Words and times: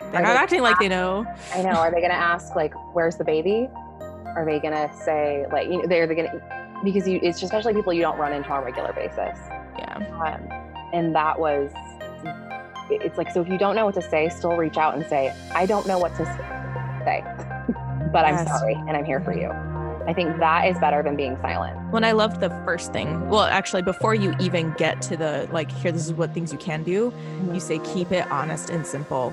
They're 0.00 0.22
not 0.22 0.36
acting 0.36 0.62
like 0.62 0.78
they 0.78 0.88
know. 0.88 1.26
I 1.54 1.62
know. 1.62 1.70
Are 1.70 1.90
they 1.90 2.00
going 2.00 2.10
to 2.10 2.16
ask 2.16 2.54
like, 2.54 2.74
"Where's 2.94 3.16
the 3.16 3.24
baby?" 3.24 3.68
Are 4.36 4.44
they 4.44 4.58
going 4.58 4.74
to 4.74 4.92
say 5.04 5.46
like, 5.52 5.68
you 5.68 5.78
know, 5.78 5.86
they're 5.86 6.06
going 6.06 6.26
to 6.26 6.80
because 6.82 7.06
you 7.06 7.20
it's 7.22 7.42
especially 7.42 7.72
people 7.72 7.92
you 7.92 8.02
don't 8.02 8.18
run 8.18 8.32
into 8.32 8.50
on 8.50 8.62
a 8.62 8.64
regular 8.64 8.92
basis. 8.92 9.38
Yeah. 9.78 9.96
Um, 9.96 10.48
and 10.92 11.14
that 11.14 11.38
was 11.38 11.70
it's 12.90 13.16
like 13.16 13.30
so 13.30 13.40
if 13.40 13.48
you 13.48 13.58
don't 13.58 13.76
know 13.76 13.86
what 13.86 13.94
to 13.94 14.02
say, 14.02 14.28
still 14.28 14.56
reach 14.56 14.76
out 14.76 14.94
and 14.94 15.06
say, 15.06 15.34
"I 15.54 15.66
don't 15.66 15.86
know 15.86 15.98
what 15.98 16.14
to 16.16 16.24
say, 17.04 17.22
but 18.12 18.24
I'm 18.24 18.46
sorry 18.46 18.74
and 18.74 18.96
I'm 18.96 19.04
here 19.04 19.20
for 19.20 19.32
you." 19.32 19.50
I 20.06 20.12
think 20.12 20.38
that 20.38 20.68
is 20.68 20.78
better 20.78 21.02
than 21.02 21.16
being 21.16 21.38
silent. 21.40 21.78
When 21.90 22.04
I 22.04 22.12
loved 22.12 22.40
the 22.40 22.50
first 22.66 22.92
thing, 22.92 23.26
well, 23.30 23.44
actually, 23.44 23.80
before 23.80 24.14
you 24.14 24.34
even 24.38 24.74
get 24.74 25.00
to 25.02 25.16
the 25.16 25.48
like, 25.50 25.70
here, 25.70 25.92
this 25.92 26.04
is 26.04 26.12
what 26.12 26.34
things 26.34 26.52
you 26.52 26.58
can 26.58 26.82
do, 26.82 27.10
you 27.52 27.58
say, 27.60 27.78
keep 27.78 28.12
it 28.12 28.30
honest 28.30 28.68
and 28.68 28.86
simple. 28.86 29.32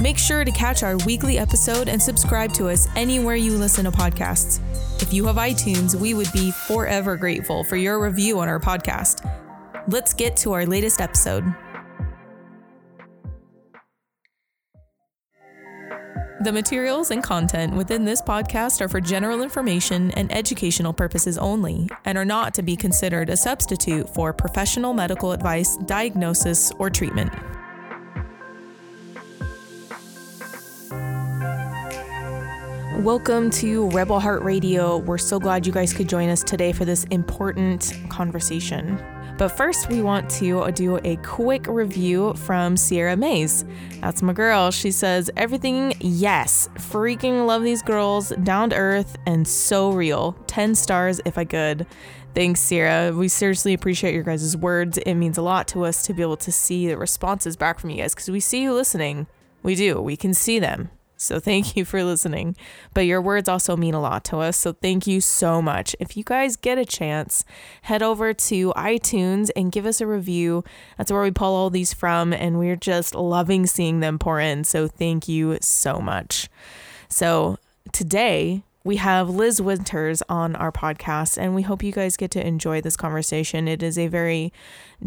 Make 0.00 0.18
sure 0.18 0.44
to 0.44 0.50
catch 0.50 0.82
our 0.82 0.96
weekly 0.98 1.38
episode 1.38 1.88
and 1.88 2.02
subscribe 2.02 2.52
to 2.54 2.68
us 2.68 2.88
anywhere 2.96 3.36
you 3.36 3.56
listen 3.56 3.84
to 3.84 3.92
podcasts. 3.92 4.60
If 5.00 5.12
you 5.12 5.24
have 5.26 5.36
iTunes, 5.36 5.94
we 5.94 6.14
would 6.14 6.32
be 6.32 6.50
forever 6.50 7.16
grateful 7.16 7.64
for 7.64 7.76
your 7.76 8.02
review 8.02 8.40
on 8.40 8.48
our 8.48 8.58
podcast. 8.58 9.24
Let's 9.88 10.12
get 10.12 10.36
to 10.38 10.52
our 10.52 10.66
latest 10.66 11.00
episode. 11.00 11.44
The 16.42 16.52
materials 16.52 17.10
and 17.10 17.22
content 17.22 17.74
within 17.74 18.04
this 18.04 18.20
podcast 18.20 18.82
are 18.82 18.88
for 18.88 19.00
general 19.00 19.42
information 19.42 20.10
and 20.10 20.30
educational 20.30 20.92
purposes 20.92 21.38
only 21.38 21.88
and 22.04 22.18
are 22.18 22.24
not 22.24 22.52
to 22.54 22.62
be 22.62 22.76
considered 22.76 23.30
a 23.30 23.36
substitute 23.36 24.12
for 24.12 24.32
professional 24.32 24.92
medical 24.92 25.32
advice, 25.32 25.78
diagnosis, 25.86 26.70
or 26.78 26.90
treatment. 26.90 27.32
Welcome 32.98 33.50
to 33.50 33.90
Rebel 33.90 34.20
Heart 34.20 34.44
Radio. 34.44 34.98
We're 34.98 35.18
so 35.18 35.40
glad 35.40 35.66
you 35.66 35.72
guys 35.72 35.92
could 35.92 36.08
join 36.08 36.28
us 36.28 36.44
today 36.44 36.72
for 36.72 36.84
this 36.84 37.02
important 37.04 37.92
conversation. 38.08 39.02
But 39.36 39.48
first, 39.48 39.88
we 39.88 40.00
want 40.00 40.30
to 40.30 40.70
do 40.70 41.00
a 41.02 41.16
quick 41.16 41.66
review 41.66 42.34
from 42.34 42.76
Sierra 42.76 43.16
Mays. 43.16 43.64
That's 44.00 44.22
my 44.22 44.32
girl. 44.32 44.70
She 44.70 44.92
says, 44.92 45.28
Everything, 45.36 45.94
yes. 45.98 46.68
Freaking 46.76 47.46
love 47.46 47.64
these 47.64 47.82
girls. 47.82 48.30
Down 48.44 48.70
to 48.70 48.76
earth 48.76 49.16
and 49.26 49.46
so 49.46 49.90
real. 49.90 50.36
10 50.46 50.76
stars 50.76 51.20
if 51.24 51.36
I 51.36 51.44
could. 51.44 51.86
Thanks, 52.32 52.60
Sierra. 52.60 53.12
We 53.12 53.26
seriously 53.26 53.74
appreciate 53.74 54.14
your 54.14 54.22
guys' 54.22 54.56
words. 54.56 54.98
It 54.98 55.14
means 55.14 55.36
a 55.36 55.42
lot 55.42 55.66
to 55.68 55.84
us 55.84 56.06
to 56.06 56.14
be 56.14 56.22
able 56.22 56.36
to 56.38 56.52
see 56.52 56.86
the 56.86 56.96
responses 56.96 57.56
back 57.56 57.80
from 57.80 57.90
you 57.90 58.02
guys 58.02 58.14
because 58.14 58.30
we 58.30 58.38
see 58.38 58.62
you 58.62 58.72
listening. 58.72 59.26
We 59.64 59.74
do. 59.74 60.00
We 60.00 60.16
can 60.16 60.32
see 60.32 60.60
them. 60.60 60.90
So 61.24 61.40
thank 61.40 61.76
you 61.76 61.84
for 61.84 62.02
listening. 62.04 62.56
But 62.92 63.06
your 63.06 63.22
words 63.22 63.48
also 63.48 63.76
mean 63.76 63.94
a 63.94 64.00
lot 64.00 64.24
to 64.26 64.38
us. 64.38 64.56
So 64.56 64.72
thank 64.72 65.06
you 65.06 65.20
so 65.20 65.62
much. 65.62 65.96
If 65.98 66.16
you 66.16 66.24
guys 66.24 66.56
get 66.56 66.78
a 66.78 66.84
chance, 66.84 67.44
head 67.82 68.02
over 68.02 68.34
to 68.34 68.72
iTunes 68.76 69.50
and 69.56 69.72
give 69.72 69.86
us 69.86 70.00
a 70.00 70.06
review. 70.06 70.64
That's 70.98 71.10
where 71.10 71.22
we 71.22 71.30
pull 71.30 71.54
all 71.54 71.70
these 71.70 71.94
from. 71.94 72.32
And 72.32 72.58
we're 72.58 72.76
just 72.76 73.14
loving 73.14 73.66
seeing 73.66 74.00
them 74.00 74.18
pour 74.18 74.40
in. 74.40 74.64
So 74.64 74.86
thank 74.86 75.28
you 75.28 75.58
so 75.60 75.98
much. 75.98 76.48
So 77.08 77.58
today, 77.92 78.62
we 78.84 78.96
have 78.96 79.30
Liz 79.30 79.62
Winters 79.62 80.22
on 80.28 80.54
our 80.56 80.70
podcast, 80.70 81.38
and 81.38 81.54
we 81.54 81.62
hope 81.62 81.82
you 81.82 81.90
guys 81.90 82.18
get 82.18 82.30
to 82.32 82.46
enjoy 82.46 82.82
this 82.82 82.98
conversation. 82.98 83.66
It 83.66 83.82
is 83.82 83.98
a 83.98 84.08
very 84.08 84.52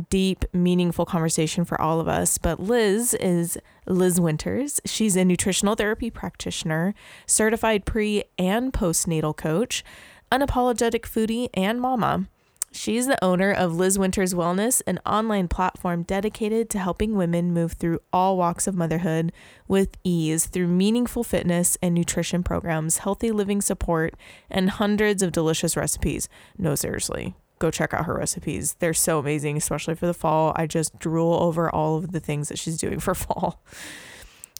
deep, 0.09 0.45
meaningful 0.51 1.05
conversation 1.05 1.63
for 1.63 1.79
all 1.79 1.99
of 1.99 2.07
us. 2.07 2.39
But 2.39 2.59
Liz 2.59 3.13
is 3.13 3.55
Liz 3.85 4.19
Winters. 4.19 4.81
She's 4.85 5.15
a 5.15 5.23
nutritional 5.23 5.75
therapy 5.75 6.09
practitioner, 6.09 6.95
certified 7.27 7.85
pre 7.85 8.23
and 8.39 8.73
postnatal 8.73 9.37
coach, 9.37 9.83
unapologetic 10.31 11.01
foodie, 11.01 11.49
and 11.53 11.79
mama. 11.79 12.27
She's 12.71 13.07
the 13.07 13.23
owner 13.23 13.51
of 13.51 13.75
Liz 13.75 13.97
Winters 13.97 14.33
Wellness, 14.33 14.81
an 14.85 14.99
online 15.05 15.47
platform 15.47 16.03
dedicated 16.03 16.69
to 16.71 16.79
helping 16.79 17.15
women 17.15 17.53
move 17.53 17.73
through 17.73 17.99
all 18.11 18.37
walks 18.37 18.67
of 18.67 18.75
motherhood 18.75 19.31
with 19.67 19.89
ease 20.03 20.45
through 20.45 20.67
meaningful 20.67 21.23
fitness 21.23 21.77
and 21.81 21.95
nutrition 21.95 22.43
programs, 22.43 22.99
healthy 22.99 23.31
living 23.31 23.61
support, 23.61 24.15
and 24.49 24.69
hundreds 24.69 25.23
of 25.23 25.31
delicious 25.31 25.77
recipes. 25.77 26.27
No, 26.57 26.75
seriously. 26.75 27.35
Go 27.59 27.71
check 27.71 27.93
out 27.93 28.05
her 28.05 28.13
recipes. 28.13 28.75
They're 28.79 28.93
so 28.93 29.17
amazing, 29.17 29.57
especially 29.57 29.95
for 29.95 30.05
the 30.05 30.13
fall. 30.13 30.53
I 30.55 30.67
just 30.67 30.99
drool 30.99 31.33
over 31.41 31.73
all 31.73 31.97
of 31.97 32.11
the 32.11 32.19
things 32.19 32.49
that 32.49 32.59
she's 32.59 32.77
doing 32.77 32.99
for 32.99 33.15
fall. 33.15 33.63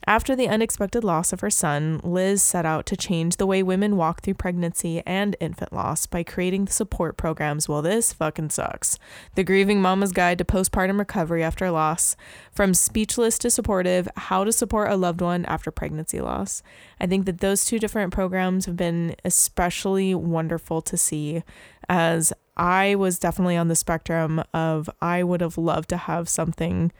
After 0.09 0.37
the 0.37 0.47
unexpected 0.47 1.03
loss 1.03 1.33
of 1.33 1.41
her 1.41 1.49
son, 1.49 1.99
Liz 2.01 2.41
set 2.41 2.65
out 2.65 2.85
to 2.85 2.95
change 2.95 3.35
the 3.35 3.45
way 3.45 3.61
women 3.61 3.97
walk 3.97 4.21
through 4.21 4.35
pregnancy 4.35 5.03
and 5.05 5.35
infant 5.41 5.73
loss 5.73 6.05
by 6.05 6.23
creating 6.23 6.63
the 6.63 6.71
support 6.71 7.17
programs. 7.17 7.67
Well, 7.67 7.81
this 7.81 8.13
fucking 8.13 8.51
sucks. 8.51 8.97
The 9.35 9.43
Grieving 9.43 9.81
Mama's 9.81 10.13
Guide 10.13 10.37
to 10.37 10.45
Postpartum 10.45 10.97
Recovery 10.97 11.43
After 11.43 11.69
Loss, 11.71 12.15
from 12.53 12.73
speechless 12.73 13.37
to 13.39 13.49
supportive, 13.49 14.07
how 14.15 14.45
to 14.45 14.53
support 14.53 14.89
a 14.89 14.95
loved 14.95 15.19
one 15.19 15.43
after 15.43 15.71
pregnancy 15.71 16.21
loss. 16.21 16.63
I 17.01 17.05
think 17.07 17.25
that 17.25 17.39
those 17.39 17.65
two 17.65 17.77
different 17.77 18.13
programs 18.13 18.65
have 18.65 18.77
been 18.77 19.13
especially 19.25 20.15
wonderful 20.15 20.81
to 20.83 20.95
see 20.95 21.43
as 21.89 22.31
I 22.55 22.95
was 22.95 23.19
definitely 23.19 23.57
on 23.57 23.67
the 23.67 23.75
spectrum 23.75 24.41
of 24.53 24.89
I 25.01 25.23
would 25.23 25.41
have 25.41 25.57
loved 25.57 25.89
to 25.89 25.97
have 25.97 26.29
something 26.29 26.93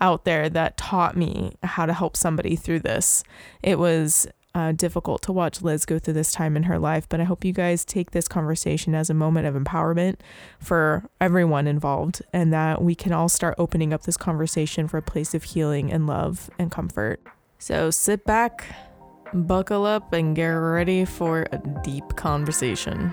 out 0.00 0.24
there 0.24 0.48
that 0.48 0.76
taught 0.76 1.16
me 1.16 1.54
how 1.62 1.86
to 1.86 1.92
help 1.92 2.16
somebody 2.16 2.56
through 2.56 2.80
this. 2.80 3.24
It 3.62 3.78
was 3.78 4.26
uh, 4.54 4.72
difficult 4.72 5.20
to 5.22 5.32
watch 5.32 5.62
Liz 5.62 5.84
go 5.84 5.98
through 5.98 6.14
this 6.14 6.32
time 6.32 6.56
in 6.56 6.64
her 6.64 6.78
life, 6.78 7.08
but 7.08 7.20
I 7.20 7.24
hope 7.24 7.44
you 7.44 7.52
guys 7.52 7.84
take 7.84 8.12
this 8.12 8.28
conversation 8.28 8.94
as 8.94 9.10
a 9.10 9.14
moment 9.14 9.46
of 9.46 9.54
empowerment 9.54 10.16
for 10.60 11.08
everyone 11.20 11.66
involved 11.66 12.22
and 12.32 12.52
that 12.52 12.80
we 12.80 12.94
can 12.94 13.12
all 13.12 13.28
start 13.28 13.56
opening 13.58 13.92
up 13.92 14.02
this 14.02 14.16
conversation 14.16 14.86
for 14.86 14.98
a 14.98 15.02
place 15.02 15.34
of 15.34 15.42
healing 15.42 15.92
and 15.92 16.06
love 16.06 16.50
and 16.58 16.70
comfort. 16.70 17.20
So 17.58 17.90
sit 17.90 18.24
back, 18.24 18.64
buckle 19.32 19.86
up, 19.86 20.12
and 20.12 20.36
get 20.36 20.46
ready 20.48 21.04
for 21.04 21.46
a 21.50 21.58
deep 21.82 22.14
conversation. 22.16 23.12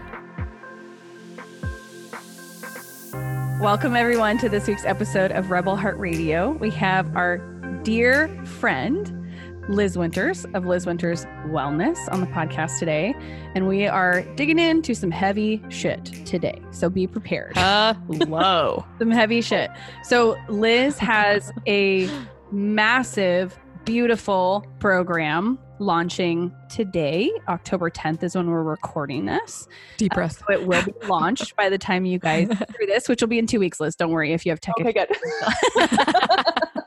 Welcome, 3.62 3.96
everyone, 3.96 4.40
to 4.40 4.50
this 4.50 4.68
week's 4.68 4.86
episode 4.86 5.32
of 5.32 5.52
Rebel 5.52 5.76
Heart 5.76 6.00
Radio. 6.00 6.54
We 6.54 6.72
have 6.72 7.16
our 7.16 7.38
dear 7.84 8.28
friend, 8.44 9.24
Liz 9.70 10.00
Winters 10.00 10.46
of 10.56 10.66
Liz 10.66 10.88
Winters 10.88 11.26
Wellness 11.46 12.12
on 12.12 12.22
the 12.22 12.26
podcast 12.26 12.80
today. 12.80 13.14
And 13.54 13.68
we 13.68 13.86
are 13.86 14.24
digging 14.36 14.58
into 14.58 14.96
some 14.96 15.12
heavy 15.12 15.64
shit 15.70 16.06
today. 16.26 16.60
So 16.72 16.90
be 16.90 17.06
prepared. 17.06 17.56
Hello. 17.56 18.84
some 18.98 19.12
heavy 19.12 19.42
shit. 19.42 19.70
So 20.06 20.40
Liz 20.50 20.98
has 20.98 21.52
a 21.68 22.10
massive, 22.52 23.60
beautiful 23.86 24.66
program 24.80 25.60
launching 25.82 26.54
today. 26.70 27.32
October 27.50 27.90
10th 27.90 28.24
is 28.24 28.36
when 28.36 28.50
we're 28.50 28.64
recording 28.64 29.26
this. 29.26 29.68
Deep 29.98 30.14
breath. 30.14 30.38
So 30.38 30.54
it 30.54 30.66
will 30.66 30.84
be 30.84 30.94
launched 31.08 31.56
by 31.56 31.70
the 31.70 31.78
time 31.78 32.06
you 32.06 32.20
guys 32.20 32.48
hear 32.78 32.88
this, 32.88 33.10
which 33.10 33.22
will 33.22 33.28
be 33.28 33.40
in 33.40 33.48
two 33.48 33.60
weeks, 33.60 33.80
Liz. 33.80 33.96
Don't 33.96 34.12
worry 34.12 34.32
if 34.32 34.46
you 34.46 34.52
have 34.52 34.62
tech. 34.62 34.76
Okay, 34.80 34.94
good. 34.94 35.10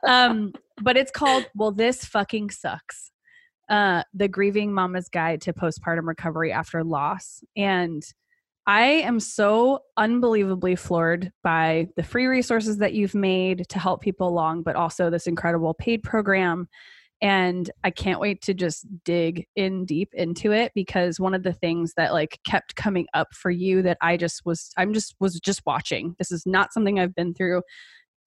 um, 0.09 0.53
but 0.81 0.97
it's 0.97 1.11
called 1.11 1.47
Well, 1.55 1.73
This 1.73 2.05
Fucking 2.05 2.51
Sucks. 2.51 3.11
Uh, 3.69 4.03
the 4.15 4.29
Grieving 4.29 4.73
Mama's 4.73 5.09
Guide 5.09 5.41
to 5.43 5.53
Postpartum 5.53 6.07
Recovery 6.07 6.53
After 6.53 6.85
Loss. 6.85 7.43
And 7.57 8.03
I 8.67 8.85
am 8.85 9.21
so 9.21 9.81
unbelievably 9.97 10.77
floored 10.77 11.33
by 11.43 11.89
the 11.97 12.03
free 12.03 12.27
resources 12.27 12.79
that 12.79 12.95
you've 12.95 13.15
made 13.15 13.69
to 13.69 13.79
help 13.79 14.01
people 14.01 14.29
along, 14.29 14.63
but 14.63 14.77
also 14.77 15.11
this 15.11 15.27
incredible 15.27 15.75
paid 15.75 16.03
program. 16.03 16.69
And 17.25 17.71
I 17.83 17.91
can't 17.91 18.21
wait 18.21 18.43
to 18.43 18.53
just 18.53 18.87
dig 19.03 19.47
in 19.57 19.87
deep 19.87 20.11
into 20.13 20.53
it 20.53 20.73
because 20.75 21.19
one 21.19 21.33
of 21.33 21.43
the 21.43 21.55
things 21.55 21.95
that 21.97 22.13
like 22.13 22.39
kept 22.47 22.77
coming 22.77 23.07
up 23.15 23.29
for 23.33 23.51
you 23.51 23.81
that 23.81 23.97
I 24.03 24.19
just 24.19 24.43
was 24.45 24.71
I'm 24.77 24.93
just 24.93 25.15
was 25.21 25.41
just 25.41 25.63
watching. 25.65 26.15
This 26.19 26.31
is 26.31 26.45
not 26.45 26.75
something 26.75 27.01
I've 27.01 27.15
been 27.15 27.33
through 27.33 27.63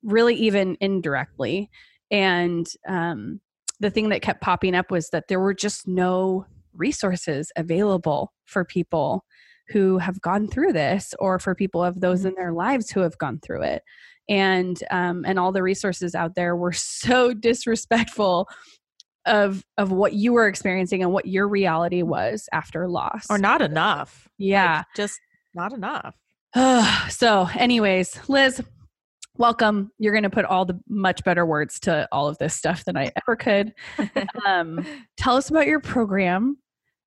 really 0.01 0.33
even 0.33 0.77
indirectly. 0.81 1.69
And 2.09 2.65
um 2.89 3.39
the 3.79 3.91
thing 3.91 4.09
that 4.09 4.23
kept 4.23 4.41
popping 4.41 4.73
up 4.73 4.89
was 4.89 5.09
that 5.11 5.25
there 5.29 5.39
were 5.39 5.53
just 5.53 5.87
no 5.87 6.47
resources 6.73 7.51
available 7.55 8.33
for 8.45 8.65
people 8.65 9.23
who 9.67 9.99
have 9.99 10.19
gone 10.21 10.47
through 10.47 10.73
this 10.73 11.13
or 11.19 11.37
for 11.37 11.53
people 11.53 11.83
of 11.83 12.01
those 12.01 12.25
in 12.25 12.33
their 12.33 12.51
lives 12.51 12.89
who 12.89 13.01
have 13.01 13.19
gone 13.19 13.39
through 13.45 13.61
it 13.61 13.83
and 14.29 14.83
um, 14.91 15.23
and 15.25 15.39
all 15.39 15.51
the 15.51 15.63
resources 15.63 16.15
out 16.15 16.35
there 16.35 16.55
were 16.55 16.71
so 16.73 17.33
disrespectful 17.33 18.47
of 19.27 19.63
of 19.77 19.91
what 19.91 20.13
you 20.13 20.33
were 20.33 20.47
experiencing 20.47 21.03
and 21.03 21.11
what 21.11 21.25
your 21.25 21.47
reality 21.47 22.01
was 22.01 22.47
after 22.51 22.87
loss 22.87 23.25
or 23.29 23.37
not 23.37 23.61
enough. 23.61 24.27
yeah 24.37 24.77
Like, 24.77 24.85
just 24.95 25.19
not 25.53 25.73
enough. 25.73 26.15
so 27.09 27.47
anyways 27.55 28.19
liz 28.29 28.61
welcome 29.37 29.91
you're 29.99 30.13
going 30.13 30.23
to 30.23 30.29
put 30.29 30.45
all 30.45 30.65
the 30.65 30.79
much 30.89 31.23
better 31.23 31.45
words 31.45 31.79
to 31.81 32.07
all 32.11 32.27
of 32.27 32.37
this 32.39 32.55
stuff 32.55 32.83
than 32.85 32.97
i 32.97 33.11
ever 33.17 33.35
could 33.35 33.73
um, 34.47 34.83
tell 35.17 35.35
us 35.35 35.49
about 35.49 35.67
your 35.67 35.79
program 35.79 36.57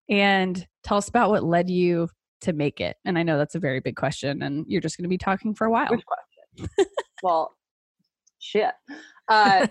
and 0.09 0.67
tell 0.85 0.99
us 0.99 1.09
about 1.09 1.31
what 1.31 1.43
led 1.43 1.69
you 1.69 2.09
to 2.41 2.53
make 2.53 2.81
it 2.81 2.97
and 3.05 3.19
i 3.19 3.23
know 3.23 3.37
that's 3.37 3.57
a 3.57 3.59
very 3.59 3.81
big 3.81 3.97
question 3.97 4.43
and 4.43 4.65
you're 4.69 4.81
just 4.81 4.97
going 4.97 5.03
to 5.05 5.09
be 5.09 5.19
talking 5.19 5.55
for 5.55 5.67
a 5.67 5.71
while 5.71 5.91
well, 7.23 7.57
shit. 8.39 8.73
Uh, 9.29 9.67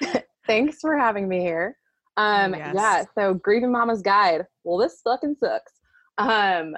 thanks 0.46 0.78
for 0.80 0.96
having 0.96 1.28
me 1.28 1.40
here. 1.40 1.76
Um, 2.16 2.54
yes. 2.54 2.74
yeah. 2.74 3.04
So, 3.14 3.34
grieving 3.34 3.72
mama's 3.72 4.02
guide. 4.02 4.46
Well, 4.62 4.78
this 4.78 5.00
fucking 5.02 5.36
sucks. 5.40 5.72
Um, 6.18 6.74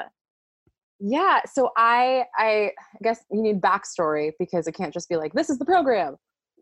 yeah. 0.98 1.40
So 1.46 1.70
I, 1.76 2.24
I 2.38 2.70
guess 3.02 3.20
you 3.30 3.42
need 3.42 3.60
backstory 3.60 4.32
because 4.38 4.66
it 4.66 4.72
can't 4.72 4.94
just 4.94 5.10
be 5.10 5.16
like 5.16 5.34
this 5.34 5.50
is 5.50 5.58
the 5.58 5.64
program. 5.64 6.16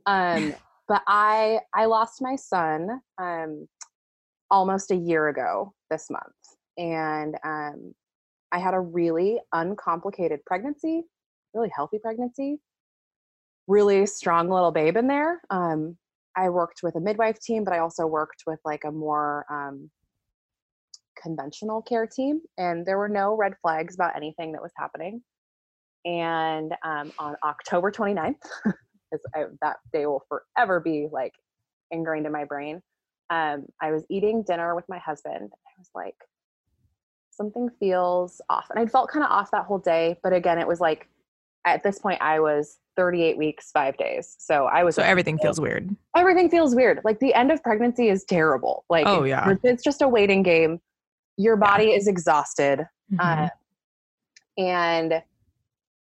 Um, 0.06 0.54
but 0.88 1.02
I, 1.06 1.60
I 1.72 1.84
lost 1.84 2.20
my 2.20 2.34
son 2.34 3.00
um, 3.18 3.68
almost 4.50 4.90
a 4.90 4.96
year 4.96 5.28
ago 5.28 5.72
this 5.90 6.10
month, 6.10 6.24
and 6.76 7.36
um, 7.44 7.94
I 8.50 8.58
had 8.58 8.74
a 8.74 8.80
really 8.80 9.38
uncomplicated 9.52 10.40
pregnancy, 10.46 11.04
really 11.54 11.70
healthy 11.74 11.98
pregnancy 11.98 12.58
really 13.66 14.06
strong 14.06 14.48
little 14.50 14.70
babe 14.70 14.96
in 14.96 15.06
there. 15.06 15.40
Um, 15.50 15.96
I 16.36 16.48
worked 16.48 16.80
with 16.82 16.96
a 16.96 17.00
midwife 17.00 17.40
team, 17.40 17.64
but 17.64 17.74
I 17.74 17.78
also 17.78 18.06
worked 18.06 18.44
with 18.46 18.58
like 18.64 18.84
a 18.84 18.90
more 18.90 19.44
um, 19.50 19.90
conventional 21.20 21.82
care 21.82 22.06
team, 22.06 22.40
and 22.58 22.84
there 22.84 22.98
were 22.98 23.08
no 23.08 23.34
red 23.36 23.54
flags 23.62 23.94
about 23.94 24.16
anything 24.16 24.52
that 24.52 24.62
was 24.62 24.72
happening. 24.76 25.22
And 26.04 26.72
um, 26.84 27.12
on 27.18 27.36
October 27.44 27.90
29th, 27.90 28.34
I, 29.34 29.44
that 29.62 29.76
day 29.92 30.06
will 30.06 30.24
forever 30.28 30.80
be 30.80 31.08
like 31.10 31.32
ingrained 31.90 32.26
in 32.26 32.32
my 32.32 32.44
brain, 32.44 32.82
um, 33.30 33.66
I 33.80 33.92
was 33.92 34.04
eating 34.10 34.42
dinner 34.42 34.74
with 34.74 34.84
my 34.88 34.98
husband. 34.98 35.36
And 35.36 35.50
I 35.52 35.78
was 35.78 35.90
like, 35.94 36.16
something 37.30 37.70
feels 37.80 38.40
off. 38.50 38.66
And 38.70 38.78
I'd 38.78 38.90
felt 38.90 39.10
kind 39.10 39.24
of 39.24 39.30
off 39.30 39.50
that 39.52 39.64
whole 39.64 39.78
day. 39.78 40.18
But 40.22 40.32
again, 40.32 40.58
it 40.58 40.68
was 40.68 40.80
like, 40.80 41.08
at 41.64 41.82
this 41.82 41.98
point, 41.98 42.20
I 42.20 42.40
was 42.40 42.78
38 42.96 43.36
weeks, 43.36 43.70
five 43.72 43.96
days. 43.96 44.36
So 44.38 44.66
I 44.66 44.84
was 44.84 44.94
So 44.94 45.02
everything 45.02 45.38
feels 45.38 45.60
weird. 45.60 45.94
everything 46.16 46.48
feels 46.50 46.74
weird. 46.74 47.00
Like 47.04 47.18
the 47.20 47.34
end 47.34 47.50
of 47.52 47.62
pregnancy 47.62 48.08
is 48.08 48.24
terrible. 48.24 48.84
Like 48.88 49.06
Oh, 49.06 49.24
yeah. 49.24 49.54
it's 49.62 49.82
just 49.82 50.02
a 50.02 50.08
waiting 50.08 50.42
game. 50.42 50.80
Your 51.36 51.56
body 51.56 51.92
is 51.92 52.06
exhausted. 52.06 52.86
Mhm. 53.12 53.46
Uh, 53.46 53.48
and 54.58 55.22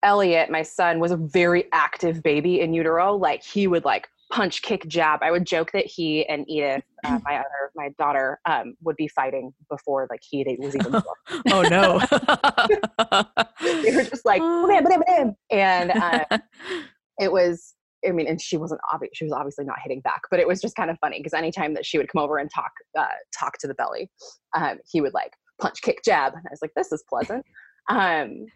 Elliot, 0.02 0.48
my 0.50 0.62
son, 0.62 1.00
was 1.00 1.10
a 1.10 1.16
very 1.16 1.64
active 1.72 2.22
baby 2.22 2.60
in 2.60 2.72
utero. 2.72 3.16
Like 3.16 3.42
he 3.42 3.66
would 3.66 3.84
like 3.84 4.08
punch, 4.30 4.62
kick, 4.62 4.86
jab. 4.88 5.20
I 5.22 5.30
would 5.30 5.46
joke 5.46 5.72
that 5.72 5.86
he 5.86 6.26
and 6.28 6.48
Edith, 6.48 6.84
uh, 7.04 7.18
my 7.24 7.36
other 7.36 7.70
my 7.74 7.90
daughter, 7.98 8.40
um, 8.46 8.74
would 8.82 8.96
be 8.96 9.08
fighting 9.08 9.52
before 9.70 10.06
like 10.10 10.20
he 10.22 10.44
was 10.58 10.74
even 10.74 10.92
born. 10.92 11.04
oh 11.50 11.62
no. 11.62 11.98
they 13.82 13.94
were 13.94 14.04
just 14.04 14.24
like 14.24 14.40
bam, 14.40 14.84
bam, 14.84 15.02
bam. 15.06 15.34
and 15.50 15.90
uh, 15.90 16.24
it 17.18 17.32
was 17.32 17.74
i 18.06 18.10
mean 18.10 18.26
and 18.26 18.40
she 18.40 18.56
wasn't 18.56 18.80
obvious 18.92 19.10
she 19.14 19.24
was 19.24 19.32
obviously 19.32 19.64
not 19.64 19.76
hitting 19.82 20.00
back 20.00 20.20
but 20.30 20.38
it 20.38 20.46
was 20.46 20.60
just 20.60 20.76
kind 20.76 20.90
of 20.90 20.96
funny 21.00 21.18
because 21.18 21.34
anytime 21.34 21.74
that 21.74 21.84
she 21.84 21.98
would 21.98 22.08
come 22.08 22.22
over 22.22 22.38
and 22.38 22.50
talk 22.54 22.70
uh, 22.98 23.06
talk 23.38 23.58
to 23.58 23.66
the 23.66 23.74
belly 23.74 24.08
um, 24.56 24.78
he 24.90 25.00
would 25.00 25.14
like 25.14 25.32
punch 25.60 25.82
kick 25.82 25.98
jab 26.04 26.32
and 26.34 26.42
i 26.46 26.50
was 26.50 26.60
like 26.62 26.70
this 26.76 26.92
is 26.92 27.02
pleasant 27.08 27.44
um, 27.90 28.46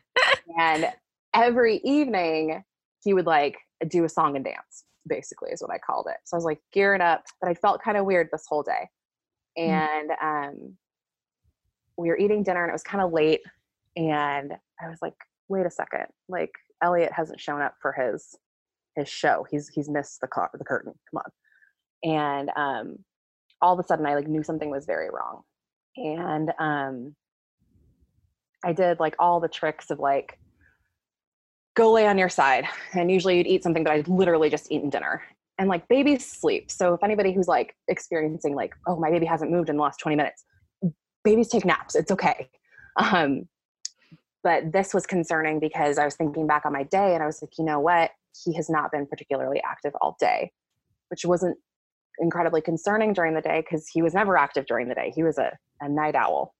and 0.58 0.92
every 1.34 1.78
evening 1.84 2.62
he 3.02 3.14
would 3.14 3.26
like 3.26 3.56
do 3.88 4.04
a 4.04 4.08
song 4.08 4.36
and 4.36 4.44
dance 4.44 4.84
basically 5.06 5.50
is 5.50 5.60
what 5.60 5.70
i 5.70 5.78
called 5.78 6.06
it. 6.10 6.16
So 6.24 6.36
i 6.36 6.38
was 6.38 6.44
like 6.44 6.60
gearing 6.72 7.00
up 7.00 7.22
but 7.40 7.50
i 7.50 7.54
felt 7.54 7.82
kind 7.82 7.96
of 7.96 8.06
weird 8.06 8.28
this 8.32 8.46
whole 8.48 8.62
day. 8.62 8.88
And 9.56 10.10
um, 10.22 10.76
we 11.98 12.08
were 12.08 12.16
eating 12.16 12.42
dinner 12.42 12.62
and 12.62 12.70
it 12.70 12.72
was 12.72 12.82
kind 12.82 13.04
of 13.04 13.12
late 13.12 13.42
and 13.96 14.52
i 14.80 14.88
was 14.88 14.98
like 15.02 15.14
wait 15.48 15.66
a 15.66 15.70
second. 15.70 16.06
Like 16.28 16.52
elliot 16.82 17.12
hasn't 17.12 17.40
shown 17.40 17.60
up 17.60 17.74
for 17.80 17.92
his 17.92 18.34
his 18.96 19.08
show. 19.08 19.46
He's 19.50 19.68
he's 19.68 19.88
missed 19.88 20.20
the 20.20 20.26
car 20.26 20.50
the 20.54 20.64
curtain. 20.64 20.94
Come 21.10 21.22
on. 21.24 22.10
And 22.10 22.50
um 22.56 22.96
all 23.60 23.74
of 23.74 23.78
a 23.78 23.86
sudden 23.86 24.06
i 24.06 24.14
like 24.14 24.26
knew 24.26 24.42
something 24.42 24.70
was 24.70 24.86
very 24.86 25.08
wrong. 25.10 25.42
And 25.96 26.52
um 26.58 27.14
i 28.64 28.72
did 28.72 28.98
like 28.98 29.14
all 29.18 29.40
the 29.40 29.48
tricks 29.48 29.90
of 29.90 29.98
like 29.98 30.38
go 31.74 31.90
lay 31.92 32.06
on 32.06 32.18
your 32.18 32.28
side 32.28 32.66
and 32.94 33.10
usually 33.10 33.38
you'd 33.38 33.46
eat 33.46 33.62
something 33.62 33.84
but 33.84 33.92
i'd 33.92 34.08
literally 34.08 34.50
just 34.50 34.70
eaten 34.70 34.90
dinner 34.90 35.22
and 35.58 35.68
like 35.68 35.86
babies 35.88 36.24
sleep 36.24 36.70
so 36.70 36.94
if 36.94 37.02
anybody 37.02 37.32
who's 37.32 37.48
like 37.48 37.74
experiencing 37.88 38.54
like 38.54 38.74
oh 38.86 38.98
my 38.98 39.10
baby 39.10 39.26
hasn't 39.26 39.50
moved 39.50 39.68
in 39.68 39.76
the 39.76 39.82
last 39.82 39.98
20 39.98 40.16
minutes 40.16 40.44
babies 41.24 41.48
take 41.48 41.64
naps 41.64 41.94
it's 41.94 42.10
okay 42.10 42.48
um 42.96 43.46
but 44.42 44.72
this 44.72 44.92
was 44.92 45.06
concerning 45.06 45.60
because 45.60 45.98
I 45.98 46.04
was 46.04 46.16
thinking 46.16 46.46
back 46.46 46.66
on 46.66 46.72
my 46.72 46.82
day 46.82 47.14
and 47.14 47.22
I 47.22 47.26
was 47.26 47.40
like, 47.40 47.52
you 47.58 47.64
know 47.64 47.80
what? 47.80 48.10
He 48.44 48.54
has 48.54 48.68
not 48.68 48.90
been 48.90 49.06
particularly 49.06 49.62
active 49.64 49.92
all 50.00 50.16
day, 50.18 50.52
which 51.08 51.24
wasn't 51.24 51.56
incredibly 52.18 52.60
concerning 52.60 53.12
during 53.12 53.34
the 53.34 53.40
day 53.40 53.60
because 53.60 53.88
he 53.88 54.02
was 54.02 54.14
never 54.14 54.36
active 54.36 54.66
during 54.66 54.88
the 54.88 54.94
day. 54.94 55.12
He 55.14 55.22
was 55.22 55.38
a, 55.38 55.56
a 55.80 55.88
night 55.88 56.14
owl. 56.14 56.54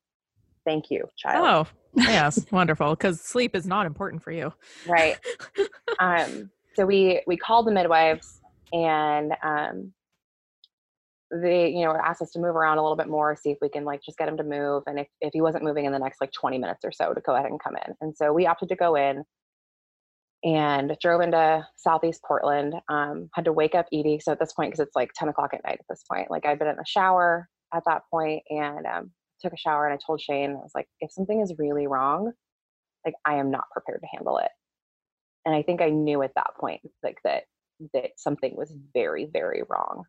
Thank 0.65 0.91
you, 0.91 1.09
child. 1.17 1.69
oh, 1.97 2.01
yes, 2.03 2.45
wonderful. 2.53 2.91
Because 2.91 3.21
sleep 3.21 3.57
is 3.57 3.67
not 3.67 3.87
important 3.87 4.23
for 4.23 4.31
you. 4.31 4.53
Right. 4.87 5.17
um, 5.99 6.51
so 6.75 6.87
we 6.87 7.23
we 7.27 7.37
called 7.37 7.67
the 7.67 7.73
midwives 7.73 8.41
and 8.73 9.33
um, 9.43 9.93
they 11.33 11.69
you 11.69 11.85
know 11.85 11.95
asked 11.95 12.23
us 12.23 12.31
to 12.33 12.39
move 12.39 12.57
around 12.57 12.79
a 12.79 12.83
little 12.83 12.97
bit 12.97 13.09
more 13.09 13.37
see 13.37 13.51
if 13.51 13.59
we 13.63 13.69
can 13.69 13.85
like 13.85 14.03
just 14.03 14.19
get 14.19 14.29
him 14.29 14.37
to 14.37 14.45
move 14.45 14.83
and 14.87 14.99
if, 14.99 15.09
if 15.21 15.33
he 15.33 15.41
wasn't 15.41 15.65
moving 15.65 15.85
in 15.85 15.93
the 15.93 15.99
next 15.99 16.21
like 16.21 16.33
20 16.33 16.59
minutes 16.59 16.85
or 16.85 16.93
so 16.93 17.13
to 17.13 17.21
go 17.21 17.35
ahead 17.35 17.51
and 17.51 17.63
come 17.63 17.77
in 17.87 17.95
and 18.01 18.17
so 18.17 18.33
we 18.33 18.47
opted 18.47 18.69
to 18.69 18.77
go 18.77 18.95
in 18.95 19.23
and 20.45 20.97
drove 21.01 21.21
into 21.21 21.67
southeast 21.77 22.21
portland 22.27 22.75
um, 22.89 23.31
had 23.35 23.45
to 23.45 23.53
wake 23.53 23.75
up 23.75 23.87
edie 23.93 24.21
so 24.23 24.33
at 24.33 24.39
this 24.39 24.53
point 24.53 24.71
because 24.73 24.85
it's 24.85 24.97
like 24.97 25.11
10 25.15 25.29
o'clock 25.29 25.55
at 25.55 25.65
night 25.65 25.79
at 25.81 25.87
this 25.89 26.03
point 26.11 26.31
like 26.31 26.45
i'd 26.45 26.59
been 26.59 26.69
in 26.69 26.77
the 26.77 26.85
shower 26.87 27.49
at 27.75 27.83
that 27.87 28.03
point 28.11 28.43
and 28.51 28.87
um, 28.87 29.11
took 29.43 29.53
a 29.53 29.59
shower 29.59 29.87
and 29.87 29.95
i 29.95 29.99
told 30.05 30.21
shane 30.21 30.51
i 30.51 30.55
was 30.55 30.73
like 30.75 30.89
if 31.01 31.11
something 31.11 31.41
is 31.41 31.55
really 31.59 31.87
wrong 31.87 32.33
like 33.05 33.15
i 33.25 33.35
am 33.35 33.51
not 33.51 33.65
prepared 33.73 34.01
to 34.01 34.17
handle 34.17 34.39
it. 34.39 34.51
And 35.45 35.55
i 35.55 35.63
think 35.63 35.81
i 35.81 35.91
knew 35.91 36.23
at 36.23 36.35
that 36.35 36.55
point 36.59 36.81
like 37.03 37.19
that 37.25 37.45
that 37.93 38.11
something 38.17 38.55
was 38.57 38.73
very 38.95 39.27
very 39.33 39.63
wrong. 39.69 40.05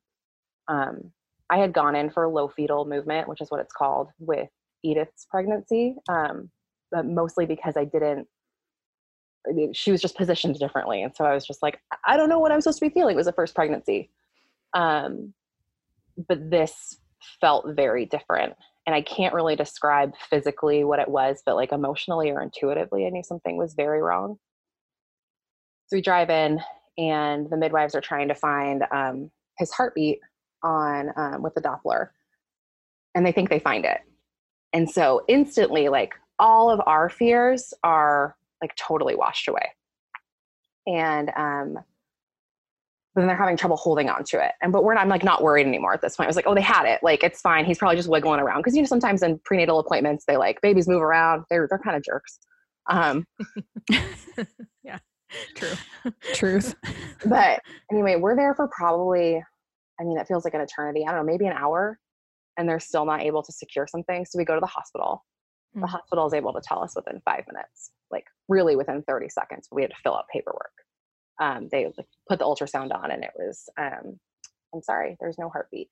Um, 0.67 1.11
i 1.49 1.57
had 1.57 1.73
gone 1.73 1.95
in 1.95 2.09
for 2.09 2.23
a 2.23 2.29
low 2.29 2.47
fetal 2.47 2.85
movement 2.85 3.27
which 3.27 3.41
is 3.41 3.49
what 3.49 3.59
it's 3.59 3.73
called 3.73 4.09
with 4.19 4.49
edith's 4.83 5.25
pregnancy 5.29 5.95
um, 6.09 6.49
but 6.91 7.05
mostly 7.05 7.45
because 7.45 7.75
i 7.77 7.83
didn't 7.83 8.27
mean, 9.51 9.73
she 9.73 9.91
was 9.91 10.01
just 10.01 10.15
positioned 10.15 10.57
differently 10.59 11.01
and 11.01 11.13
so 11.15 11.25
i 11.25 11.33
was 11.33 11.45
just 11.45 11.61
like 11.61 11.79
i 12.05 12.15
don't 12.15 12.29
know 12.29 12.39
what 12.39 12.51
i'm 12.51 12.61
supposed 12.61 12.79
to 12.79 12.85
be 12.85 12.93
feeling. 12.93 13.15
It 13.15 13.17
was 13.17 13.27
a 13.27 13.33
first 13.33 13.55
pregnancy. 13.55 14.09
Um, 14.73 15.33
but 16.27 16.49
this 16.49 16.97
felt 17.39 17.65
very 17.75 18.05
different 18.05 18.53
and 18.85 18.95
i 18.95 19.01
can't 19.01 19.33
really 19.33 19.55
describe 19.55 20.13
physically 20.29 20.83
what 20.83 20.99
it 20.99 21.07
was 21.07 21.41
but 21.45 21.55
like 21.55 21.71
emotionally 21.71 22.29
or 22.31 22.41
intuitively 22.41 23.05
i 23.05 23.09
knew 23.09 23.23
something 23.23 23.57
was 23.57 23.73
very 23.73 24.01
wrong. 24.01 24.37
So 25.87 25.97
we 25.97 26.01
drive 26.01 26.29
in 26.29 26.59
and 26.97 27.49
the 27.49 27.57
midwives 27.57 27.95
are 27.95 28.01
trying 28.01 28.27
to 28.29 28.35
find 28.35 28.83
um, 28.91 29.31
his 29.57 29.71
heartbeat 29.71 30.19
on 30.63 31.09
um, 31.17 31.43
with 31.43 31.53
the 31.55 31.61
doppler 31.61 32.09
and 33.15 33.25
they 33.25 33.31
think 33.31 33.49
they 33.49 33.59
find 33.59 33.85
it. 33.85 33.99
And 34.71 34.89
so 34.89 35.23
instantly 35.27 35.89
like 35.89 36.13
all 36.39 36.69
of 36.69 36.81
our 36.85 37.09
fears 37.09 37.73
are 37.83 38.35
like 38.61 38.75
totally 38.75 39.15
washed 39.15 39.47
away. 39.47 39.69
And 40.87 41.31
um 41.35 41.77
but 43.13 43.21
then 43.21 43.27
they're 43.27 43.37
having 43.37 43.55
trouble 43.57 43.77
holding 43.77 44.09
on 44.09 44.23
to 44.23 44.43
it 44.43 44.53
and 44.61 44.71
but 44.71 44.83
we're 44.83 44.93
not 44.93 45.01
i'm 45.01 45.09
like 45.09 45.23
not 45.23 45.43
worried 45.43 45.67
anymore 45.67 45.93
at 45.93 46.01
this 46.01 46.15
point 46.15 46.25
i 46.25 46.29
was 46.29 46.35
like 46.35 46.47
oh 46.47 46.55
they 46.55 46.61
had 46.61 46.85
it 46.85 46.99
like 47.03 47.23
it's 47.23 47.41
fine 47.41 47.65
he's 47.65 47.77
probably 47.77 47.95
just 47.95 48.09
wiggling 48.09 48.39
around 48.39 48.59
because 48.59 48.75
you 48.75 48.81
know 48.81 48.87
sometimes 48.87 49.21
in 49.23 49.39
prenatal 49.45 49.79
appointments 49.79 50.25
they 50.25 50.37
like 50.37 50.59
babies 50.61 50.87
move 50.87 51.01
around 51.01 51.43
they're 51.49 51.67
they're 51.69 51.79
kind 51.79 51.95
of 51.95 52.03
jerks 52.03 52.39
um 52.89 53.25
yeah, 54.83 54.97
true. 55.55 55.71
Truth. 56.33 56.75
but 57.25 57.61
anyway 57.91 58.15
we're 58.15 58.35
there 58.35 58.53
for 58.55 58.67
probably 58.75 59.41
I 59.99 60.03
mean, 60.03 60.17
it 60.17 60.27
feels 60.27 60.43
like 60.43 60.53
an 60.53 60.61
eternity. 60.61 61.05
I 61.07 61.11
don't 61.11 61.25
know, 61.25 61.31
maybe 61.31 61.45
an 61.45 61.53
hour, 61.53 61.99
and 62.57 62.67
they're 62.67 62.79
still 62.79 63.05
not 63.05 63.21
able 63.21 63.43
to 63.43 63.51
secure 63.51 63.87
something. 63.87 64.25
So 64.25 64.37
we 64.37 64.45
go 64.45 64.55
to 64.55 64.59
the 64.59 64.65
hospital. 64.65 65.23
The 65.75 65.81
Mm. 65.81 65.89
hospital 65.89 66.27
is 66.27 66.33
able 66.33 66.53
to 66.53 66.61
tell 66.61 66.83
us 66.83 66.95
within 66.95 67.21
five 67.25 67.45
minutes, 67.47 67.91
like 68.11 68.25
really 68.47 68.75
within 68.75 69.03
30 69.03 69.29
seconds. 69.29 69.67
We 69.71 69.81
had 69.81 69.91
to 69.91 69.97
fill 70.03 70.15
out 70.15 70.25
paperwork. 70.31 70.71
Um, 71.39 71.67
they 71.71 71.85
like, 71.97 72.05
put 72.29 72.39
the 72.39 72.45
ultrasound 72.45 72.93
on, 72.93 73.11
and 73.11 73.23
it 73.23 73.31
was, 73.35 73.67
um, 73.79 74.19
I'm 74.73 74.81
sorry, 74.81 75.17
there's 75.19 75.37
no 75.39 75.49
heartbeat. 75.49 75.89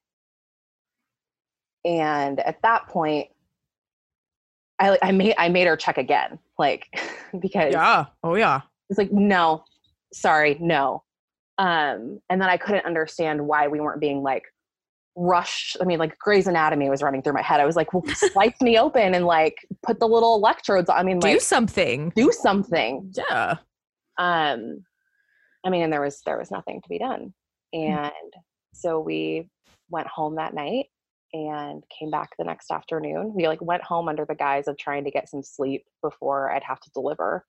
And 1.85 2.39
at 2.39 2.61
that 2.61 2.87
point, 2.87 3.27
I 4.79 4.97
I 5.01 5.11
made 5.11 5.35
I 5.37 5.49
made 5.49 5.67
her 5.67 5.75
check 5.75 5.97
again, 5.97 6.37
like 6.57 6.87
because 7.41 7.73
Yeah. 7.73 8.05
Oh 8.23 8.35
yeah. 8.35 8.61
it's 8.89 8.97
like 8.99 9.11
no 9.11 9.63
sorry 10.13 10.57
no 10.59 11.01
um 11.57 12.19
and 12.29 12.41
then 12.41 12.49
i 12.49 12.57
couldn't 12.57 12.85
understand 12.85 13.47
why 13.47 13.65
we 13.69 13.79
weren't 13.79 14.01
being 14.01 14.21
like 14.21 14.43
rushed 15.15 15.77
i 15.79 15.85
mean 15.85 15.99
like 15.99 16.17
Grey's 16.19 16.47
anatomy 16.47 16.89
was 16.89 17.01
running 17.01 17.21
through 17.21 17.31
my 17.31 17.41
head 17.41 17.61
i 17.61 17.65
was 17.65 17.77
like 17.77 17.93
well 17.93 18.03
slice 18.13 18.59
me 18.59 18.77
open 18.77 19.13
and 19.15 19.25
like 19.25 19.55
put 19.83 20.01
the 20.01 20.07
little 20.07 20.35
electrodes 20.35 20.89
on. 20.89 20.97
i 20.97 21.03
mean 21.03 21.21
like 21.21 21.35
Do 21.35 21.39
something. 21.39 22.11
do 22.13 22.29
something 22.33 23.13
Yeah. 23.15 23.55
um 24.17 24.83
i 25.65 25.69
mean 25.69 25.81
and 25.83 25.91
there 25.93 26.01
was 26.01 26.21
there 26.25 26.37
was 26.37 26.51
nothing 26.51 26.81
to 26.81 26.89
be 26.89 26.97
done 26.99 27.33
and 27.73 28.11
so 28.73 28.99
we 28.99 29.47
went 29.89 30.07
home 30.07 30.35
that 30.35 30.53
night 30.53 30.85
and 31.33 31.83
came 31.97 32.09
back 32.11 32.29
the 32.37 32.43
next 32.43 32.71
afternoon 32.71 33.33
we 33.33 33.47
like 33.47 33.61
went 33.61 33.83
home 33.83 34.09
under 34.09 34.25
the 34.25 34.35
guise 34.35 34.67
of 34.67 34.77
trying 34.77 35.03
to 35.03 35.11
get 35.11 35.29
some 35.29 35.43
sleep 35.43 35.83
before 36.01 36.51
i'd 36.51 36.63
have 36.63 36.79
to 36.79 36.89
deliver 36.91 37.45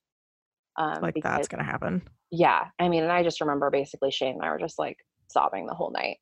um 0.76 1.00
Like 1.02 1.14
because- 1.14 1.37
that's 1.37 1.49
gonna 1.49 1.64
happen. 1.64 2.02
yeah 2.31 2.66
i 2.78 2.88
mean 2.88 3.02
and 3.02 3.12
i 3.12 3.23
just 3.23 3.40
remember 3.40 3.71
basically 3.71 4.11
shane 4.11 4.35
and 4.37 4.42
i 4.45 4.50
were 4.50 4.59
just 4.59 4.78
like 4.78 4.99
sobbing 5.28 5.66
the 5.66 5.75
whole 5.75 5.90
night 5.90 6.19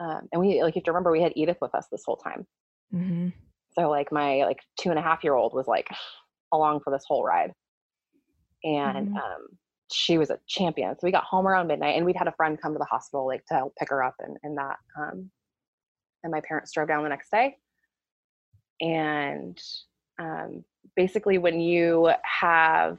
um, 0.00 0.28
and 0.32 0.40
we 0.40 0.62
like 0.62 0.74
you 0.74 0.80
have 0.80 0.84
to 0.84 0.90
remember 0.92 1.10
we 1.12 1.22
had 1.22 1.32
edith 1.36 1.58
with 1.60 1.74
us 1.74 1.86
this 1.90 2.02
whole 2.06 2.16
time 2.16 2.46
Mm-hmm. 2.94 3.28
so 3.72 3.88
like 3.90 4.12
my 4.12 4.44
like 4.44 4.60
two 4.78 4.90
and 4.90 4.98
a 4.98 5.02
half 5.02 5.24
year 5.24 5.34
old 5.34 5.52
was 5.54 5.66
like 5.66 5.88
along 6.52 6.80
for 6.80 6.92
this 6.92 7.04
whole 7.08 7.24
ride 7.24 7.52
and 8.62 9.08
Mhm. 9.08 9.16
um 9.16 9.46
she 9.94 10.18
was 10.18 10.30
a 10.30 10.38
champion. 10.46 10.94
So 10.94 11.00
we 11.02 11.12
got 11.12 11.24
home 11.24 11.46
around 11.46 11.68
midnight 11.68 11.96
and 11.96 12.04
we'd 12.04 12.16
had 12.16 12.28
a 12.28 12.32
friend 12.32 12.60
come 12.60 12.72
to 12.72 12.78
the 12.78 12.84
hospital 12.84 13.26
like 13.26 13.44
to 13.46 13.54
help 13.54 13.74
pick 13.76 13.90
her 13.90 14.02
up 14.02 14.14
and, 14.20 14.36
and 14.42 14.56
that 14.58 14.76
um 14.98 15.30
and 16.22 16.32
my 16.32 16.40
parents 16.40 16.72
drove 16.72 16.88
down 16.88 17.02
the 17.02 17.08
next 17.08 17.30
day. 17.30 17.56
And 18.80 19.58
um 20.18 20.64
basically 20.96 21.38
when 21.38 21.60
you 21.60 22.10
have 22.22 22.98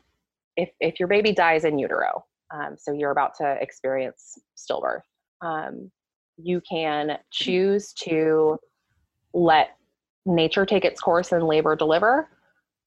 if 0.57 0.69
if 0.79 0.99
your 0.99 1.07
baby 1.07 1.31
dies 1.31 1.65
in 1.65 1.77
utero 1.77 2.25
um, 2.53 2.75
so 2.77 2.93
you're 2.93 3.11
about 3.11 3.35
to 3.35 3.57
experience 3.61 4.37
stillbirth 4.57 5.01
um, 5.41 5.91
you 6.37 6.61
can 6.69 7.17
choose 7.31 7.93
to 7.93 8.57
let 9.33 9.77
nature 10.25 10.65
take 10.65 10.85
its 10.85 10.99
course 10.99 11.31
and 11.31 11.45
labor 11.45 11.75
deliver 11.75 12.29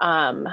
um, 0.00 0.46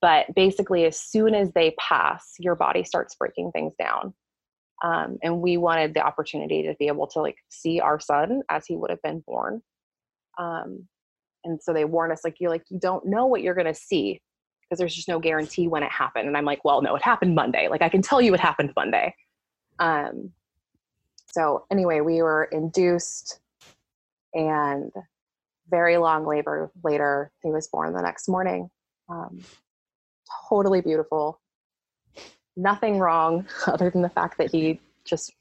but 0.00 0.26
basically 0.34 0.84
as 0.84 1.00
soon 1.00 1.34
as 1.34 1.52
they 1.52 1.74
pass 1.78 2.34
your 2.38 2.54
body 2.54 2.84
starts 2.84 3.14
breaking 3.14 3.50
things 3.52 3.74
down. 3.78 4.14
Um, 4.82 5.18
and 5.22 5.40
we 5.40 5.56
wanted 5.56 5.94
the 5.94 6.00
opportunity 6.00 6.62
to 6.62 6.74
be 6.78 6.86
able 6.86 7.06
to 7.08 7.20
like 7.20 7.36
see 7.50 7.80
our 7.80 8.00
son 8.00 8.42
as 8.48 8.66
he 8.66 8.76
would 8.76 8.90
have 8.90 9.02
been 9.02 9.22
born. 9.26 9.62
Um, 10.38 10.86
and 11.44 11.60
so 11.62 11.72
they 11.72 11.84
warn 11.84 12.12
us 12.12 12.22
like 12.24 12.36
you're 12.38 12.50
like 12.50 12.64
you 12.70 12.78
don't 12.78 13.06
know 13.06 13.26
what 13.26 13.42
you're 13.42 13.54
going 13.54 13.66
to 13.66 13.74
see 13.74 14.20
because 14.62 14.78
there's 14.78 14.94
just 14.94 15.08
no 15.08 15.18
guarantee 15.18 15.68
when 15.68 15.82
it 15.82 15.90
happened. 15.90 16.28
And 16.28 16.36
i'm 16.36 16.44
like 16.44 16.64
well 16.64 16.82
no 16.82 16.94
it 16.96 17.02
happened 17.02 17.34
monday. 17.34 17.68
Like 17.68 17.82
i 17.82 17.88
can 17.88 18.02
tell 18.02 18.20
you 18.20 18.34
it 18.34 18.40
happened 18.40 18.72
monday. 18.76 19.14
Um, 19.78 20.32
so 21.32 21.64
anyway 21.70 22.00
we 22.00 22.22
were 22.22 22.44
induced 22.44 23.40
and 24.34 24.92
very 25.70 25.96
long 25.96 26.26
labor 26.26 26.70
later 26.82 27.30
he 27.42 27.50
was 27.50 27.68
born 27.68 27.92
the 27.92 28.02
next 28.02 28.28
morning. 28.28 28.70
Um, 29.08 29.40
totally 30.48 30.80
beautiful. 30.80 31.40
Nothing 32.56 32.98
wrong 32.98 33.46
other 33.66 33.90
than 33.90 34.02
the 34.02 34.08
fact 34.08 34.38
that 34.38 34.50
he 34.50 34.80
just 35.04 35.32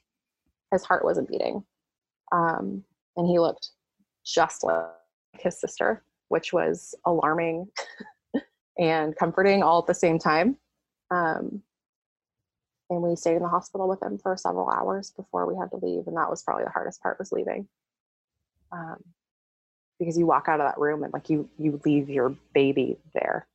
his 0.72 0.84
heart 0.84 1.04
wasn't 1.04 1.30
beating. 1.30 1.64
Um, 2.32 2.84
and 3.18 3.28
he 3.28 3.40
looked 3.40 3.70
just 4.24 4.64
like 4.64 4.86
his 5.34 5.60
sister 5.60 6.04
which 6.30 6.54
was 6.54 6.96
alarming 7.06 7.68
and 8.80 9.16
comforting 9.16 9.62
all 9.62 9.80
at 9.80 9.88
the 9.88 9.94
same 9.94 10.18
time. 10.18 10.58
Um, 11.12 11.62
and 12.90 13.02
we 13.02 13.16
stayed 13.16 13.36
in 13.36 13.44
the 13.44 13.50
hospital 13.50 13.88
with 13.88 14.02
him 14.02 14.18
for 14.18 14.36
several 14.38 14.70
hours 14.70 15.12
before 15.12 15.46
we 15.46 15.56
had 15.60 15.70
to 15.72 15.86
leave 15.86 16.08
and 16.08 16.18
that 16.18 16.30
was 16.30 16.42
probably 16.42 16.64
the 16.64 16.72
hardest 16.72 17.02
part 17.02 17.20
was 17.20 17.32
leaving. 17.32 17.68
Um, 18.72 19.04
because 20.00 20.18
you 20.18 20.26
walk 20.26 20.46
out 20.48 20.62
of 20.62 20.68
that 20.68 20.80
room 20.80 21.04
and 21.04 21.12
like 21.12 21.30
you 21.30 21.50
you 21.58 21.82
leave 21.84 22.10
your 22.10 22.36
baby 22.54 22.98
there 23.14 23.48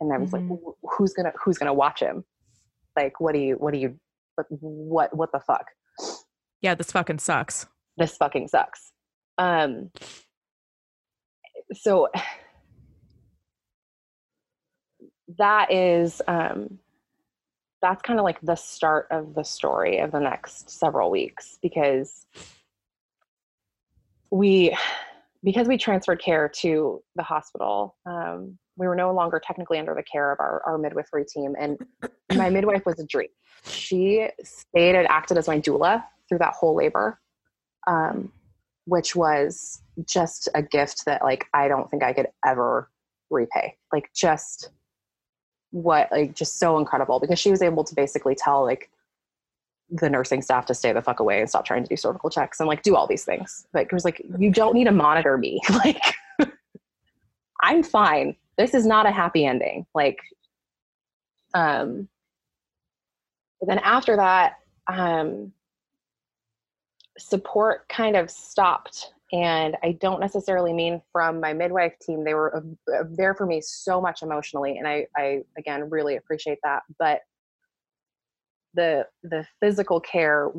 and 0.00 0.12
i 0.12 0.18
was 0.18 0.30
Mhm. 0.30 0.50
like 0.50 0.74
who's 0.96 1.12
gonna 1.14 1.32
who's 1.42 1.58
gonna 1.58 1.74
watch 1.74 2.00
him 2.00 2.24
like 2.96 3.20
what 3.20 3.32
do 3.34 3.40
you 3.40 3.54
what 3.56 3.72
do 3.72 3.78
you 3.80 3.98
what 4.36 4.46
what 4.60 5.16
what 5.16 5.32
the 5.32 5.40
fuck 5.40 5.66
Yeah, 6.60 6.74
this 6.74 6.90
fucking 6.92 7.18
sucks. 7.20 7.66
this 7.96 8.16
fucking 8.16 8.48
sucks 8.48 8.92
um 9.38 9.90
so 11.72 12.08
that 15.36 15.70
is 15.72 16.22
um 16.26 16.78
that's 17.80 18.02
kind 18.02 18.18
of 18.18 18.24
like 18.24 18.40
the 18.40 18.56
start 18.56 19.06
of 19.10 19.34
the 19.34 19.44
story 19.44 19.98
of 19.98 20.10
the 20.10 20.18
next 20.18 20.68
several 20.70 21.10
weeks 21.10 21.58
because 21.62 22.26
we 24.30 24.76
because 25.44 25.68
we 25.68 25.78
transferred 25.78 26.20
care 26.20 26.48
to 26.48 27.02
the 27.14 27.22
hospital 27.22 27.96
um, 28.04 28.58
we 28.78 28.86
were 28.86 28.94
no 28.94 29.12
longer 29.12 29.40
technically 29.44 29.78
under 29.78 29.94
the 29.94 30.02
care 30.02 30.32
of 30.32 30.40
our, 30.40 30.62
our 30.64 30.78
midwifery 30.78 31.24
team 31.24 31.54
and 31.58 31.78
my 32.36 32.48
midwife 32.48 32.86
was 32.86 32.98
a 32.98 33.06
dream. 33.06 33.28
She 33.66 34.28
stayed 34.42 34.94
and 34.94 35.06
acted 35.08 35.36
as 35.36 35.48
my 35.48 35.60
doula 35.60 36.04
through 36.28 36.38
that 36.38 36.54
whole 36.54 36.76
labor 36.76 37.18
um, 37.86 38.32
which 38.84 39.16
was 39.16 39.82
just 40.06 40.48
a 40.54 40.62
gift 40.62 41.04
that 41.04 41.22
like 41.22 41.46
i 41.52 41.68
don't 41.68 41.90
think 41.90 42.02
i 42.02 42.12
could 42.12 42.28
ever 42.46 42.88
repay. 43.30 43.76
Like 43.92 44.10
just 44.14 44.70
what 45.70 46.10
like 46.10 46.34
just 46.34 46.58
so 46.58 46.78
incredible 46.78 47.20
because 47.20 47.38
she 47.38 47.50
was 47.50 47.60
able 47.60 47.84
to 47.84 47.94
basically 47.94 48.34
tell 48.34 48.64
like 48.64 48.90
the 49.90 50.08
nursing 50.08 50.42
staff 50.42 50.66
to 50.66 50.74
stay 50.74 50.92
the 50.92 51.02
fuck 51.02 51.20
away 51.20 51.40
and 51.40 51.48
stop 51.48 51.64
trying 51.64 51.82
to 51.82 51.88
do 51.88 51.96
cervical 51.96 52.30
checks 52.30 52.60
and 52.60 52.68
like 52.68 52.82
do 52.82 52.96
all 52.96 53.06
these 53.06 53.24
things. 53.24 53.66
Like 53.74 53.86
it 53.86 53.92
was 53.92 54.04
like 54.04 54.22
you 54.38 54.50
don't 54.50 54.74
need 54.74 54.84
to 54.84 54.92
monitor 54.92 55.36
me. 55.38 55.60
Like 55.70 56.00
i'm 57.62 57.82
fine 57.82 58.36
this 58.58 58.74
is 58.74 58.84
not 58.84 59.06
a 59.06 59.10
happy 59.10 59.46
ending 59.46 59.86
like 59.94 60.18
um 61.54 62.08
but 63.60 63.68
then 63.68 63.78
after 63.78 64.16
that 64.16 64.56
um 64.88 65.52
support 67.18 67.88
kind 67.88 68.16
of 68.16 68.30
stopped 68.30 69.12
and 69.32 69.76
i 69.82 69.92
don't 69.92 70.20
necessarily 70.20 70.72
mean 70.72 71.00
from 71.12 71.40
my 71.40 71.52
midwife 71.52 71.94
team 72.00 72.24
they 72.24 72.34
were 72.34 72.56
uh, 72.56 73.04
there 73.10 73.34
for 73.34 73.46
me 73.46 73.60
so 73.60 74.00
much 74.00 74.22
emotionally 74.22 74.78
and 74.78 74.86
i 74.86 75.06
i 75.16 75.40
again 75.56 75.88
really 75.88 76.16
appreciate 76.16 76.58
that 76.62 76.82
but 76.98 77.20
the 78.74 79.06
the 79.22 79.44
physical 79.60 80.00
care 80.00 80.50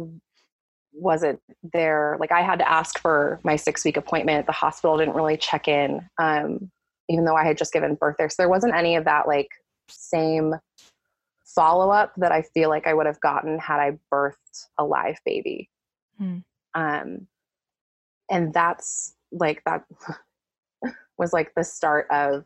wasn't 0.91 1.39
there 1.73 2.17
like 2.19 2.31
i 2.31 2.41
had 2.41 2.59
to 2.59 2.69
ask 2.69 2.99
for 2.99 3.39
my 3.43 3.55
six 3.55 3.85
week 3.85 3.95
appointment 3.95 4.45
the 4.45 4.51
hospital 4.51 4.97
didn't 4.97 5.15
really 5.15 5.37
check 5.37 5.67
in 5.67 6.07
um 6.19 6.69
even 7.09 7.25
though 7.25 7.35
i 7.35 7.43
had 7.45 7.57
just 7.57 7.73
given 7.73 7.95
birth 7.95 8.15
there 8.17 8.29
so 8.29 8.35
there 8.37 8.49
wasn't 8.49 8.73
any 8.73 8.95
of 8.95 9.03
that 9.05 9.27
like 9.27 9.49
same 9.89 10.53
follow 11.43 11.89
up 11.89 12.13
that 12.17 12.31
i 12.31 12.41
feel 12.41 12.69
like 12.69 12.85
i 12.87 12.93
would 12.93 13.05
have 13.05 13.19
gotten 13.21 13.57
had 13.59 13.79
i 13.79 13.91
birthed 14.13 14.67
a 14.77 14.85
live 14.85 15.17
baby 15.25 15.69
Hmm. 16.17 16.37
um 16.75 17.27
and 18.29 18.53
that's 18.53 19.15
like 19.31 19.63
that 19.65 19.83
was 21.17 21.31
like 21.33 21.53
the 21.55 21.63
start 21.63 22.07
of 22.11 22.43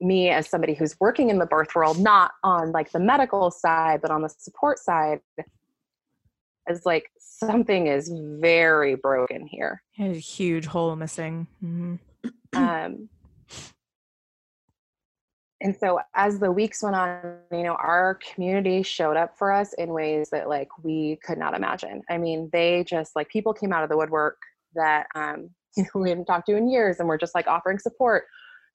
me 0.00 0.28
as 0.28 0.48
somebody 0.48 0.74
who's 0.74 0.96
working 1.00 1.30
in 1.30 1.38
the 1.38 1.46
birth 1.46 1.74
world 1.74 1.98
not 1.98 2.32
on 2.42 2.72
like 2.72 2.90
the 2.92 2.98
medical 3.00 3.50
side 3.50 4.02
but 4.02 4.10
on 4.10 4.22
the 4.22 4.28
support 4.28 4.78
side 4.78 5.20
as 6.68 6.84
like 6.84 7.10
something 7.18 7.86
is 7.86 8.12
very 8.40 8.96
broken 8.96 9.46
here 9.46 9.80
A 10.00 10.12
huge 10.14 10.66
hole 10.66 10.94
missing. 10.96 11.46
hmm 11.60 11.94
um, 12.54 13.08
and 15.60 15.74
so 15.76 15.98
as 16.14 16.38
the 16.38 16.50
weeks 16.50 16.82
went 16.82 16.96
on 16.96 17.38
you 17.52 17.62
know 17.62 17.74
our 17.74 18.18
community 18.34 18.82
showed 18.82 19.16
up 19.16 19.36
for 19.38 19.52
us 19.52 19.72
in 19.74 19.90
ways 19.90 20.28
that 20.30 20.48
like 20.48 20.68
we 20.82 21.18
could 21.24 21.38
not 21.38 21.54
imagine 21.54 22.02
i 22.10 22.18
mean 22.18 22.48
they 22.52 22.84
just 22.84 23.16
like 23.16 23.28
people 23.28 23.52
came 23.52 23.72
out 23.72 23.82
of 23.82 23.90
the 23.90 23.96
woodwork 23.96 24.36
that 24.74 25.06
um, 25.14 25.48
you 25.76 25.84
know 25.84 26.00
we 26.00 26.10
hadn't 26.10 26.26
talked 26.26 26.46
to 26.46 26.56
in 26.56 26.68
years 26.68 26.98
and 26.98 27.08
we're 27.08 27.18
just 27.18 27.34
like 27.34 27.46
offering 27.46 27.78
support 27.78 28.24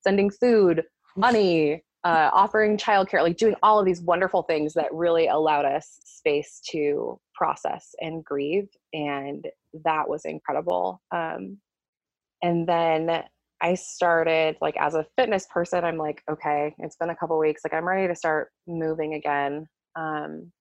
sending 0.03 0.29
food 0.29 0.83
money 1.15 1.83
uh, 2.03 2.29
offering 2.33 2.77
childcare, 2.77 3.21
like 3.21 3.37
doing 3.37 3.55
all 3.61 3.79
of 3.79 3.85
these 3.85 4.01
wonderful 4.01 4.43
things 4.43 4.73
that 4.73 4.91
really 4.91 5.27
allowed 5.27 5.65
us 5.65 5.99
space 6.03 6.59
to 6.71 7.19
process 7.35 7.93
and 7.99 8.23
grieve. 8.23 8.67
And 8.93 9.45
that 9.85 10.09
was 10.09 10.25
incredible. 10.25 11.01
Um, 11.13 11.57
and 12.41 12.67
then 12.67 13.23
I 13.61 13.75
started, 13.75 14.57
like, 14.61 14.75
as 14.77 14.95
a 14.95 15.05
fitness 15.17 15.47
person, 15.53 15.83
I'm 15.83 15.97
like, 15.97 16.23
okay, 16.29 16.73
it's 16.79 16.95
been 16.95 17.11
a 17.11 17.15
couple 17.15 17.37
weeks. 17.37 17.61
Like, 17.63 17.73
I'm 17.73 17.87
ready 17.87 18.07
to 18.07 18.15
start 18.15 18.49
moving 18.67 19.13
again. 19.13 19.67
Um, 19.95 20.51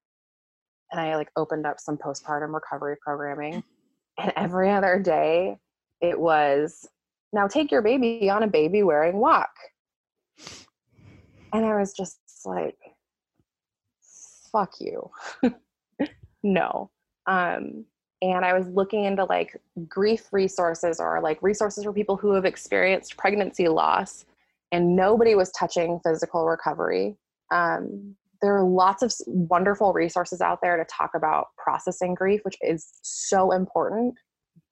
and 0.93 1.01
I 1.01 1.17
like 1.17 1.31
opened 1.37 1.67
up 1.67 1.81
some 1.81 1.97
postpartum 1.97 2.53
recovery 2.55 2.97
programming. 3.01 3.63
And 4.19 4.33
every 4.37 4.71
other 4.71 4.99
day, 4.99 5.57
it 6.03 6.19
was 6.19 6.87
now 7.33 7.47
take 7.47 7.71
your 7.71 7.81
baby 7.81 8.29
on 8.29 8.43
a 8.43 8.49
baby 8.49 8.83
wearing 8.83 9.17
walk. 9.17 9.49
And 11.55 11.65
I 11.65 11.79
was 11.79 11.95
just 11.95 12.19
like, 12.45 12.77
fuck 14.53 14.75
you. 14.79 15.11
no. 16.43 16.91
Um, 17.27 17.87
and 18.23 18.45
I 18.45 18.53
was 18.53 18.67
looking 18.69 19.05
into 19.05 19.25
like 19.25 19.61
grief 19.89 20.33
resources 20.33 21.01
or 21.01 21.21
like 21.23 21.43
resources 21.43 21.85
for 21.85 21.93
people 21.93 22.17
who 22.17 22.33
have 22.33 22.45
experienced 22.45 23.17
pregnancy 23.17 23.69
loss, 23.69 24.25
and 24.73 24.95
nobody 24.95 25.35
was 25.35 25.51
touching 25.53 26.01
physical 26.05 26.47
recovery. 26.47 27.17
Um, 27.51 28.17
there 28.43 28.57
are 28.57 28.65
lots 28.65 29.03
of 29.03 29.13
wonderful 29.27 29.93
resources 29.93 30.41
out 30.41 30.61
there 30.63 30.77
to 30.77 30.85
talk 30.85 31.11
about 31.15 31.49
processing 31.63 32.15
grief, 32.15 32.41
which 32.45 32.57
is 32.63 32.89
so 33.03 33.53
important 33.53 34.15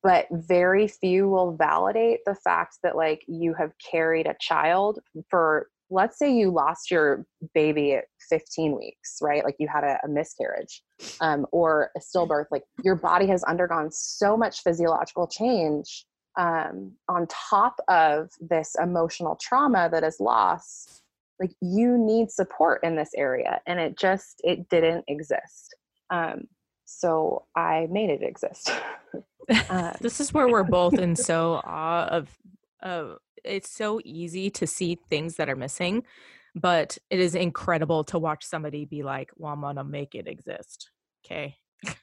but 0.03 0.27
very 0.31 0.87
few 0.87 1.29
will 1.29 1.57
validate 1.57 2.21
the 2.25 2.35
fact 2.35 2.79
that 2.83 2.97
like 2.97 3.23
you 3.27 3.55
have 3.55 3.73
carried 3.79 4.27
a 4.27 4.37
child 4.41 5.01
for 5.29 5.69
let's 5.91 6.19
say 6.19 6.33
you 6.33 6.51
lost 6.51 6.91
your 6.91 7.25
baby 7.55 7.95
at 7.95 8.05
15 8.29 8.77
weeks 8.77 9.19
right? 9.23 9.45
Like 9.45 9.57
you 9.59 9.69
had 9.69 9.85
a, 9.85 9.99
a 10.05 10.09
miscarriage 10.09 10.83
um, 11.21 11.47
or 11.53 11.91
a 11.97 12.01
stillbirth 12.01 12.47
like 12.51 12.65
your 12.85 12.97
body 12.97 13.27
has 13.27 13.43
undergone 13.45 13.91
so 13.91 14.37
much 14.37 14.63
physiological 14.63 15.27
change 15.27 16.05
um, 16.39 16.93
on 17.09 17.27
top 17.29 17.77
of 17.89 18.31
this 18.41 18.75
emotional 18.81 19.37
trauma 19.41 19.89
that 19.91 20.05
is 20.05 20.19
lost 20.21 21.03
like 21.41 21.53
you 21.61 21.97
need 21.97 22.31
support 22.31 22.83
in 22.83 22.97
this 22.97 23.11
area 23.17 23.61
and 23.67 23.79
it 23.79 23.99
just 23.99 24.41
it 24.45 24.69
didn't 24.69 25.05
exist. 25.09 25.75
Um, 26.11 26.49
so 26.85 27.45
i 27.55 27.87
made 27.91 28.09
it 28.09 28.23
exist. 28.23 28.73
Uh, 29.51 29.93
this 30.01 30.21
is 30.21 30.33
where 30.33 30.49
we're 30.49 30.63
both 30.63 30.95
in 30.95 31.15
so 31.15 31.61
awe 31.65 32.07
of 32.07 32.29
of 32.83 33.19
it's 33.45 33.71
so 33.71 34.01
easy 34.05 34.51
to 34.51 34.67
see 34.67 34.99
things 35.09 35.37
that 35.37 35.49
are 35.49 35.57
missing 35.57 36.03
but 36.55 36.99
it 37.11 37.21
is 37.21 37.35
incredible 37.35 38.03
to 38.03 38.19
watch 38.19 38.45
somebody 38.45 38.85
be 38.85 39.03
like 39.03 39.31
well 39.37 39.53
i'm 39.53 39.61
gonna 39.61 39.85
make 39.85 40.15
it 40.15 40.27
exist. 40.27 40.91
Okay. 41.25 41.57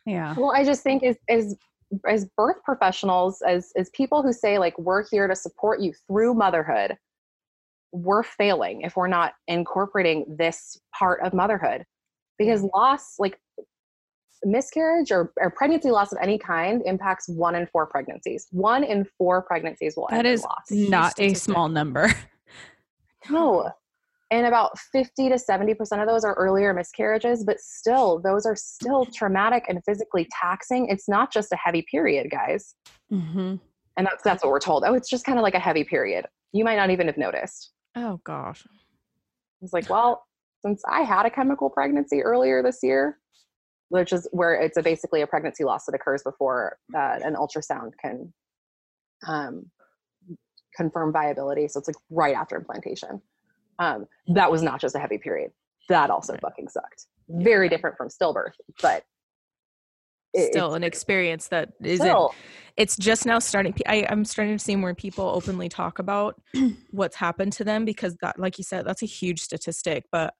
Yeah. 0.05 0.35
Well 0.37 0.51
i 0.51 0.63
just 0.63 0.83
think 0.83 1.03
as 1.03 1.17
as 1.29 1.55
as 2.07 2.25
birth 2.37 2.63
professionals 2.63 3.41
as 3.45 3.71
as 3.75 3.89
people 3.91 4.23
who 4.23 4.31
say 4.31 4.57
like 4.57 4.77
we're 4.79 5.05
here 5.07 5.27
to 5.27 5.35
support 5.35 5.81
you 5.81 5.93
through 6.07 6.33
motherhood 6.33 6.97
we're 7.95 8.23
failing 8.23 8.81
if 8.81 8.95
we're 8.95 9.07
not 9.07 9.33
incorporating 9.47 10.25
this 10.37 10.77
part 10.97 11.21
of 11.23 11.33
motherhood. 11.33 11.85
Because 12.37 12.63
loss 12.73 13.15
like 13.17 13.39
miscarriage 14.45 15.11
or, 15.11 15.33
or 15.37 15.49
pregnancy 15.49 15.91
loss 15.91 16.11
of 16.11 16.19
any 16.21 16.37
kind 16.37 16.81
impacts 16.85 17.27
one 17.27 17.55
in 17.55 17.67
four 17.67 17.87
pregnancies. 17.87 18.47
One 18.51 18.83
in 18.83 19.05
four 19.17 19.41
pregnancies 19.41 19.95
will 19.97 20.07
that 20.11 20.19
end 20.19 20.27
is 20.27 20.45
in 20.69 20.81
loss. 20.83 20.89
not 20.89 21.19
a 21.19 21.33
small 21.33 21.67
number. 21.67 22.13
No. 23.29 23.71
And 24.31 24.47
about 24.47 24.77
50 24.77 25.29
to 25.29 25.35
70% 25.35 25.75
of 26.01 26.07
those 26.07 26.23
are 26.23 26.33
earlier 26.33 26.73
miscarriages, 26.73 27.43
but 27.43 27.59
still, 27.59 28.19
those 28.19 28.45
are 28.45 28.55
still 28.55 29.05
traumatic 29.05 29.65
and 29.69 29.79
physically 29.85 30.27
taxing. 30.31 30.87
It's 30.89 31.07
not 31.07 31.31
just 31.31 31.51
a 31.51 31.55
heavy 31.55 31.85
period, 31.89 32.31
guys. 32.31 32.75
Mm-hmm. 33.11 33.55
And 33.97 34.07
that's, 34.07 34.23
that's 34.23 34.43
what 34.43 34.51
we're 34.51 34.59
told. 34.59 34.83
Oh, 34.85 34.93
it's 34.93 35.09
just 35.09 35.25
kind 35.25 35.37
of 35.37 35.43
like 35.43 35.53
a 35.53 35.59
heavy 35.59 35.83
period. 35.83 36.25
You 36.53 36.63
might 36.63 36.75
not 36.75 36.89
even 36.89 37.07
have 37.07 37.17
noticed. 37.17 37.71
Oh, 37.95 38.19
gosh. 38.23 38.65
It's 39.61 39.73
like, 39.73 39.89
well, 39.89 40.23
since 40.65 40.81
I 40.89 41.01
had 41.01 41.25
a 41.25 41.29
chemical 41.29 41.69
pregnancy 41.69 42.21
earlier 42.21 42.63
this 42.63 42.79
year, 42.81 43.19
which 43.89 44.13
is 44.13 44.27
where 44.31 44.53
it's 44.53 44.77
a 44.77 44.83
basically 44.83 45.21
a 45.21 45.27
pregnancy 45.27 45.63
loss 45.63 45.85
that 45.85 45.95
occurs 45.95 46.23
before 46.23 46.77
uh, 46.95 47.19
an 47.23 47.35
ultrasound 47.35 47.91
can 48.01 48.33
um, 49.27 49.69
confirm 50.75 51.11
viability. 51.11 51.67
So 51.67 51.79
it's 51.79 51.87
like 51.87 51.97
right 52.09 52.35
after 52.35 52.55
implantation. 52.55 53.21
Um, 53.79 54.05
that 54.27 54.51
was 54.51 54.61
not 54.61 54.79
just 54.79 54.95
a 54.95 54.99
heavy 54.99 55.17
period. 55.17 55.51
That 55.89 56.09
also 56.09 56.33
right. 56.33 56.41
fucking 56.41 56.69
sucked. 56.69 57.07
Very 57.29 57.69
different 57.69 57.97
from 57.97 58.09
stillbirth, 58.09 58.53
but 58.81 59.03
it, 60.33 60.51
still 60.51 60.73
an 60.75 60.83
experience 60.83 61.47
that 61.49 61.69
isn't. 61.81 62.05
Still. 62.05 62.33
It's 62.77 62.97
just 62.97 63.25
now 63.25 63.39
starting. 63.39 63.73
I, 63.87 64.05
I'm 64.09 64.25
starting 64.25 64.57
to 64.57 64.63
see 64.63 64.75
more 64.75 64.93
people 64.93 65.25
openly 65.25 65.69
talk 65.69 65.99
about 65.99 66.41
what's 66.91 67.15
happened 67.15 67.53
to 67.53 67.63
them 67.63 67.85
because 67.85 68.15
that, 68.21 68.39
like 68.39 68.57
you 68.57 68.63
said, 68.63 68.85
that's 68.85 69.01
a 69.01 69.07
huge 69.07 69.39
statistic. 69.39 70.05
But 70.11 70.33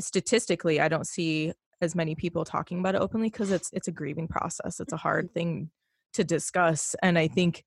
statistically, 0.00 0.80
I 0.80 0.88
don't 0.88 1.06
see 1.06 1.52
as 1.80 1.94
many 1.94 2.14
people 2.14 2.44
talking 2.44 2.80
about 2.80 2.94
it 2.94 3.00
openly 3.00 3.30
because 3.30 3.50
it's 3.50 3.70
it's 3.72 3.88
a 3.88 3.92
grieving 3.92 4.28
process. 4.28 4.80
It's 4.80 4.92
a 4.92 4.96
hard 4.96 5.26
mm-hmm. 5.26 5.34
thing 5.34 5.70
to 6.14 6.24
discuss, 6.24 6.96
and 7.02 7.18
I 7.18 7.28
think 7.28 7.64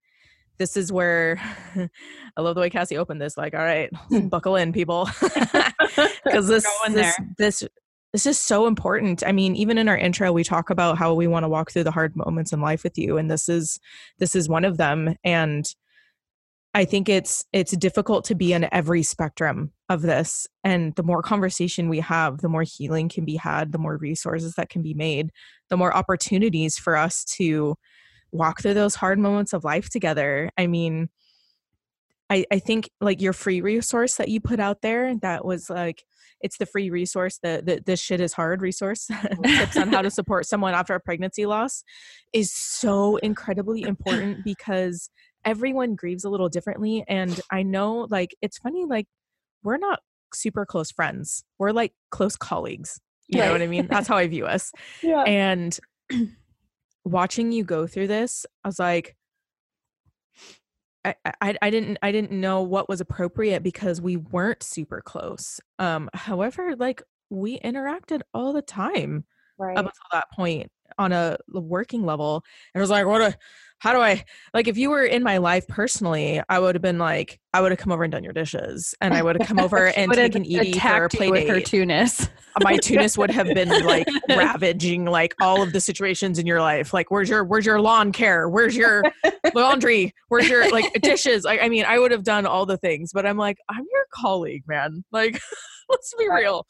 this 0.57 0.77
is 0.77 0.91
where 0.91 1.39
I 2.37 2.41
love 2.41 2.55
the 2.55 2.61
way 2.61 2.69
Cassie 2.69 2.97
opened 2.97 3.21
this. 3.21 3.37
Like, 3.37 3.53
all 3.53 3.61
right, 3.61 3.89
buckle 4.29 4.55
in, 4.55 4.73
people, 4.73 5.09
because 6.23 6.47
this 6.47 6.67
this, 6.89 7.19
this 7.37 7.63
this 8.13 8.25
is 8.25 8.37
so 8.37 8.67
important. 8.67 9.23
I 9.25 9.31
mean, 9.31 9.55
even 9.55 9.77
in 9.77 9.87
our 9.87 9.97
intro, 9.97 10.31
we 10.31 10.43
talk 10.43 10.69
about 10.69 10.97
how 10.97 11.13
we 11.13 11.27
want 11.27 11.43
to 11.43 11.49
walk 11.49 11.71
through 11.71 11.85
the 11.85 11.91
hard 11.91 12.15
moments 12.15 12.51
in 12.51 12.61
life 12.61 12.83
with 12.83 12.97
you, 12.97 13.17
and 13.17 13.31
this 13.31 13.47
is 13.47 13.79
this 14.19 14.35
is 14.35 14.49
one 14.49 14.65
of 14.65 14.77
them. 14.77 15.15
And 15.23 15.73
I 16.73 16.85
think 16.85 17.09
it's 17.09 17.45
it's 17.51 17.75
difficult 17.75 18.23
to 18.25 18.35
be 18.35 18.53
in 18.53 18.67
every 18.73 19.03
spectrum 19.03 19.71
of 19.89 20.01
this 20.01 20.47
and 20.63 20.95
the 20.95 21.03
more 21.03 21.21
conversation 21.21 21.89
we 21.89 21.99
have 21.99 22.37
the 22.37 22.47
more 22.47 22.63
healing 22.63 23.09
can 23.09 23.25
be 23.25 23.35
had 23.35 23.73
the 23.73 23.77
more 23.77 23.97
resources 23.97 24.53
that 24.53 24.69
can 24.69 24.81
be 24.81 24.93
made 24.93 25.31
the 25.69 25.75
more 25.75 25.93
opportunities 25.93 26.77
for 26.77 26.95
us 26.95 27.25
to 27.25 27.75
walk 28.31 28.61
through 28.61 28.73
those 28.73 28.95
hard 28.95 29.19
moments 29.19 29.53
of 29.53 29.63
life 29.63 29.89
together. 29.89 30.49
I 30.57 30.67
mean, 30.67 31.09
I 32.29 32.45
I 32.51 32.59
think 32.59 32.89
like 32.99 33.21
your 33.21 33.33
free 33.33 33.61
resource 33.61 34.15
that 34.15 34.29
you 34.29 34.39
put 34.39 34.59
out 34.59 34.81
there 34.81 35.15
that 35.17 35.45
was 35.45 35.69
like 35.69 36.03
it's 36.39 36.57
the 36.57 36.65
free 36.65 36.89
resource 36.89 37.39
that 37.43 37.65
the, 37.65 37.81
this 37.85 37.99
shit 37.99 38.19
is 38.19 38.33
hard 38.33 38.61
resource 38.61 39.07
tips 39.43 39.77
on 39.77 39.89
how 39.89 40.01
to 40.01 40.09
support 40.09 40.45
someone 40.45 40.73
after 40.73 40.95
a 40.95 40.99
pregnancy 40.99 41.45
loss 41.45 41.83
is 42.33 42.51
so 42.51 43.17
incredibly 43.17 43.83
important 43.83 44.43
because 44.43 45.09
everyone 45.45 45.95
grieves 45.95 46.23
a 46.23 46.29
little 46.29 46.49
differently 46.49 47.03
and 47.07 47.39
i 47.51 47.63
know 47.63 48.07
like 48.09 48.35
it's 48.41 48.57
funny 48.57 48.85
like 48.85 49.07
we're 49.63 49.77
not 49.77 49.99
super 50.33 50.65
close 50.65 50.91
friends 50.91 51.43
we're 51.59 51.71
like 51.71 51.93
close 52.09 52.35
colleagues 52.35 52.99
you 53.27 53.39
right. 53.39 53.47
know 53.47 53.51
what 53.51 53.61
i 53.61 53.67
mean 53.67 53.87
that's 53.87 54.07
how 54.07 54.17
i 54.17 54.27
view 54.27 54.45
us 54.45 54.71
yeah 55.01 55.23
and 55.23 55.79
watching 57.03 57.51
you 57.51 57.63
go 57.63 57.87
through 57.87 58.07
this 58.07 58.45
i 58.63 58.67
was 58.67 58.79
like 58.79 59.15
I, 61.03 61.15
I, 61.41 61.57
I 61.63 61.69
didn't 61.71 61.97
I 62.03 62.11
didn't 62.11 62.31
know 62.31 62.61
what 62.61 62.87
was 62.87 63.01
appropriate 63.01 63.63
because 63.63 63.99
we 63.99 64.17
weren't 64.17 64.61
super 64.61 65.01
close. 65.01 65.59
Um, 65.79 66.11
however, 66.13 66.75
like 66.75 67.01
we 67.31 67.59
interacted 67.59 68.21
all 68.35 68.53
the 68.53 68.61
time 68.61 69.25
right. 69.57 69.77
up 69.77 69.85
until 69.85 70.05
that 70.11 70.31
point 70.31 70.71
on 70.97 71.11
a 71.11 71.37
working 71.49 72.05
level. 72.05 72.43
And 72.73 72.79
it 72.79 72.83
was 72.83 72.89
like, 72.89 73.05
what 73.05 73.21
a 73.21 73.37
how 73.81 73.93
do 73.93 73.99
I 73.99 74.23
like 74.53 74.67
if 74.67 74.77
you 74.77 74.91
were 74.91 75.03
in 75.03 75.23
my 75.23 75.37
life 75.37 75.67
personally, 75.67 76.39
I 76.47 76.59
would 76.59 76.75
have 76.75 76.83
been 76.83 76.99
like, 76.99 77.39
I 77.51 77.61
would 77.61 77.71
have 77.71 77.79
come 77.79 77.91
over 77.91 78.03
and 78.03 78.11
done 78.11 78.23
your 78.23 78.31
dishes, 78.31 78.93
and 79.01 79.11
I 79.11 79.23
would 79.23 79.39
have 79.39 79.47
come 79.47 79.59
over 79.59 79.87
and 79.87 80.11
taken 80.13 80.43
Edie 80.43 80.73
for 80.73 81.05
a 81.05 81.09
play 81.09 81.31
with 81.31 81.47
date. 81.47 81.49
her 81.49 81.59
tunis. 81.61 82.29
Uh, 82.55 82.59
my 82.61 82.77
tunis 82.77 83.17
would 83.17 83.31
have 83.31 83.47
been 83.47 83.69
like 83.83 84.05
ravaging 84.29 85.05
like 85.05 85.33
all 85.41 85.63
of 85.63 85.73
the 85.73 85.81
situations 85.81 86.37
in 86.37 86.45
your 86.45 86.61
life. 86.61 86.93
Like, 86.93 87.09
where's 87.09 87.27
your 87.27 87.43
where's 87.43 87.65
your 87.65 87.81
lawn 87.81 88.11
care? 88.11 88.47
Where's 88.47 88.75
your 88.75 89.03
laundry? 89.55 90.13
Where's 90.27 90.47
your 90.47 90.69
like 90.69 91.01
dishes? 91.01 91.43
Like, 91.43 91.59
I 91.63 91.67
mean, 91.67 91.85
I 91.85 91.97
would 91.97 92.11
have 92.11 92.23
done 92.23 92.45
all 92.45 92.67
the 92.67 92.77
things, 92.77 93.11
but 93.11 93.25
I'm 93.25 93.37
like, 93.37 93.57
I'm 93.67 93.85
your 93.91 94.05
colleague, 94.13 94.63
man. 94.67 95.03
Like, 95.11 95.41
let's 95.89 96.13
be 96.19 96.29
real. 96.29 96.67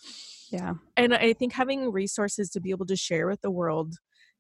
Yeah. 0.49 0.75
And 0.95 1.13
I 1.13 1.33
think 1.33 1.51
having 1.51 1.91
resources 1.91 2.49
to 2.51 2.61
be 2.61 2.69
able 2.69 2.85
to 2.85 2.95
share 2.95 3.27
with 3.27 3.41
the 3.41 3.51
world 3.51 3.95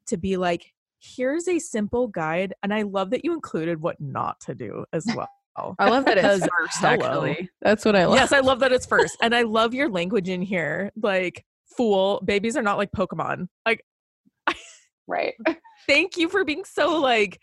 to 0.07 0.17
be 0.17 0.37
like, 0.37 0.73
here's 0.99 1.47
a 1.47 1.59
simple 1.59 2.07
guide. 2.07 2.53
And 2.63 2.73
I 2.73 2.83
love 2.83 3.09
that 3.11 3.25
you 3.25 3.33
included 3.33 3.81
what 3.81 3.99
not 3.99 4.39
to 4.41 4.55
do 4.55 4.85
as 4.93 5.05
well. 5.15 5.75
I 5.79 5.89
love 5.89 6.05
that 6.05 6.17
it's 6.17 6.47
first, 6.57 6.77
hello. 6.77 7.25
actually. 7.25 7.49
That's 7.61 7.83
what 7.83 7.95
I 7.95 8.05
love. 8.05 8.15
Yes, 8.15 8.31
I 8.31 8.39
love 8.39 8.59
that 8.59 8.71
it's 8.71 8.85
first. 8.85 9.17
and 9.21 9.35
I 9.35 9.41
love 9.43 9.73
your 9.73 9.89
language 9.89 10.29
in 10.29 10.41
here. 10.41 10.91
Like, 11.01 11.45
fool, 11.65 12.21
babies 12.25 12.55
are 12.55 12.61
not 12.63 12.77
like 12.77 12.91
Pokemon. 12.91 13.47
Like, 13.65 13.83
right. 15.07 15.33
thank 15.87 16.17
you 16.17 16.29
for 16.29 16.45
being 16.45 16.63
so 16.63 16.99
like, 16.99 17.39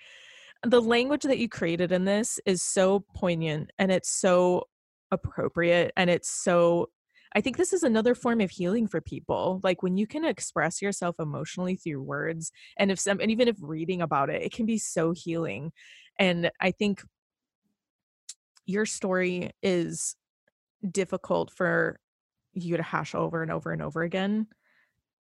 the 0.64 0.80
language 0.80 1.22
that 1.22 1.38
you 1.38 1.48
created 1.48 1.92
in 1.92 2.04
this 2.04 2.40
is 2.44 2.62
so 2.62 3.04
poignant 3.14 3.70
and 3.78 3.92
it's 3.92 4.10
so 4.10 4.64
appropriate 5.10 5.92
and 5.96 6.10
it's 6.10 6.30
so 6.30 6.88
I 7.34 7.40
think 7.40 7.56
this 7.56 7.72
is 7.72 7.82
another 7.82 8.14
form 8.14 8.40
of 8.40 8.50
healing 8.50 8.86
for 8.86 9.00
people. 9.00 9.60
Like 9.62 9.82
when 9.82 9.96
you 9.96 10.06
can 10.06 10.24
express 10.24 10.80
yourself 10.80 11.16
emotionally 11.18 11.76
through 11.76 12.02
words, 12.02 12.52
and 12.76 12.90
if 12.90 12.98
some, 12.98 13.20
and 13.20 13.30
even 13.30 13.48
if 13.48 13.56
reading 13.60 14.02
about 14.02 14.30
it, 14.30 14.42
it 14.42 14.52
can 14.52 14.66
be 14.66 14.78
so 14.78 15.12
healing. 15.12 15.72
And 16.18 16.50
I 16.60 16.70
think 16.70 17.02
your 18.66 18.86
story 18.86 19.50
is 19.62 20.14
difficult 20.88 21.50
for 21.50 21.98
you 22.52 22.76
to 22.76 22.82
hash 22.82 23.14
over 23.14 23.42
and 23.42 23.50
over 23.50 23.72
and 23.72 23.82
over 23.82 24.02
again. 24.02 24.46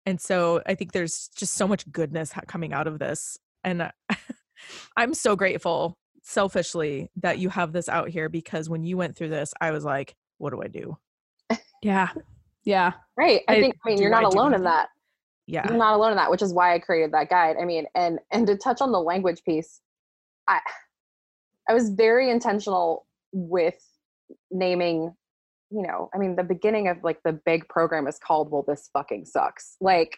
And 0.05 0.21
so 0.21 0.61
I 0.65 0.75
think 0.75 0.91
there's 0.91 1.29
just 1.35 1.55
so 1.55 1.67
much 1.67 1.89
goodness 1.91 2.31
coming 2.47 2.73
out 2.73 2.87
of 2.87 2.99
this. 2.99 3.37
And 3.63 3.91
I'm 4.97 5.13
so 5.13 5.35
grateful 5.35 5.97
selfishly 6.21 7.09
that 7.17 7.39
you 7.39 7.49
have 7.49 7.71
this 7.71 7.89
out 7.89 8.09
here 8.09 8.29
because 8.29 8.69
when 8.69 8.83
you 8.83 8.97
went 8.97 9.15
through 9.15 9.29
this, 9.29 9.53
I 9.61 9.71
was 9.71 9.83
like, 9.83 10.15
what 10.37 10.51
do 10.51 10.61
I 10.61 10.67
do? 10.67 10.97
Yeah. 11.81 12.09
Yeah. 12.63 12.93
Right. 13.17 13.41
I, 13.47 13.55
I 13.55 13.61
think 13.61 13.75
I 13.85 13.89
mean 13.89 14.01
you're 14.01 14.09
not 14.09 14.23
I 14.23 14.27
alone 14.27 14.53
in 14.53 14.63
that. 14.63 14.89
Yeah. 15.47 15.67
You're 15.67 15.77
not 15.77 15.93
alone 15.93 16.11
in 16.11 16.17
that, 16.17 16.31
which 16.31 16.41
is 16.41 16.53
why 16.53 16.73
I 16.73 16.79
created 16.79 17.11
that 17.13 17.29
guide. 17.29 17.55
I 17.61 17.65
mean, 17.65 17.85
and 17.95 18.19
and 18.31 18.47
to 18.47 18.57
touch 18.57 18.81
on 18.81 18.91
the 18.91 18.99
language 18.99 19.43
piece, 19.43 19.81
I 20.47 20.59
I 21.69 21.73
was 21.73 21.89
very 21.89 22.29
intentional 22.29 23.05
with 23.31 23.83
naming, 24.51 25.13
you 25.69 25.81
know, 25.81 26.09
I 26.13 26.17
mean 26.17 26.35
the 26.35 26.43
beginning 26.43 26.87
of 26.87 27.03
like 27.03 27.21
the 27.23 27.33
big 27.33 27.67
program 27.69 28.07
is 28.07 28.17
called 28.17 28.51
Well 28.51 28.65
This 28.67 28.89
Fucking 28.93 29.25
Sucks. 29.25 29.77
Like 29.79 30.17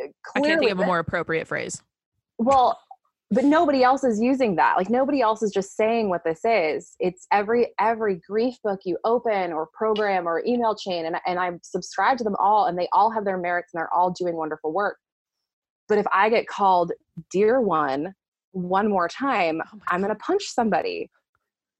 I 0.00 0.40
can't 0.40 0.58
think 0.58 0.72
of 0.72 0.80
a 0.80 0.86
more 0.86 0.98
appropriate 0.98 1.46
phrase. 1.46 1.80
Well, 2.38 2.80
but 3.34 3.44
nobody 3.44 3.82
else 3.82 4.04
is 4.04 4.20
using 4.20 4.54
that. 4.56 4.76
Like 4.76 4.88
nobody 4.88 5.20
else 5.20 5.42
is 5.42 5.50
just 5.50 5.76
saying 5.76 6.08
what 6.08 6.22
this 6.24 6.40
is. 6.44 6.94
It's 7.00 7.26
every 7.32 7.72
every 7.80 8.20
grief 8.26 8.56
book 8.62 8.80
you 8.84 8.96
open 9.04 9.52
or 9.52 9.68
program 9.74 10.28
or 10.28 10.44
email 10.46 10.76
chain 10.76 11.06
and, 11.06 11.16
and 11.26 11.38
i'm 11.38 11.58
subscribed 11.62 12.18
to 12.18 12.24
them 12.24 12.36
all 12.38 12.66
and 12.66 12.78
they 12.78 12.88
all 12.92 13.10
have 13.10 13.24
their 13.24 13.38
merits 13.38 13.72
and 13.72 13.80
they're 13.80 13.92
all 13.92 14.10
doing 14.10 14.36
wonderful 14.36 14.72
work. 14.72 14.98
But 15.88 15.98
if 15.98 16.06
i 16.12 16.28
get 16.28 16.46
called 16.46 16.92
dear 17.30 17.60
one 17.60 18.14
one 18.52 18.88
more 18.88 19.08
time 19.08 19.60
oh 19.66 19.78
i'm 19.88 20.00
going 20.00 20.12
to 20.12 20.18
punch 20.18 20.44
somebody. 20.44 21.10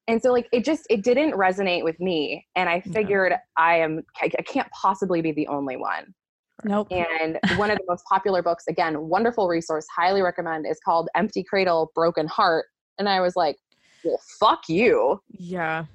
And 0.06 0.20
so 0.20 0.32
like 0.32 0.48
it 0.52 0.64
just 0.64 0.86
it 0.90 1.02
didn't 1.02 1.32
resonate 1.32 1.84
with 1.84 1.98
me 2.00 2.46
and 2.56 2.68
i 2.68 2.80
figured 2.80 3.32
no. 3.32 3.38
i 3.56 3.76
am 3.76 4.02
i 4.20 4.28
can't 4.28 4.70
possibly 4.70 5.22
be 5.22 5.32
the 5.32 5.46
only 5.46 5.76
one 5.76 6.14
Nope. 6.62 6.88
And 6.92 7.38
one 7.56 7.70
of 7.70 7.78
the 7.78 7.84
most 7.88 8.04
popular 8.08 8.42
books, 8.42 8.64
again, 8.68 9.08
wonderful 9.08 9.48
resource, 9.48 9.86
highly 9.94 10.22
recommend, 10.22 10.66
is 10.66 10.78
called 10.84 11.08
Empty 11.16 11.42
Cradle, 11.42 11.90
Broken 11.94 12.26
Heart. 12.28 12.66
And 12.98 13.08
I 13.08 13.20
was 13.20 13.34
like, 13.34 13.56
well, 14.04 14.20
fuck 14.38 14.68
you. 14.68 15.20
Yeah. 15.30 15.86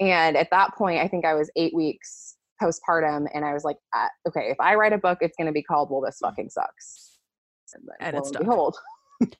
And 0.00 0.36
at 0.36 0.48
that 0.50 0.74
point, 0.74 1.00
I 1.00 1.08
think 1.08 1.24
I 1.24 1.34
was 1.34 1.50
eight 1.56 1.74
weeks 1.74 2.36
postpartum, 2.62 3.26
and 3.34 3.44
I 3.44 3.52
was 3.52 3.64
like, 3.64 3.76
uh, 3.94 4.08
okay, 4.28 4.48
if 4.50 4.56
I 4.60 4.74
write 4.74 4.92
a 4.92 4.98
book, 4.98 5.18
it's 5.20 5.36
going 5.36 5.46
to 5.46 5.52
be 5.52 5.62
called 5.62 5.90
"Well, 5.90 6.00
This 6.00 6.18
Fucking 6.22 6.50
Sucks." 6.50 7.18
And, 7.74 7.82
then, 7.86 7.96
and 8.00 8.16
it's 8.16 8.30
and 8.30 8.38
behold, 8.40 8.76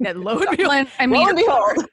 and 0.05 0.21
lo 0.21 0.39
and 0.39 0.57
behold, 0.57 0.87
I 0.99 1.07
mean, 1.07 1.21
lo 1.21 1.29
and 1.29 1.37
behold. 1.37 1.87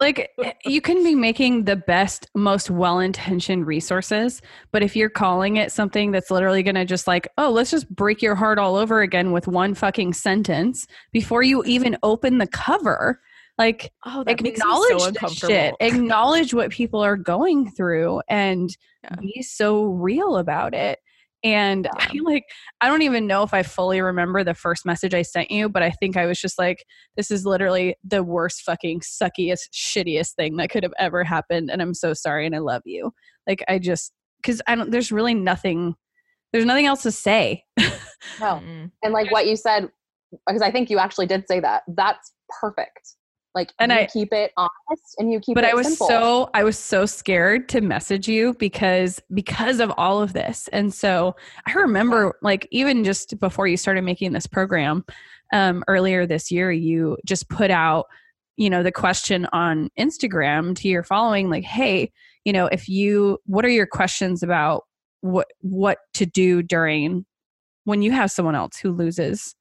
like 0.00 0.30
eh, 0.44 0.52
you 0.64 0.80
can 0.80 1.02
be 1.04 1.14
making 1.14 1.64
the 1.64 1.76
best 1.76 2.28
most 2.34 2.70
well-intentioned 2.70 3.66
resources 3.66 4.40
but 4.72 4.82
if 4.82 4.96
you're 4.96 5.10
calling 5.10 5.56
it 5.56 5.70
something 5.70 6.10
that's 6.10 6.30
literally 6.30 6.62
going 6.62 6.74
to 6.74 6.84
just 6.84 7.06
like 7.06 7.28
oh 7.38 7.50
let's 7.50 7.70
just 7.70 7.88
break 7.94 8.22
your 8.22 8.34
heart 8.34 8.58
all 8.58 8.76
over 8.76 9.02
again 9.02 9.32
with 9.32 9.46
one 9.46 9.74
fucking 9.74 10.12
sentence 10.12 10.86
before 11.12 11.42
you 11.42 11.62
even 11.64 11.96
open 12.02 12.38
the 12.38 12.46
cover 12.46 13.20
like 13.58 13.92
oh, 14.06 14.24
acknowledge 14.26 15.18
so 15.18 15.28
shit 15.28 15.74
acknowledge 15.80 16.54
what 16.54 16.70
people 16.70 17.00
are 17.00 17.16
going 17.16 17.70
through 17.70 18.20
and 18.28 18.76
yeah. 19.02 19.16
be 19.20 19.42
so 19.42 19.84
real 19.84 20.36
about 20.36 20.74
it 20.74 21.00
and 21.44 21.84
yeah. 21.98 22.08
I 22.12 22.18
like, 22.24 22.44
I 22.80 22.88
don't 22.88 23.02
even 23.02 23.26
know 23.26 23.42
if 23.42 23.54
I 23.54 23.62
fully 23.62 24.00
remember 24.00 24.42
the 24.42 24.54
first 24.54 24.84
message 24.84 25.14
I 25.14 25.22
sent 25.22 25.50
you, 25.50 25.68
but 25.68 25.82
I 25.82 25.90
think 25.90 26.16
I 26.16 26.26
was 26.26 26.40
just 26.40 26.58
like, 26.58 26.84
this 27.16 27.30
is 27.30 27.46
literally 27.46 27.96
the 28.02 28.22
worst 28.24 28.62
fucking 28.62 29.00
suckiest, 29.00 29.70
shittiest 29.72 30.34
thing 30.34 30.56
that 30.56 30.70
could 30.70 30.82
have 30.82 30.94
ever 30.98 31.22
happened. 31.22 31.70
And 31.70 31.80
I'm 31.80 31.94
so 31.94 32.12
sorry 32.12 32.46
and 32.46 32.56
I 32.56 32.58
love 32.58 32.82
you. 32.84 33.12
Like, 33.46 33.62
I 33.68 33.78
just, 33.78 34.12
cause 34.44 34.60
I 34.66 34.74
don't, 34.74 34.90
there's 34.90 35.12
really 35.12 35.34
nothing, 35.34 35.94
there's 36.52 36.64
nothing 36.64 36.86
else 36.86 37.02
to 37.02 37.12
say. 37.12 37.64
no. 38.40 38.60
And 39.02 39.12
like 39.12 39.30
what 39.30 39.46
you 39.46 39.54
said, 39.54 39.90
because 40.46 40.62
I 40.62 40.70
think 40.70 40.90
you 40.90 40.98
actually 40.98 41.26
did 41.26 41.46
say 41.46 41.60
that, 41.60 41.82
that's 41.86 42.32
perfect. 42.60 43.14
Like 43.58 43.72
and 43.80 43.92
I 43.92 44.06
keep 44.06 44.32
it 44.32 44.52
honest 44.56 45.16
and 45.18 45.32
you 45.32 45.40
keep 45.40 45.54
it. 45.54 45.60
but 45.60 45.64
I 45.64 45.74
was 45.74 45.88
simple. 45.88 46.06
so 46.06 46.50
I 46.54 46.62
was 46.62 46.78
so 46.78 47.06
scared 47.06 47.68
to 47.70 47.80
message 47.80 48.28
you 48.28 48.54
because 48.54 49.20
because 49.34 49.80
of 49.80 49.92
all 49.98 50.22
of 50.22 50.32
this. 50.32 50.68
And 50.68 50.94
so 50.94 51.34
I 51.66 51.72
remember 51.72 52.38
like 52.40 52.68
even 52.70 53.02
just 53.02 53.40
before 53.40 53.66
you 53.66 53.76
started 53.76 54.02
making 54.02 54.32
this 54.32 54.46
program 54.46 55.04
um 55.52 55.82
earlier 55.88 56.24
this 56.24 56.52
year 56.52 56.70
you 56.70 57.16
just 57.24 57.48
put 57.48 57.72
out 57.72 58.06
you 58.56 58.70
know 58.70 58.84
the 58.84 58.92
question 58.92 59.48
on 59.52 59.90
Instagram 59.98 60.76
to 60.76 60.86
your 60.86 61.02
following 61.02 61.50
like 61.50 61.64
hey, 61.64 62.12
you 62.44 62.52
know, 62.52 62.66
if 62.66 62.88
you 62.88 63.38
what 63.46 63.64
are 63.64 63.70
your 63.70 63.88
questions 63.88 64.44
about 64.44 64.84
what 65.20 65.48
what 65.62 65.98
to 66.14 66.26
do 66.26 66.62
during 66.62 67.26
when 67.82 68.02
you 68.02 68.12
have 68.12 68.30
someone 68.30 68.54
else 68.54 68.76
who 68.78 68.92
loses 68.92 69.56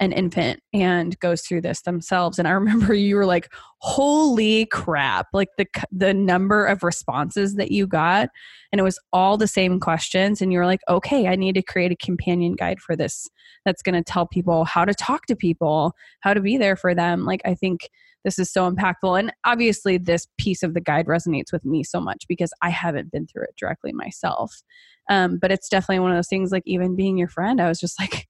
an 0.00 0.12
infant 0.12 0.60
and 0.72 1.18
goes 1.20 1.42
through 1.42 1.60
this 1.60 1.82
themselves 1.82 2.38
and 2.38 2.48
i 2.48 2.50
remember 2.50 2.94
you 2.94 3.16
were 3.16 3.26
like 3.26 3.52
holy 3.78 4.66
crap 4.66 5.26
like 5.32 5.48
the 5.58 5.66
the 5.90 6.14
number 6.14 6.66
of 6.66 6.82
responses 6.82 7.54
that 7.54 7.70
you 7.70 7.86
got 7.86 8.28
and 8.72 8.80
it 8.80 8.84
was 8.84 8.98
all 9.12 9.36
the 9.36 9.48
same 9.48 9.78
questions 9.80 10.40
and 10.40 10.52
you 10.52 10.58
were 10.58 10.66
like 10.66 10.80
okay 10.88 11.26
i 11.26 11.36
need 11.36 11.54
to 11.54 11.62
create 11.62 11.92
a 11.92 11.96
companion 11.96 12.54
guide 12.54 12.80
for 12.80 12.96
this 12.96 13.28
that's 13.64 13.82
going 13.82 13.94
to 13.94 14.02
tell 14.02 14.26
people 14.26 14.64
how 14.64 14.84
to 14.84 14.94
talk 14.94 15.26
to 15.26 15.36
people 15.36 15.92
how 16.20 16.34
to 16.34 16.40
be 16.40 16.56
there 16.56 16.76
for 16.76 16.94
them 16.94 17.24
like 17.24 17.40
i 17.44 17.54
think 17.54 17.88
this 18.24 18.38
is 18.38 18.50
so 18.50 18.70
impactful 18.70 19.18
and 19.18 19.32
obviously 19.44 19.98
this 19.98 20.26
piece 20.38 20.62
of 20.62 20.72
the 20.72 20.80
guide 20.80 21.06
resonates 21.06 21.52
with 21.52 21.64
me 21.64 21.84
so 21.84 22.00
much 22.00 22.24
because 22.26 22.52
i 22.62 22.70
haven't 22.70 23.12
been 23.12 23.26
through 23.26 23.44
it 23.44 23.54
directly 23.56 23.92
myself 23.92 24.62
um, 25.08 25.38
but 25.38 25.52
it's 25.52 25.68
definitely 25.68 26.00
one 26.00 26.10
of 26.10 26.16
those 26.16 26.28
things 26.28 26.52
like 26.52 26.62
even 26.66 26.96
being 26.96 27.18
your 27.18 27.28
friend, 27.28 27.60
I 27.60 27.68
was 27.68 27.80
just 27.80 28.00
like, 28.00 28.28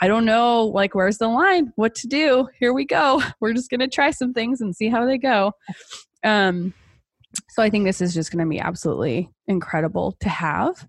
I 0.00 0.08
don't 0.08 0.24
know, 0.24 0.64
like, 0.66 0.94
where's 0.94 1.18
the 1.18 1.28
line? 1.28 1.72
What 1.76 1.94
to 1.96 2.06
do? 2.06 2.48
Here 2.58 2.72
we 2.72 2.86
go. 2.86 3.22
We're 3.40 3.52
just 3.52 3.70
going 3.70 3.80
to 3.80 3.88
try 3.88 4.10
some 4.10 4.32
things 4.32 4.60
and 4.60 4.74
see 4.74 4.88
how 4.88 5.04
they 5.04 5.18
go. 5.18 5.52
Um, 6.24 6.72
so 7.50 7.62
I 7.62 7.70
think 7.70 7.84
this 7.84 8.00
is 8.00 8.14
just 8.14 8.32
going 8.32 8.44
to 8.44 8.48
be 8.48 8.58
absolutely 8.58 9.30
incredible 9.46 10.16
to 10.20 10.28
have. 10.28 10.88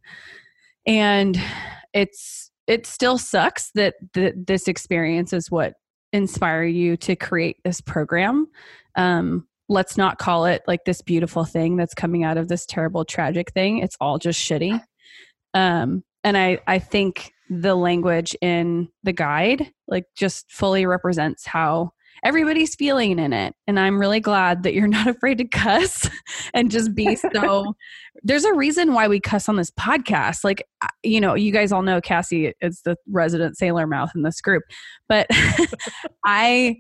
And 0.88 1.40
it's, 1.94 2.52
it 2.68 2.88
still 2.88 3.18
sucks 3.18 3.72
that 3.76 3.96
th- 4.14 4.36
this 4.36 4.68
experience 4.68 5.34
is 5.34 5.52
what 5.52 5.74
inspired 6.14 6.68
you 6.68 6.98
to 6.98 7.16
create 7.16 7.58
this 7.64 7.82
program. 7.82 8.48
Um, 8.96 9.48
let's 9.70 9.98
not 9.98 10.18
call 10.18 10.46
it 10.46 10.62
like 10.68 10.86
this 10.86 11.02
beautiful 11.02 11.46
thing 11.46 11.78
that's 11.78 11.94
coming 11.94 12.24
out 12.24 12.38
of 12.38 12.48
this 12.48 12.66
terrible 12.66 13.06
tragic 13.06 13.52
thing. 13.52 13.80
It's 13.80 13.96
all 14.02 14.18
just 14.18 14.40
shitty. 14.40 14.82
Um, 15.54 16.04
and 16.24 16.38
I, 16.38 16.60
I 16.68 16.80
think 16.80 17.32
the 17.54 17.76
language 17.76 18.34
in 18.42 18.88
the 19.04 19.12
guide 19.12 19.70
like 19.90 20.06
just 20.16 20.50
fully 20.50 20.86
represents 20.86 21.46
how 21.46 21.92
everybody's 22.24 22.76
feeling 22.76 23.20
in 23.20 23.34
it. 23.34 23.54
And 23.68 23.78
i'm 23.78 24.00
really 24.00 24.22
glad 24.22 24.64
that 24.64 24.74
you're 24.74 24.88
not 25.00 25.08
afraid 25.08 25.38
to 25.40 25.46
cuss 25.46 26.10
and 26.54 26.72
just 26.72 26.96
be 26.96 27.18
so 27.18 27.76
there's 28.24 28.46
a 28.46 28.54
reason 28.54 28.94
why 28.94 29.10
we 29.10 29.20
cuss 29.20 29.50
on 29.50 29.58
this 29.58 29.72
podcast. 29.72 30.46
Like 30.46 30.66
you 31.04 31.20
know 31.20 31.36
you 31.36 31.52
guys 31.52 31.74
all 31.74 31.82
know 31.82 32.00
cassie 32.00 32.54
is 32.62 32.82
the 32.84 32.96
resident 33.10 33.58
sailor 33.58 33.86
mouth 33.86 34.12
in 34.16 34.24
this 34.24 34.40
group 34.40 34.64
but 35.10 35.28
i 36.26 36.78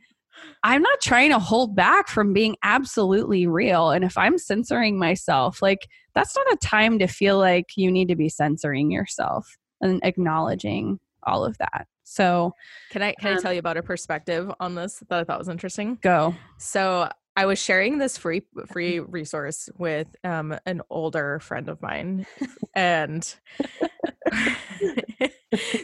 i'm 0.63 0.81
not 0.81 1.01
trying 1.01 1.31
to 1.31 1.39
hold 1.39 1.75
back 1.75 2.07
from 2.07 2.31
being 2.31 2.55
absolutely 2.63 3.45
real. 3.45 3.89
And 3.89 4.05
if 4.05 4.17
i'm 4.17 4.37
censoring 4.37 4.97
myself 4.97 5.61
like 5.61 5.85
that's 6.15 6.33
not 6.33 6.53
a 6.53 6.57
time 6.65 6.97
to 6.99 7.07
feel 7.07 7.37
like 7.37 7.65
you 7.75 7.91
need 7.91 8.07
to 8.07 8.15
be 8.15 8.29
censoring 8.29 8.89
yourself 8.89 9.57
and 9.81 9.99
acknowledging 10.03 10.99
all 11.23 11.45
of 11.45 11.57
that. 11.59 11.87
So, 12.03 12.53
can 12.89 13.01
I 13.01 13.13
can 13.13 13.33
um, 13.33 13.37
I 13.37 13.41
tell 13.41 13.53
you 13.53 13.59
about 13.59 13.77
a 13.77 13.83
perspective 13.83 14.51
on 14.59 14.75
this 14.75 15.03
that 15.09 15.19
I 15.19 15.23
thought 15.23 15.39
was 15.39 15.49
interesting? 15.49 15.97
Go. 16.01 16.35
So, 16.57 17.09
I 17.35 17.45
was 17.45 17.59
sharing 17.59 17.97
this 17.97 18.17
free 18.17 18.43
free 18.67 18.99
resource 18.99 19.69
with 19.77 20.07
um, 20.23 20.55
an 20.65 20.81
older 20.89 21.39
friend 21.39 21.69
of 21.69 21.81
mine, 21.81 22.25
and 22.75 23.23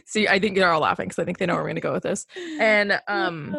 see, 0.06 0.28
I 0.28 0.40
think 0.40 0.56
they're 0.56 0.72
all 0.72 0.82
laughing 0.82 1.08
because 1.08 1.20
I 1.20 1.26
think 1.26 1.38
they 1.38 1.46
know 1.46 1.54
where 1.54 1.64
we're 1.64 1.70
going 1.70 1.76
to 1.76 1.82
go 1.82 1.94
with 1.94 2.04
this. 2.04 2.26
And 2.60 3.00
um, 3.08 3.56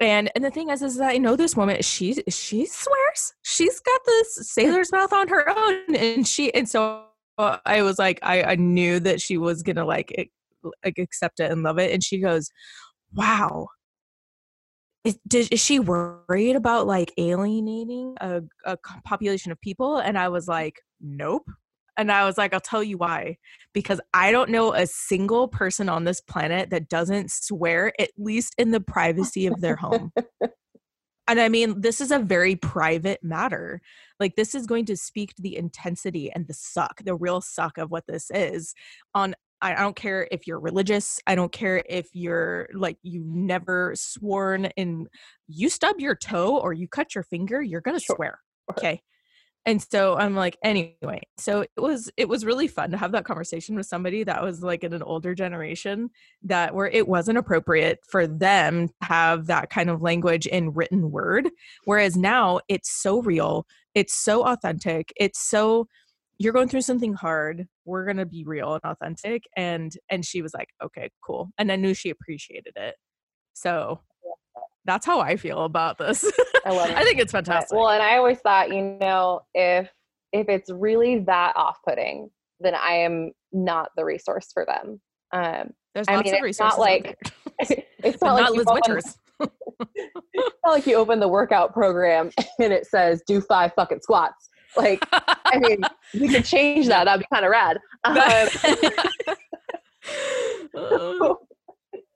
and 0.00 0.30
and 0.34 0.44
the 0.44 0.50
thing 0.50 0.70
is, 0.70 0.82
is 0.82 0.96
that 0.96 1.10
I 1.10 1.18
know 1.18 1.36
this 1.36 1.56
woman. 1.56 1.80
She 1.82 2.14
she 2.28 2.66
swears 2.66 3.34
she's 3.42 3.80
got 3.80 4.00
this 4.06 4.48
sailor's 4.48 4.92
mouth 4.92 5.12
on 5.12 5.28
her 5.28 5.48
own, 5.48 5.94
and 5.94 6.26
she 6.26 6.52
and 6.54 6.68
so 6.68 7.04
I 7.38 7.82
was 7.82 7.98
like, 7.98 8.18
I, 8.22 8.42
I 8.42 8.54
knew 8.56 9.00
that 9.00 9.20
she 9.20 9.38
was 9.38 9.62
gonna 9.62 9.84
like 9.84 10.10
it, 10.12 10.28
like 10.84 10.98
accept 10.98 11.40
it 11.40 11.50
and 11.50 11.62
love 11.62 11.78
it. 11.78 11.92
And 11.92 12.02
she 12.02 12.18
goes, 12.20 12.50
"Wow, 13.14 13.68
is, 15.04 15.18
does, 15.26 15.48
is 15.48 15.60
she 15.60 15.80
worried 15.80 16.56
about 16.56 16.86
like 16.86 17.12
alienating 17.18 18.16
a, 18.20 18.42
a 18.64 18.76
population 19.04 19.52
of 19.52 19.60
people?" 19.60 19.98
And 19.98 20.18
I 20.18 20.28
was 20.28 20.48
like, 20.48 20.80
"Nope." 21.00 21.44
And 21.98 22.10
I 22.10 22.24
was 22.24 22.38
like, 22.38 22.54
I'll 22.54 22.60
tell 22.60 22.82
you 22.82 22.96
why. 22.96 23.36
Because 23.74 24.00
I 24.14 24.32
don't 24.32 24.50
know 24.50 24.72
a 24.72 24.86
single 24.86 25.46
person 25.48 25.90
on 25.90 26.04
this 26.04 26.22
planet 26.22 26.70
that 26.70 26.88
doesn't 26.88 27.30
swear, 27.30 27.92
at 28.00 28.10
least 28.16 28.54
in 28.56 28.70
the 28.70 28.80
privacy 28.80 29.46
of 29.46 29.60
their 29.60 29.76
home. 29.76 30.10
and 31.28 31.40
I 31.40 31.48
mean, 31.48 31.80
this 31.80 32.00
is 32.00 32.10
a 32.10 32.18
very 32.18 32.56
private 32.56 33.22
matter. 33.22 33.80
Like, 34.18 34.36
this 34.36 34.54
is 34.54 34.66
going 34.66 34.86
to 34.86 34.96
speak 34.96 35.34
to 35.34 35.42
the 35.42 35.56
intensity 35.56 36.30
and 36.32 36.46
the 36.46 36.54
suck, 36.54 37.02
the 37.04 37.14
real 37.14 37.40
suck 37.40 37.78
of 37.78 37.90
what 37.90 38.06
this 38.06 38.30
is 38.32 38.74
on 39.14 39.34
I 39.64 39.76
don't 39.76 39.94
care 39.94 40.26
if 40.32 40.48
you're 40.48 40.58
religious. 40.58 41.20
I 41.24 41.36
don't 41.36 41.52
care 41.52 41.84
if 41.88 42.08
you're 42.14 42.68
like 42.74 42.98
you've 43.04 43.28
never 43.28 43.92
sworn 43.94 44.64
in, 44.76 45.06
you 45.46 45.68
stub 45.68 46.00
your 46.00 46.16
toe 46.16 46.58
or 46.58 46.72
you 46.72 46.88
cut 46.88 47.14
your 47.14 47.22
finger, 47.22 47.62
you're 47.62 47.80
gonna 47.80 48.00
sure. 48.00 48.16
swear. 48.16 48.40
Okay 48.70 49.02
and 49.66 49.82
so 49.82 50.16
i'm 50.16 50.34
like 50.34 50.56
anyway 50.64 51.20
so 51.38 51.62
it 51.62 51.70
was 51.80 52.10
it 52.16 52.28
was 52.28 52.44
really 52.44 52.68
fun 52.68 52.90
to 52.90 52.96
have 52.96 53.12
that 53.12 53.24
conversation 53.24 53.76
with 53.76 53.86
somebody 53.86 54.24
that 54.24 54.42
was 54.42 54.62
like 54.62 54.84
in 54.84 54.92
an 54.92 55.02
older 55.02 55.34
generation 55.34 56.10
that 56.42 56.74
where 56.74 56.88
it 56.88 57.06
wasn't 57.08 57.38
appropriate 57.38 57.98
for 58.08 58.26
them 58.26 58.88
to 58.88 58.94
have 59.02 59.46
that 59.46 59.70
kind 59.70 59.90
of 59.90 60.02
language 60.02 60.46
in 60.46 60.72
written 60.72 61.10
word 61.10 61.48
whereas 61.84 62.16
now 62.16 62.60
it's 62.68 62.90
so 62.90 63.22
real 63.22 63.66
it's 63.94 64.14
so 64.14 64.44
authentic 64.46 65.12
it's 65.16 65.40
so 65.40 65.86
you're 66.38 66.52
going 66.52 66.68
through 66.68 66.80
something 66.80 67.14
hard 67.14 67.66
we're 67.84 68.04
going 68.04 68.16
to 68.16 68.26
be 68.26 68.44
real 68.44 68.74
and 68.74 68.82
authentic 68.84 69.44
and 69.56 69.96
and 70.10 70.24
she 70.24 70.42
was 70.42 70.54
like 70.54 70.68
okay 70.82 71.10
cool 71.24 71.50
and 71.58 71.70
i 71.70 71.76
knew 71.76 71.94
she 71.94 72.10
appreciated 72.10 72.72
it. 72.76 72.96
So 73.54 74.00
that's 74.84 75.06
how 75.06 75.20
I 75.20 75.36
feel 75.36 75.64
about 75.64 75.98
this. 75.98 76.24
I 76.64 76.70
love 76.70 76.90
it. 76.90 76.96
I 76.98 77.04
think 77.04 77.18
it's 77.18 77.32
fantastic. 77.32 77.76
Well, 77.76 77.90
and 77.90 78.02
I 78.02 78.16
always 78.16 78.38
thought, 78.40 78.72
you 78.74 78.96
know, 79.00 79.40
if 79.54 79.88
if 80.32 80.48
it's 80.48 80.70
really 80.70 81.20
that 81.20 81.52
off-putting, 81.56 82.30
then 82.60 82.74
I 82.74 82.92
am 82.92 83.32
not 83.52 83.90
the 83.96 84.04
resource 84.04 84.50
for 84.52 84.64
them. 84.64 85.00
Um, 85.32 85.70
There's 85.94 86.08
I 86.08 86.16
lots 86.16 86.26
mean, 86.26 86.36
of 86.36 86.42
resources. 86.42 86.78
Not 86.78 86.78
like 86.78 87.18
it's 87.98 88.22
not 88.22 88.34
like 88.34 88.50
Liz 88.50 88.66
Winters. 88.66 89.16
it's 89.40 90.56
not 90.64 90.72
like 90.72 90.86
you 90.86 90.96
open 90.96 91.20
the 91.20 91.28
workout 91.28 91.72
program 91.72 92.30
and 92.58 92.72
it 92.72 92.86
says 92.86 93.22
do 93.26 93.40
five 93.40 93.72
fucking 93.74 94.00
squats. 94.00 94.48
Like, 94.76 95.06
I 95.12 95.58
mean, 95.58 95.82
we 96.14 96.28
could 96.28 96.44
change 96.44 96.86
that. 96.88 97.04
That'd 97.04 97.20
be 97.20 97.26
kind 97.32 97.44
of 97.44 97.50
rad. 97.50 97.78
Um, 100.74 101.36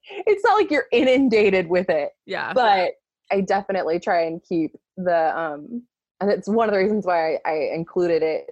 it's 0.08 0.44
not 0.44 0.54
like 0.54 0.70
you're 0.70 0.86
inundated 0.92 1.68
with 1.68 1.88
it. 1.88 2.10
Yeah. 2.26 2.52
But 2.52 2.92
I 3.30 3.40
definitely 3.40 3.98
try 3.98 4.24
and 4.24 4.42
keep 4.42 4.72
the 4.96 5.38
um 5.38 5.82
and 6.20 6.30
it's 6.30 6.48
one 6.48 6.68
of 6.68 6.72
the 6.72 6.78
reasons 6.78 7.04
why 7.04 7.34
I, 7.34 7.38
I 7.46 7.54
included 7.74 8.22
it 8.22 8.46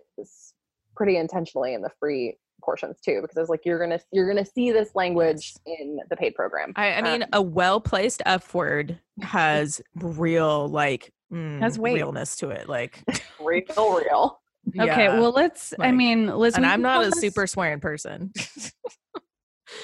pretty 0.94 1.16
intentionally 1.16 1.74
in 1.74 1.82
the 1.82 1.90
free 1.98 2.36
portions 2.62 3.00
too 3.00 3.20
because 3.20 3.36
I 3.36 3.40
was 3.40 3.48
like 3.48 3.60
you're 3.64 3.78
gonna 3.78 4.00
you're 4.12 4.26
gonna 4.26 4.44
see 4.44 4.72
this 4.72 4.90
language 4.94 5.54
in 5.66 5.98
the 6.08 6.16
paid 6.16 6.34
program. 6.34 6.72
I, 6.76 6.94
I 6.94 7.02
mean 7.02 7.22
um, 7.24 7.28
a 7.34 7.42
well 7.42 7.80
placed 7.80 8.22
F 8.26 8.54
word 8.54 8.98
has 9.20 9.80
real 9.96 10.68
like 10.68 11.12
mm, 11.32 11.60
has 11.60 11.78
weight. 11.78 11.94
realness 11.94 12.36
to 12.36 12.50
it 12.50 12.68
like 12.68 13.02
real 13.40 14.00
real. 14.00 14.40
Okay, 14.80 15.04
yeah. 15.04 15.20
well 15.20 15.30
let's 15.30 15.74
like, 15.76 15.88
I 15.88 15.92
mean 15.92 16.26
Liz 16.26 16.54
and 16.54 16.64
I'm 16.64 16.80
not 16.80 17.04
a 17.04 17.12
super 17.12 17.46
swearing 17.46 17.80
person. 17.80 18.32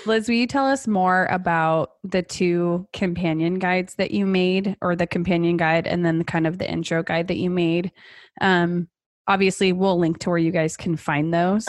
Liz, 0.07 0.29
will 0.29 0.37
you 0.37 0.47
tell 0.47 0.67
us 0.67 0.87
more 0.87 1.27
about 1.27 1.93
the 2.05 2.23
two 2.23 2.89
companion 2.93 3.59
guides 3.59 3.95
that 3.97 4.11
you 4.13 4.27
made, 4.27 4.77
or 4.81 4.97
the 4.97 5.07
companion 5.07 5.57
guide 5.57 5.87
and 5.87 6.05
then 6.05 6.19
the 6.19 6.25
kind 6.25 6.47
of 6.47 6.59
the 6.59 6.71
intro 6.71 7.03
guide 7.03 7.29
that 7.29 7.37
you 7.37 7.51
made? 7.51 7.93
Um, 8.41 8.89
obviously, 9.29 9.73
we'll 9.73 9.99
link 9.99 10.19
to 10.21 10.31
where 10.31 10.39
you 10.39 10.53
guys 10.53 10.77
can 10.77 10.97
find 10.97 11.33
those. 11.33 11.69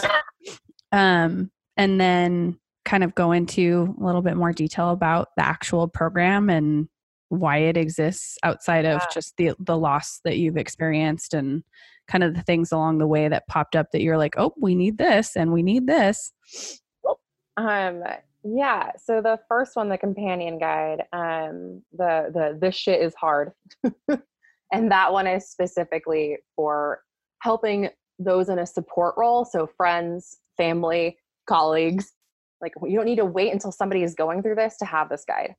Um, 0.91 1.51
and 1.77 1.99
then 1.99 2.57
kind 2.85 3.03
of 3.03 3.15
go 3.15 3.31
into 3.31 3.95
a 3.99 4.05
little 4.05 4.21
bit 4.21 4.37
more 4.37 4.53
detail 4.53 4.89
about 4.89 5.29
the 5.37 5.45
actual 5.45 5.87
program 5.87 6.49
and 6.49 6.87
why 7.29 7.57
it 7.57 7.77
exists 7.77 8.37
outside 8.43 8.85
of 8.85 9.01
just 9.13 9.37
the 9.37 9.53
the 9.59 9.77
loss 9.77 10.19
that 10.25 10.37
you've 10.37 10.57
experienced 10.57 11.33
and 11.33 11.63
kind 12.07 12.23
of 12.25 12.33
the 12.35 12.41
things 12.41 12.71
along 12.73 12.97
the 12.97 13.07
way 13.07 13.29
that 13.29 13.47
popped 13.47 13.75
up 13.75 13.87
that 13.91 14.01
you're 14.01 14.17
like, 14.17 14.33
oh, 14.37 14.53
we 14.59 14.75
need 14.75 14.97
this 14.97 15.37
and 15.37 15.53
we 15.53 15.63
need 15.63 15.87
this. 15.87 16.33
Um, 17.57 18.03
yeah. 18.43 18.91
So 18.97 19.21
the 19.21 19.39
first 19.47 19.75
one, 19.75 19.89
the 19.89 19.97
companion 19.97 20.57
guide, 20.57 21.03
um, 21.13 21.81
the 21.93 22.31
the 22.33 22.57
this 22.59 22.75
shit 22.75 23.01
is 23.01 23.13
hard, 23.15 23.51
and 24.71 24.91
that 24.91 25.13
one 25.13 25.27
is 25.27 25.49
specifically 25.49 26.37
for 26.55 27.01
helping 27.39 27.89
those 28.17 28.49
in 28.49 28.59
a 28.59 28.65
support 28.65 29.15
role. 29.17 29.45
So 29.45 29.67
friends, 29.67 30.39
family, 30.57 31.17
colleagues. 31.47 32.13
Like 32.61 32.73
you 32.83 32.95
don't 32.95 33.05
need 33.05 33.17
to 33.17 33.25
wait 33.25 33.51
until 33.51 33.71
somebody 33.71 34.03
is 34.03 34.13
going 34.13 34.41
through 34.43 34.55
this 34.55 34.77
to 34.77 34.85
have 34.85 35.09
this 35.09 35.25
guide. 35.27 35.55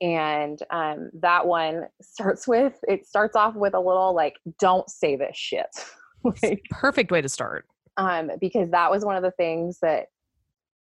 And 0.00 0.60
um, 0.70 1.10
that 1.20 1.46
one 1.46 1.84
starts 2.00 2.48
with 2.48 2.78
it 2.88 3.06
starts 3.06 3.36
off 3.36 3.54
with 3.54 3.74
a 3.74 3.80
little 3.80 4.14
like, 4.14 4.34
don't 4.58 4.88
say 4.88 5.16
this 5.16 5.36
shit. 5.36 5.66
like, 6.42 6.62
perfect 6.70 7.10
way 7.10 7.20
to 7.20 7.28
start. 7.28 7.66
Um, 7.96 8.30
because 8.40 8.70
that 8.70 8.90
was 8.90 9.04
one 9.04 9.16
of 9.16 9.22
the 9.22 9.32
things 9.32 9.78
that 9.82 10.06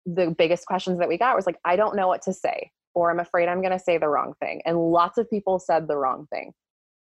the 0.07 0.35
biggest 0.37 0.67
questions 0.67 0.99
that 0.99 1.09
we 1.09 1.19
got 1.19 1.37
was 1.37 1.47
like, 1.47 1.59
I 1.65 1.77
don't 1.77 1.97
know 1.97 2.09
what 2.09 2.23
to 2.23 2.33
say, 2.33 2.71
or 2.95 3.11
I'm 3.11 3.21
afraid 3.21 3.49
I'm 3.49 3.61
going 3.61 3.73
to 3.73 3.79
say 3.79 3.99
the 3.99 4.09
wrong 4.09 4.35
thing. 4.41 4.63
And 4.65 4.79
lots 4.79 5.19
of 5.19 5.29
people 5.29 5.59
said 5.59 5.89
the 5.89 5.97
wrong 5.97 6.27
thing. 6.33 6.53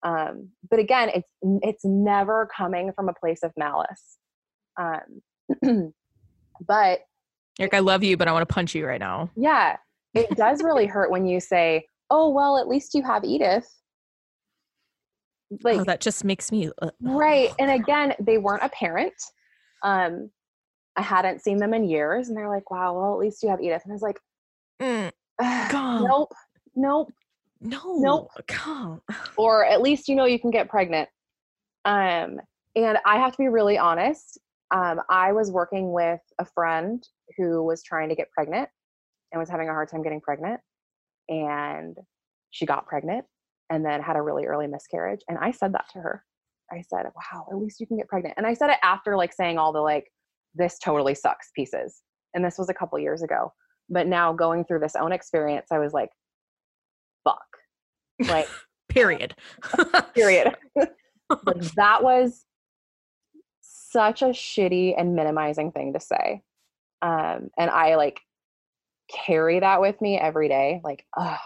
Um, 0.03 0.49
but 0.69 0.79
again, 0.79 1.09
it's 1.13 1.29
it's 1.61 1.85
never 1.85 2.49
coming 2.55 2.91
from 2.93 3.09
a 3.09 3.13
place 3.13 3.39
of 3.41 3.51
malice. 3.55 4.17
Um, 4.79 5.93
but 6.67 6.99
Eric, 7.59 7.73
I 7.73 7.79
love 7.79 8.03
you, 8.03 8.17
but 8.17 8.27
I 8.27 8.33
want 8.33 8.47
to 8.47 8.53
punch 8.53 8.75
you 8.75 8.85
right 8.85 8.99
now. 8.99 9.29
Yeah, 9.35 9.77
it 10.13 10.29
does 10.35 10.61
really 10.61 10.87
hurt 10.87 11.09
when 11.09 11.25
you 11.25 11.39
say, 11.39 11.87
"Oh, 12.09 12.29
well, 12.29 12.57
at 12.57 12.67
least 12.67 12.93
you 12.93 13.03
have 13.03 13.23
Edith." 13.23 13.67
Like 15.61 15.79
oh, 15.79 15.83
that 15.83 16.01
just 16.01 16.23
makes 16.23 16.51
me 16.51 16.69
uh, 16.81 16.89
right. 17.01 17.51
And 17.59 17.71
again, 17.71 18.13
they 18.19 18.39
weren't 18.39 18.63
a 18.63 18.69
parent. 18.69 19.13
Um, 19.83 20.31
I 20.95 21.01
hadn't 21.01 21.41
seen 21.41 21.57
them 21.57 21.73
in 21.73 21.83
years, 21.83 22.27
and 22.27 22.37
they're 22.37 22.49
like, 22.49 22.69
"Wow, 22.69 22.99
well, 22.99 23.13
at 23.13 23.19
least 23.19 23.41
you 23.43 23.49
have 23.49 23.61
Edith." 23.61 23.81
And 23.83 23.91
I 23.91 23.95
was 23.95 24.01
like, 24.01 24.19
mm, 24.81 25.11
"Nope, 25.41 26.33
nope, 26.75 27.11
no, 27.61 27.79
nope, 27.99 28.29
come." 28.47 29.01
Or 29.37 29.65
at 29.65 29.81
least 29.81 30.07
you 30.07 30.15
know 30.15 30.25
you 30.25 30.39
can 30.39 30.51
get 30.51 30.69
pregnant. 30.69 31.09
Um, 31.85 32.39
and 32.75 32.97
I 33.05 33.17
have 33.17 33.31
to 33.31 33.37
be 33.37 33.47
really 33.47 33.77
honest. 33.77 34.39
Um, 34.71 35.01
I 35.09 35.33
was 35.33 35.51
working 35.51 35.91
with 35.91 36.21
a 36.39 36.45
friend 36.45 37.05
who 37.37 37.63
was 37.63 37.83
trying 37.83 38.09
to 38.09 38.15
get 38.15 38.31
pregnant 38.31 38.69
and 39.31 39.39
was 39.39 39.49
having 39.49 39.69
a 39.69 39.73
hard 39.73 39.89
time 39.89 40.03
getting 40.03 40.21
pregnant, 40.21 40.61
and 41.29 41.97
she 42.51 42.65
got 42.65 42.85
pregnant 42.85 43.25
and 43.69 43.83
then 43.83 44.01
had 44.01 44.15
a 44.15 44.21
really 44.21 44.45
early 44.45 44.67
miscarriage. 44.67 45.21
And 45.27 45.37
I 45.39 45.51
said 45.51 45.73
that 45.73 45.85
to 45.93 45.99
her. 45.99 46.23
I 46.71 46.81
said, 46.81 47.05
"Wow, 47.15 47.47
at 47.51 47.57
least 47.57 47.79
you 47.79 47.87
can 47.87 47.97
get 47.97 48.07
pregnant." 48.07 48.35
And 48.37 48.45
I 48.45 48.53
said 48.53 48.69
it 48.69 48.79
after 48.83 49.17
like 49.17 49.33
saying 49.33 49.57
all 49.57 49.73
the 49.73 49.81
like 49.81 50.11
this 50.55 50.77
totally 50.79 51.15
sucks 51.15 51.51
pieces. 51.55 52.01
And 52.33 52.43
this 52.43 52.57
was 52.57 52.69
a 52.69 52.73
couple 52.73 52.99
years 52.99 53.21
ago. 53.21 53.53
But 53.89 54.07
now 54.07 54.33
going 54.33 54.65
through 54.65 54.79
this 54.79 54.95
own 54.95 55.11
experience, 55.11 55.67
I 55.71 55.79
was 55.79 55.93
like, 55.93 56.09
fuck. 57.23 57.45
Like, 58.27 58.47
period. 58.89 59.35
period. 60.15 60.55
like, 60.75 61.61
that 61.75 62.03
was 62.03 62.45
such 63.61 64.21
a 64.21 64.27
shitty 64.27 64.95
and 64.97 65.15
minimizing 65.15 65.71
thing 65.71 65.93
to 65.93 65.99
say. 65.99 66.41
Um, 67.01 67.49
and 67.57 67.69
I 67.69 67.95
like 67.95 68.19
carry 69.11 69.59
that 69.59 69.81
with 69.81 69.99
me 70.01 70.17
every 70.17 70.47
day. 70.47 70.81
Like, 70.83 71.05
ugh. 71.17 71.39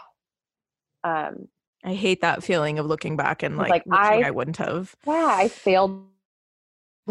Um, 1.04 1.48
I 1.84 1.93
hate 1.93 2.22
that 2.22 2.43
feeling 2.43 2.80
of 2.80 2.86
looking 2.86 3.15
back 3.15 3.43
and 3.43 3.58
like, 3.58 3.70
like 3.70 3.84
I, 3.91 4.24
I 4.24 4.32
wouldn't 4.32 4.58
have. 4.58 4.96
Yeah, 5.06 5.30
I 5.32 5.48
failed 5.48 6.06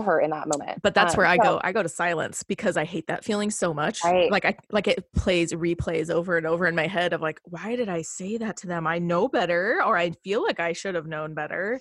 her 0.02 0.20
in 0.20 0.30
that 0.30 0.48
moment. 0.48 0.80
But 0.82 0.94
that's 0.94 1.14
um, 1.14 1.18
where 1.18 1.26
I 1.26 1.36
so, 1.36 1.42
go. 1.42 1.60
I 1.62 1.72
go 1.72 1.82
to 1.82 1.88
silence 1.88 2.42
because 2.42 2.76
I 2.76 2.84
hate 2.84 3.06
that 3.06 3.24
feeling 3.24 3.50
so 3.50 3.72
much. 3.72 4.02
Right. 4.04 4.30
Like 4.30 4.44
I 4.44 4.56
like 4.70 4.88
it 4.88 5.12
plays 5.12 5.52
replays 5.52 6.10
over 6.10 6.36
and 6.36 6.46
over 6.46 6.66
in 6.66 6.74
my 6.74 6.86
head 6.86 7.12
of 7.12 7.20
like, 7.20 7.40
why 7.44 7.76
did 7.76 7.88
I 7.88 8.02
say 8.02 8.36
that 8.38 8.56
to 8.58 8.66
them? 8.66 8.86
I 8.86 8.98
know 8.98 9.28
better, 9.28 9.82
or 9.84 9.96
I 9.96 10.12
feel 10.24 10.42
like 10.42 10.60
I 10.60 10.72
should 10.72 10.94
have 10.94 11.06
known 11.06 11.34
better. 11.34 11.80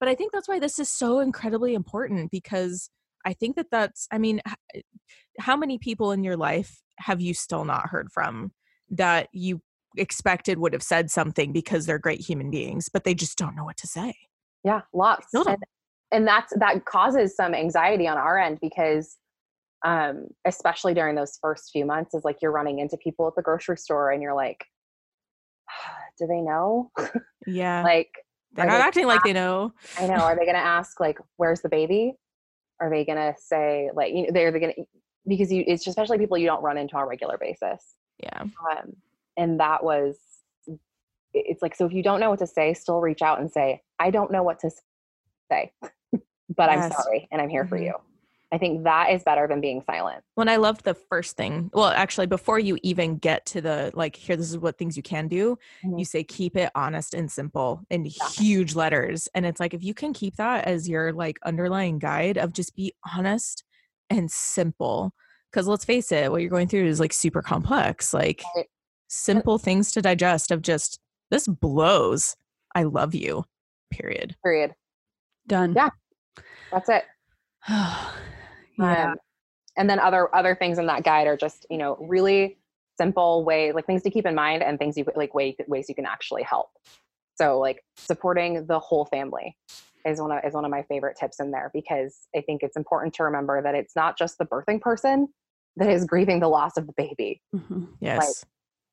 But 0.00 0.08
I 0.08 0.14
think 0.14 0.32
that's 0.32 0.48
why 0.48 0.58
this 0.58 0.78
is 0.78 0.90
so 0.90 1.20
incredibly 1.20 1.74
important 1.74 2.30
because 2.30 2.90
I 3.24 3.32
think 3.32 3.56
that 3.56 3.70
that's. 3.70 4.06
I 4.10 4.18
mean, 4.18 4.40
how 5.38 5.56
many 5.56 5.78
people 5.78 6.12
in 6.12 6.24
your 6.24 6.36
life 6.36 6.80
have 6.98 7.20
you 7.20 7.34
still 7.34 7.64
not 7.64 7.88
heard 7.88 8.10
from 8.12 8.52
that 8.90 9.28
you 9.32 9.60
expected 9.96 10.58
would 10.58 10.72
have 10.72 10.82
said 10.82 11.10
something 11.10 11.52
because 11.52 11.86
they're 11.86 11.98
great 11.98 12.20
human 12.20 12.50
beings, 12.50 12.88
but 12.92 13.04
they 13.04 13.14
just 13.14 13.38
don't 13.38 13.56
know 13.56 13.64
what 13.64 13.76
to 13.78 13.86
say? 13.86 14.14
Yeah, 14.64 14.82
lots. 14.92 15.26
And 16.14 16.26
that's 16.26 16.52
that 16.58 16.84
causes 16.84 17.34
some 17.34 17.54
anxiety 17.54 18.06
on 18.06 18.16
our 18.16 18.38
end 18.38 18.58
because 18.60 19.16
um, 19.84 20.28
especially 20.46 20.94
during 20.94 21.14
those 21.14 21.38
first 21.42 21.70
few 21.70 21.84
months 21.84 22.14
is 22.14 22.24
like 22.24 22.38
you're 22.40 22.52
running 22.52 22.78
into 22.78 22.96
people 22.96 23.26
at 23.26 23.34
the 23.34 23.42
grocery 23.42 23.76
store 23.76 24.10
and 24.10 24.22
you're 24.22 24.34
like 24.34 24.64
do 26.18 26.26
they 26.26 26.40
know? 26.40 26.90
Yeah. 27.46 27.82
Like 27.82 28.08
they're 28.54 28.64
not 28.64 28.78
they 28.78 28.84
acting 28.84 29.06
like 29.06 29.22
they 29.22 29.34
know. 29.34 29.74
i 29.98 30.06
know 30.06 30.14
are 30.14 30.34
they 30.34 30.46
going 30.46 30.54
to 30.54 30.64
ask 30.64 30.98
like 30.98 31.18
where's 31.36 31.60
the 31.60 31.68
baby? 31.68 32.14
Are 32.80 32.88
they 32.88 33.04
going 33.04 33.18
to 33.18 33.34
say 33.38 33.90
like 33.94 34.14
you 34.14 34.22
know 34.22 34.28
they're 34.32 34.50
going 34.50 34.72
to 34.74 34.84
because 35.28 35.52
you 35.52 35.62
it's 35.66 35.86
especially 35.86 36.16
people 36.16 36.38
you 36.38 36.46
don't 36.46 36.62
run 36.62 36.78
into 36.78 36.96
on 36.96 37.02
a 37.02 37.06
regular 37.06 37.36
basis. 37.36 37.96
Yeah. 38.22 38.40
Um, 38.40 38.96
and 39.36 39.60
that 39.60 39.84
was 39.84 40.16
it's 41.34 41.60
like 41.60 41.74
so 41.74 41.84
if 41.84 41.92
you 41.92 42.02
don't 42.02 42.18
know 42.18 42.30
what 42.30 42.38
to 42.38 42.46
say, 42.46 42.72
still 42.72 43.00
reach 43.02 43.20
out 43.20 43.40
and 43.40 43.50
say 43.50 43.82
I 43.98 44.10
don't 44.10 44.32
know 44.32 44.42
what 44.42 44.58
to 44.60 44.70
say, 45.50 45.72
but 46.54 46.70
yes. 46.70 46.84
I'm 46.84 46.92
sorry 46.92 47.28
and 47.30 47.40
I'm 47.40 47.48
here 47.48 47.62
mm-hmm. 47.62 47.68
for 47.68 47.76
you. 47.76 47.94
I 48.52 48.58
think 48.58 48.84
that 48.84 49.10
is 49.10 49.24
better 49.24 49.48
than 49.48 49.60
being 49.60 49.82
silent. 49.84 50.22
When 50.36 50.48
I 50.48 50.56
loved 50.56 50.84
the 50.84 50.94
first 50.94 51.36
thing, 51.36 51.70
well, 51.74 51.86
actually, 51.86 52.26
before 52.26 52.60
you 52.60 52.78
even 52.84 53.16
get 53.16 53.44
to 53.46 53.60
the 53.60 53.90
like, 53.94 54.14
here, 54.14 54.36
this 54.36 54.48
is 54.48 54.58
what 54.58 54.78
things 54.78 54.96
you 54.96 55.02
can 55.02 55.26
do, 55.26 55.58
mm-hmm. 55.84 55.98
you 55.98 56.04
say, 56.04 56.22
keep 56.22 56.56
it 56.56 56.70
honest 56.76 57.14
and 57.14 57.32
simple 57.32 57.80
in 57.90 58.04
yeah. 58.04 58.28
huge 58.28 58.76
letters. 58.76 59.28
And 59.34 59.44
it's 59.44 59.58
like, 59.58 59.74
if 59.74 59.82
you 59.82 59.92
can 59.92 60.12
keep 60.12 60.36
that 60.36 60.66
as 60.66 60.88
your 60.88 61.12
like 61.12 61.40
underlying 61.42 61.98
guide 61.98 62.38
of 62.38 62.52
just 62.52 62.76
be 62.76 62.92
honest 63.16 63.64
and 64.08 64.30
simple, 64.30 65.12
because 65.50 65.66
let's 65.66 65.84
face 65.84 66.12
it, 66.12 66.30
what 66.30 66.40
you're 66.40 66.50
going 66.50 66.68
through 66.68 66.86
is 66.86 67.00
like 67.00 67.12
super 67.12 67.42
complex, 67.42 68.14
like 68.14 68.44
right. 68.54 68.66
simple 69.08 69.58
things 69.58 69.90
to 69.92 70.02
digest 70.02 70.52
of 70.52 70.62
just, 70.62 71.00
this 71.28 71.48
blows. 71.48 72.36
I 72.72 72.84
love 72.84 73.16
you, 73.16 73.44
period. 73.90 74.36
Period. 74.44 74.74
Done. 75.48 75.74
Yeah. 75.74 75.88
That's 76.70 76.88
it. 76.88 77.04
Yeah. 78.76 79.12
Um, 79.12 79.16
and 79.76 79.88
then 79.88 80.00
other 80.00 80.34
other 80.34 80.56
things 80.56 80.78
in 80.78 80.86
that 80.86 81.04
guide 81.04 81.28
are 81.28 81.36
just 81.36 81.64
you 81.70 81.78
know 81.78 81.96
really 82.00 82.58
simple 82.98 83.44
way 83.44 83.72
like 83.72 83.86
things 83.86 84.02
to 84.02 84.10
keep 84.10 84.26
in 84.26 84.34
mind 84.34 84.62
and 84.62 84.78
things 84.78 84.96
you 84.96 85.04
like 85.16 85.34
way, 85.34 85.56
ways 85.68 85.88
you 85.88 85.94
can 85.94 86.06
actually 86.06 86.42
help. 86.42 86.70
So 87.36 87.58
like 87.58 87.84
supporting 87.96 88.66
the 88.66 88.78
whole 88.78 89.04
family 89.04 89.56
is 90.04 90.20
one 90.20 90.30
of 90.30 90.40
is 90.44 90.54
one 90.54 90.64
of 90.64 90.70
my 90.70 90.82
favorite 90.82 91.16
tips 91.18 91.40
in 91.40 91.50
there 91.50 91.70
because 91.72 92.26
I 92.36 92.40
think 92.40 92.62
it's 92.62 92.76
important 92.76 93.14
to 93.14 93.24
remember 93.24 93.62
that 93.62 93.74
it's 93.74 93.96
not 93.96 94.18
just 94.18 94.38
the 94.38 94.44
birthing 94.44 94.80
person 94.80 95.28
that 95.76 95.88
is 95.88 96.04
grieving 96.04 96.40
the 96.40 96.48
loss 96.48 96.76
of 96.76 96.86
the 96.86 96.92
baby. 96.96 97.42
Mm-hmm. 97.54 97.84
Yes. 98.00 98.18
Like, 98.18 98.50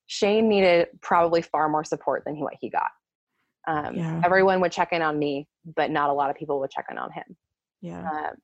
Shane 0.07 0.49
needed 0.49 0.87
probably 1.01 1.41
far 1.41 1.69
more 1.69 1.83
support 1.83 2.23
than 2.25 2.39
what 2.39 2.55
he 2.59 2.69
got. 2.69 2.91
Um, 3.67 3.95
yeah. 3.95 4.21
Everyone 4.23 4.59
would 4.61 4.71
check 4.71 4.91
in 4.91 5.01
on 5.01 5.19
me, 5.19 5.47
but 5.75 5.91
not 5.91 6.09
a 6.09 6.13
lot 6.13 6.29
of 6.29 6.35
people 6.35 6.59
would 6.59 6.71
check 6.71 6.85
in 6.89 6.97
on 6.97 7.11
him. 7.11 7.37
Yeah. 7.81 8.09
Um, 8.09 8.35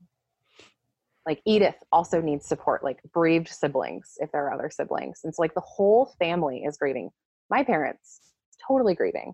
like 1.25 1.41
Edith 1.45 1.75
also 1.91 2.21
needs 2.21 2.45
support, 2.45 2.83
like 2.83 2.99
bereaved 3.13 3.49
siblings, 3.49 4.13
if 4.17 4.31
there 4.31 4.45
are 4.45 4.53
other 4.53 4.69
siblings. 4.69 5.21
And 5.23 5.33
so, 5.33 5.41
like, 5.41 5.53
the 5.53 5.61
whole 5.61 6.13
family 6.19 6.63
is 6.63 6.77
grieving. 6.77 7.09
My 7.49 7.63
parents, 7.63 8.21
totally 8.65 8.95
grieving. 8.95 9.33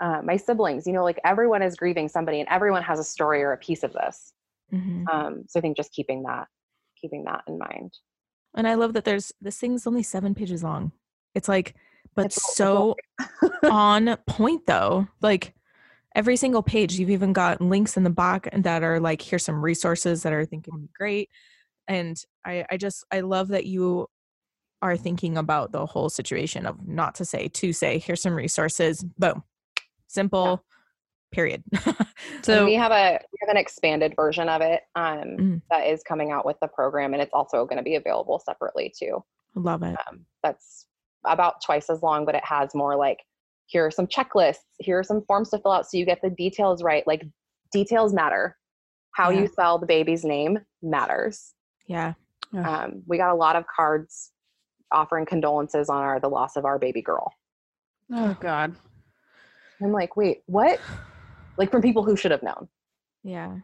Uh, 0.00 0.20
my 0.24 0.36
siblings, 0.36 0.86
you 0.86 0.92
know, 0.92 1.04
like 1.04 1.20
everyone 1.24 1.62
is 1.62 1.76
grieving 1.76 2.08
somebody 2.08 2.40
and 2.40 2.48
everyone 2.48 2.82
has 2.82 2.98
a 2.98 3.04
story 3.04 3.42
or 3.42 3.52
a 3.52 3.56
piece 3.56 3.82
of 3.84 3.92
this. 3.92 4.32
Mm-hmm. 4.72 5.08
Um, 5.08 5.44
so 5.48 5.58
I 5.58 5.62
think 5.62 5.76
just 5.76 5.92
keeping 5.92 6.24
that, 6.24 6.48
keeping 7.00 7.24
that 7.24 7.42
in 7.46 7.58
mind. 7.58 7.92
And 8.56 8.66
I 8.66 8.74
love 8.74 8.92
that 8.94 9.04
there's 9.04 9.32
this 9.40 9.58
thing's 9.58 9.86
only 9.86 10.02
seven 10.02 10.34
pages 10.34 10.62
long. 10.62 10.92
It's 11.34 11.48
like, 11.48 11.74
but 12.14 12.32
so 12.32 12.96
on 13.64 14.16
point 14.26 14.66
though. 14.66 15.06
Like 15.20 15.54
every 16.14 16.36
single 16.36 16.62
page 16.62 16.94
you've 16.94 17.10
even 17.10 17.32
got 17.32 17.60
links 17.60 17.96
in 17.96 18.04
the 18.04 18.10
back 18.10 18.48
that 18.52 18.82
are 18.82 19.00
like 19.00 19.20
here's 19.20 19.44
some 19.44 19.62
resources 19.62 20.22
that 20.22 20.32
are 20.32 20.44
thinking 20.44 20.88
great 20.96 21.28
and 21.88 22.24
i 22.44 22.64
i 22.70 22.76
just 22.76 23.04
i 23.10 23.20
love 23.20 23.48
that 23.48 23.66
you 23.66 24.06
are 24.82 24.96
thinking 24.96 25.36
about 25.36 25.72
the 25.72 25.86
whole 25.86 26.08
situation 26.08 26.66
of 26.66 26.86
not 26.86 27.14
to 27.14 27.24
say 27.24 27.48
to 27.48 27.72
say 27.72 27.98
here's 27.98 28.22
some 28.22 28.34
resources 28.34 29.04
boom 29.18 29.42
simple 30.06 30.62
yeah. 30.62 31.34
period 31.34 31.64
so 32.42 32.58
and 32.58 32.66
we 32.66 32.74
have 32.74 32.92
a 32.92 33.18
we 33.32 33.38
have 33.40 33.48
an 33.48 33.56
expanded 33.56 34.14
version 34.14 34.48
of 34.48 34.60
it 34.60 34.82
um, 34.94 35.24
mm. 35.38 35.62
that 35.70 35.86
is 35.86 36.02
coming 36.02 36.30
out 36.30 36.46
with 36.46 36.56
the 36.60 36.68
program 36.68 37.12
and 37.12 37.22
it's 37.22 37.34
also 37.34 37.64
going 37.64 37.78
to 37.78 37.82
be 37.82 37.96
available 37.96 38.38
separately 38.38 38.92
too 38.96 39.22
love 39.56 39.82
it 39.82 39.96
um, 40.08 40.24
that's 40.42 40.86
about 41.26 41.62
twice 41.64 41.90
as 41.90 42.02
long 42.02 42.24
but 42.24 42.34
it 42.34 42.44
has 42.44 42.74
more 42.74 42.96
like 42.96 43.18
here 43.66 43.86
are 43.86 43.90
some 43.90 44.06
checklists. 44.06 44.58
Here 44.78 44.98
are 44.98 45.04
some 45.04 45.22
forms 45.26 45.50
to 45.50 45.58
fill 45.58 45.72
out 45.72 45.90
so 45.90 45.96
you 45.96 46.04
get 46.04 46.20
the 46.22 46.30
details 46.30 46.82
right. 46.82 47.06
Like 47.06 47.24
details 47.72 48.12
matter. 48.12 48.56
How 49.12 49.30
yeah. 49.30 49.40
you 49.40 49.46
spell 49.48 49.78
the 49.78 49.86
baby's 49.86 50.24
name 50.24 50.58
matters. 50.82 51.54
Yeah, 51.86 52.14
yeah. 52.52 52.82
Um, 52.82 53.02
we 53.06 53.16
got 53.16 53.32
a 53.32 53.34
lot 53.34 53.56
of 53.56 53.64
cards 53.74 54.32
offering 54.92 55.26
condolences 55.26 55.88
on 55.88 56.02
our 56.02 56.20
the 56.20 56.28
loss 56.28 56.56
of 56.56 56.64
our 56.64 56.78
baby 56.78 57.02
girl. 57.02 57.32
Oh 58.12 58.36
god. 58.40 58.74
I'm 59.82 59.92
like 59.92 60.16
wait 60.16 60.42
what? 60.46 60.80
Like 61.56 61.70
from 61.70 61.82
people 61.82 62.04
who 62.04 62.16
should 62.16 62.30
have 62.30 62.42
known. 62.42 62.68
Yeah 63.22 63.58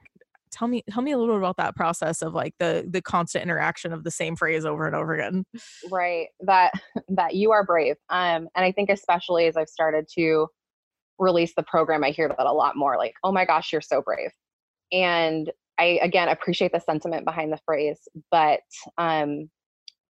tell 0.50 0.68
me 0.68 0.82
tell 0.90 1.02
me 1.02 1.12
a 1.12 1.18
little 1.18 1.36
about 1.36 1.56
that 1.56 1.76
process 1.76 2.22
of 2.22 2.34
like 2.34 2.54
the 2.58 2.86
the 2.88 3.02
constant 3.02 3.42
interaction 3.42 3.92
of 3.92 4.04
the 4.04 4.10
same 4.10 4.36
phrase 4.36 4.64
over 4.64 4.86
and 4.86 4.94
over 4.94 5.14
again. 5.14 5.44
Right 5.90 6.28
that 6.40 6.72
that 7.08 7.34
you 7.34 7.52
are 7.52 7.64
brave 7.64 7.96
um 8.08 8.48
and 8.54 8.64
i 8.64 8.72
think 8.72 8.90
especially 8.90 9.46
as 9.46 9.56
i've 9.56 9.68
started 9.68 10.06
to 10.16 10.46
release 11.18 11.52
the 11.56 11.62
program 11.62 12.04
i 12.04 12.10
hear 12.10 12.28
that 12.28 12.46
a 12.46 12.52
lot 12.52 12.76
more 12.76 12.96
like 12.96 13.14
oh 13.24 13.32
my 13.32 13.44
gosh 13.44 13.72
you're 13.72 13.80
so 13.80 14.02
brave. 14.02 14.30
And 14.92 15.50
i 15.78 15.98
again 16.02 16.28
appreciate 16.28 16.72
the 16.72 16.80
sentiment 16.80 17.24
behind 17.24 17.52
the 17.52 17.60
phrase 17.64 18.00
but 18.30 18.60
um 18.98 19.50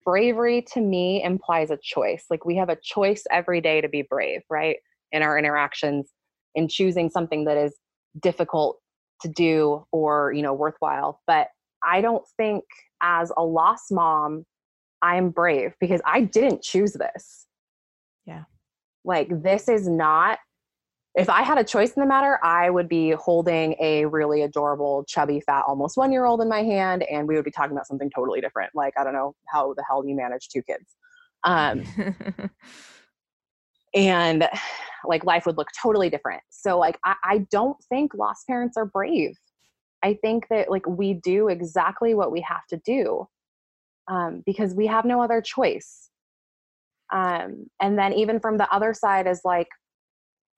bravery 0.05 0.63
to 0.73 0.81
me 0.81 1.23
implies 1.23 1.69
a 1.69 1.77
choice 1.81 2.25
like 2.29 2.45
we 2.45 2.55
have 2.55 2.69
a 2.69 2.77
choice 2.81 3.23
every 3.31 3.61
day 3.61 3.81
to 3.81 3.89
be 3.89 4.01
brave 4.01 4.41
right 4.49 4.77
in 5.11 5.21
our 5.21 5.37
interactions 5.37 6.11
in 6.55 6.67
choosing 6.67 7.09
something 7.09 7.45
that 7.45 7.57
is 7.57 7.75
difficult 8.19 8.79
to 9.21 9.27
do 9.27 9.85
or 9.91 10.33
you 10.33 10.41
know 10.41 10.53
worthwhile 10.53 11.21
but 11.27 11.47
i 11.83 12.01
don't 12.01 12.23
think 12.37 12.63
as 13.01 13.31
a 13.37 13.43
lost 13.43 13.91
mom 13.91 14.45
i'm 15.01 15.29
brave 15.29 15.73
because 15.79 16.01
i 16.05 16.21
didn't 16.21 16.61
choose 16.61 16.93
this. 16.93 17.47
Yeah. 18.25 18.43
Like 19.03 19.41
this 19.41 19.67
is 19.67 19.87
not 19.87 20.39
if 21.15 21.29
i 21.29 21.41
had 21.41 21.57
a 21.57 21.63
choice 21.63 21.91
in 21.93 22.01
the 22.01 22.07
matter 22.07 22.39
i 22.43 22.69
would 22.69 22.87
be 22.87 23.11
holding 23.11 23.75
a 23.81 24.05
really 24.05 24.43
adorable 24.43 25.03
chubby 25.07 25.41
fat 25.41 25.63
almost 25.67 25.97
one 25.97 26.11
year 26.11 26.25
old 26.25 26.41
in 26.41 26.47
my 26.47 26.63
hand 26.63 27.03
and 27.03 27.27
we 27.27 27.35
would 27.35 27.45
be 27.45 27.51
talking 27.51 27.73
about 27.73 27.87
something 27.87 28.09
totally 28.15 28.41
different. 28.41 28.71
Like 28.75 28.93
i 28.97 29.03
don't 29.03 29.13
know 29.13 29.35
how 29.47 29.73
the 29.73 29.83
hell 29.87 30.05
you 30.05 30.15
manage 30.15 30.49
two 30.49 30.61
kids. 30.61 30.95
Um 31.43 31.83
and 33.93 34.47
like 35.05 35.23
life 35.23 35.45
would 35.45 35.57
look 35.57 35.69
totally 35.81 36.09
different. 36.09 36.41
So 36.49 36.77
like 36.77 36.99
I, 37.03 37.15
I 37.23 37.37
don't 37.49 37.77
think 37.89 38.13
lost 38.13 38.47
parents 38.47 38.77
are 38.77 38.85
brave. 38.85 39.35
I 40.03 40.15
think 40.15 40.47
that 40.49 40.69
like 40.69 40.87
we 40.87 41.13
do 41.13 41.47
exactly 41.47 42.13
what 42.13 42.31
we 42.31 42.41
have 42.41 42.65
to 42.69 42.77
do 42.85 43.27
um, 44.07 44.43
because 44.45 44.73
we 44.73 44.87
have 44.87 45.05
no 45.05 45.21
other 45.21 45.41
choice. 45.41 46.09
Um, 47.13 47.67
and 47.81 47.97
then 47.97 48.13
even 48.13 48.39
from 48.39 48.57
the 48.57 48.71
other 48.73 48.93
side 48.93 49.27
is 49.27 49.41
like, 49.43 49.67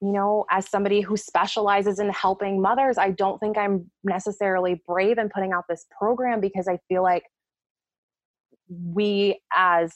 you 0.00 0.12
know, 0.12 0.44
as 0.50 0.68
somebody 0.68 1.00
who 1.00 1.16
specializes 1.16 1.98
in 1.98 2.10
helping 2.10 2.60
mothers, 2.60 2.98
I 2.98 3.10
don't 3.10 3.38
think 3.38 3.56
I'm 3.56 3.90
necessarily 4.02 4.82
brave 4.86 5.18
in 5.18 5.28
putting 5.28 5.52
out 5.52 5.64
this 5.68 5.86
program 5.98 6.40
because 6.40 6.68
I 6.68 6.78
feel 6.88 7.02
like 7.02 7.24
we 8.68 9.40
as 9.54 9.94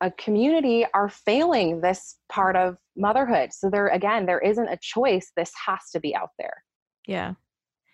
a 0.00 0.10
community 0.12 0.86
are 0.94 1.08
failing 1.08 1.80
this 1.80 2.16
part 2.30 2.56
of 2.56 2.78
motherhood. 2.96 3.52
So 3.52 3.68
there 3.68 3.88
again, 3.88 4.26
there 4.26 4.38
isn't 4.38 4.68
a 4.68 4.78
choice. 4.80 5.32
This 5.36 5.52
has 5.66 5.90
to 5.92 6.00
be 6.00 6.14
out 6.14 6.30
there. 6.38 6.64
Yeah. 7.06 7.34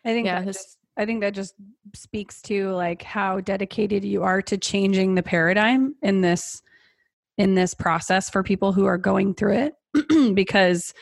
I 0.05 0.11
think 0.11 0.27
yeah, 0.27 0.41
that 0.41 0.47
just 0.47 0.79
I 0.97 1.05
think 1.05 1.21
that 1.21 1.35
just 1.35 1.55
speaks 1.95 2.41
to 2.43 2.71
like 2.71 3.03
how 3.03 3.41
dedicated 3.41 4.05
you 4.05 4.23
are 4.23 4.41
to 4.43 4.57
changing 4.57 5.15
the 5.15 5.23
paradigm 5.23 5.95
in 6.03 6.21
this 6.21 6.63
in 7.39 7.55
this 7.55 7.75
process 7.75 8.31
for 8.31 8.43
people 8.43 8.73
who 8.73 8.87
are 8.87 8.99
going 8.99 9.35
through 9.35 9.71
it 9.95 10.35
because 10.35 10.95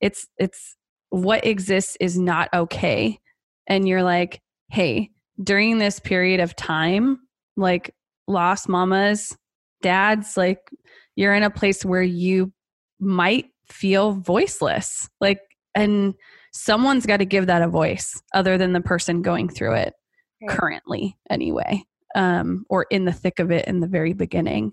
it's 0.00 0.26
it's 0.38 0.76
what 1.10 1.46
exists 1.46 1.96
is 2.00 2.18
not 2.18 2.48
okay 2.52 3.18
and 3.66 3.88
you're 3.88 4.02
like 4.02 4.40
hey 4.70 5.10
during 5.42 5.78
this 5.78 5.98
period 5.98 6.40
of 6.40 6.56
time 6.56 7.18
like 7.56 7.94
lost 8.26 8.68
mamas 8.68 9.36
dads 9.82 10.36
like 10.36 10.70
you're 11.16 11.34
in 11.34 11.42
a 11.42 11.50
place 11.50 11.84
where 11.84 12.02
you 12.02 12.52
might 12.98 13.46
feel 13.68 14.12
voiceless 14.12 15.08
like 15.20 15.40
and 15.74 16.14
someone's 16.52 17.06
got 17.06 17.18
to 17.18 17.24
give 17.24 17.46
that 17.46 17.62
a 17.62 17.68
voice 17.68 18.20
other 18.34 18.58
than 18.58 18.72
the 18.72 18.80
person 18.80 19.22
going 19.22 19.48
through 19.48 19.74
it 19.74 19.94
right. 20.42 20.56
currently 20.56 21.16
anyway 21.30 21.82
um, 22.14 22.64
or 22.68 22.86
in 22.90 23.04
the 23.04 23.12
thick 23.12 23.38
of 23.38 23.50
it 23.50 23.66
in 23.66 23.80
the 23.80 23.86
very 23.86 24.12
beginning 24.12 24.72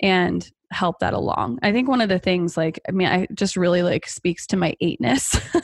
and 0.00 0.50
help 0.70 0.98
that 0.98 1.14
along. 1.14 1.58
I 1.62 1.70
think 1.72 1.88
one 1.88 2.00
of 2.00 2.08
the 2.08 2.18
things 2.18 2.56
like 2.56 2.80
i 2.88 2.90
mean 2.90 3.06
i 3.06 3.28
just 3.34 3.56
really 3.56 3.82
like 3.82 4.08
speaks 4.08 4.46
to 4.48 4.56
my 4.56 4.74
eightness. 4.80 5.38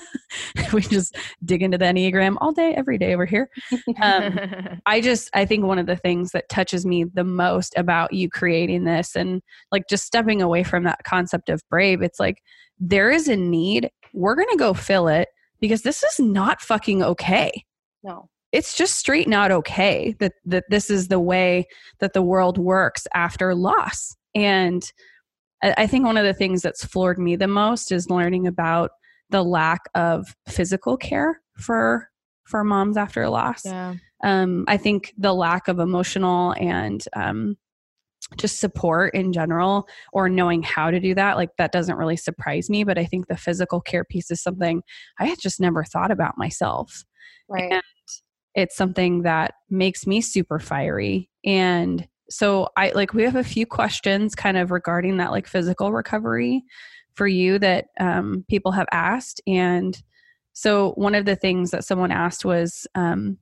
We 0.72 0.82
just 0.82 1.16
dig 1.44 1.60
into 1.60 1.76
the 1.76 1.86
enneagram 1.86 2.36
all 2.40 2.52
day 2.52 2.72
every 2.72 2.98
day 2.98 3.14
over 3.14 3.26
here. 3.26 3.50
Um, 4.00 4.38
i 4.86 5.00
just 5.00 5.28
i 5.34 5.44
think 5.44 5.64
one 5.64 5.80
of 5.80 5.86
the 5.86 5.96
things 5.96 6.30
that 6.30 6.48
touches 6.48 6.86
me 6.86 7.02
the 7.02 7.24
most 7.24 7.74
about 7.76 8.12
you 8.12 8.30
creating 8.30 8.84
this 8.84 9.16
and 9.16 9.42
like 9.72 9.88
just 9.88 10.06
stepping 10.06 10.40
away 10.40 10.62
from 10.62 10.84
that 10.84 11.02
concept 11.02 11.48
of 11.48 11.60
brave 11.68 12.00
it's 12.00 12.20
like 12.20 12.42
there 12.78 13.10
is 13.10 13.26
a 13.26 13.36
need 13.36 13.90
we're 14.12 14.36
gonna 14.36 14.56
go 14.56 14.72
fill 14.72 15.08
it 15.08 15.28
because 15.60 15.82
this 15.82 16.02
is 16.02 16.18
not 16.18 16.60
fucking 16.60 17.02
okay. 17.02 17.64
No. 18.02 18.28
It's 18.52 18.76
just 18.76 18.96
straight 18.96 19.28
not 19.28 19.52
okay 19.52 20.16
that 20.18 20.32
that 20.44 20.64
this 20.70 20.90
is 20.90 21.08
the 21.08 21.20
way 21.20 21.66
that 22.00 22.14
the 22.14 22.22
world 22.22 22.58
works 22.58 23.06
after 23.14 23.54
loss 23.54 24.16
and 24.34 24.82
I, 25.62 25.86
think 25.86 26.06
one 26.06 26.16
of 26.16 26.24
the 26.24 26.32
things 26.32 26.62
that's 26.62 26.84
floored 26.84 27.18
me 27.18 27.36
the 27.36 27.46
most 27.46 27.92
is 27.92 28.08
learning 28.08 28.46
about 28.46 28.92
the 29.28 29.42
lack 29.42 29.82
of 29.94 30.34
physical 30.48 30.96
care 30.96 31.40
for 31.56 32.08
for 32.44 32.64
moms 32.64 32.96
after 32.96 33.22
a 33.22 33.30
loss. 33.30 33.64
Yeah. 33.64 33.94
um, 34.24 34.64
i 34.68 34.76
think 34.76 35.12
the 35.18 35.34
lack 35.34 35.68
of 35.68 35.78
emotional 35.78 36.52
and 36.58 37.04
um, 37.14 37.56
just 38.36 38.58
support 38.58 39.14
in 39.14 39.32
general 39.32 39.88
or 40.12 40.28
knowing 40.28 40.62
how 40.62 40.90
to 40.90 41.00
do 41.00 41.14
that 41.14 41.36
like 41.36 41.50
that 41.58 41.72
doesn't 41.72 41.96
really 41.96 42.16
surprise 42.16 42.70
me 42.70 42.82
but 42.84 42.98
i 42.98 43.04
think 43.04 43.28
the 43.28 43.36
physical 43.36 43.80
care 43.80 44.04
piece 44.04 44.30
is 44.30 44.42
something 44.42 44.82
i 45.18 45.26
had 45.26 45.38
just 45.38 45.60
never 45.60 45.84
thought 45.84 46.10
about 46.10 46.38
myself. 46.38 47.04
Right. 47.48 47.72
And 47.72 47.82
it's 48.54 48.76
something 48.76 49.22
that 49.22 49.54
makes 49.68 50.06
me 50.06 50.20
super 50.20 50.58
fiery 50.58 51.30
and 51.44 52.06
so 52.30 52.68
i 52.76 52.90
like 52.94 53.12
we 53.12 53.22
have 53.22 53.36
a 53.36 53.44
few 53.44 53.66
questions 53.66 54.34
kind 54.34 54.56
of 54.56 54.70
regarding 54.70 55.16
that 55.16 55.30
like 55.30 55.46
physical 55.46 55.92
recovery 55.92 56.62
for 57.14 57.26
you 57.26 57.58
that 57.58 57.86
um, 57.98 58.44
people 58.48 58.72
have 58.72 58.86
asked 58.92 59.40
and 59.46 60.02
so 60.52 60.92
one 60.92 61.14
of 61.14 61.24
the 61.24 61.36
things 61.36 61.70
that 61.70 61.84
someone 61.84 62.10
asked 62.10 62.44
was 62.44 62.86
um, 62.94 63.38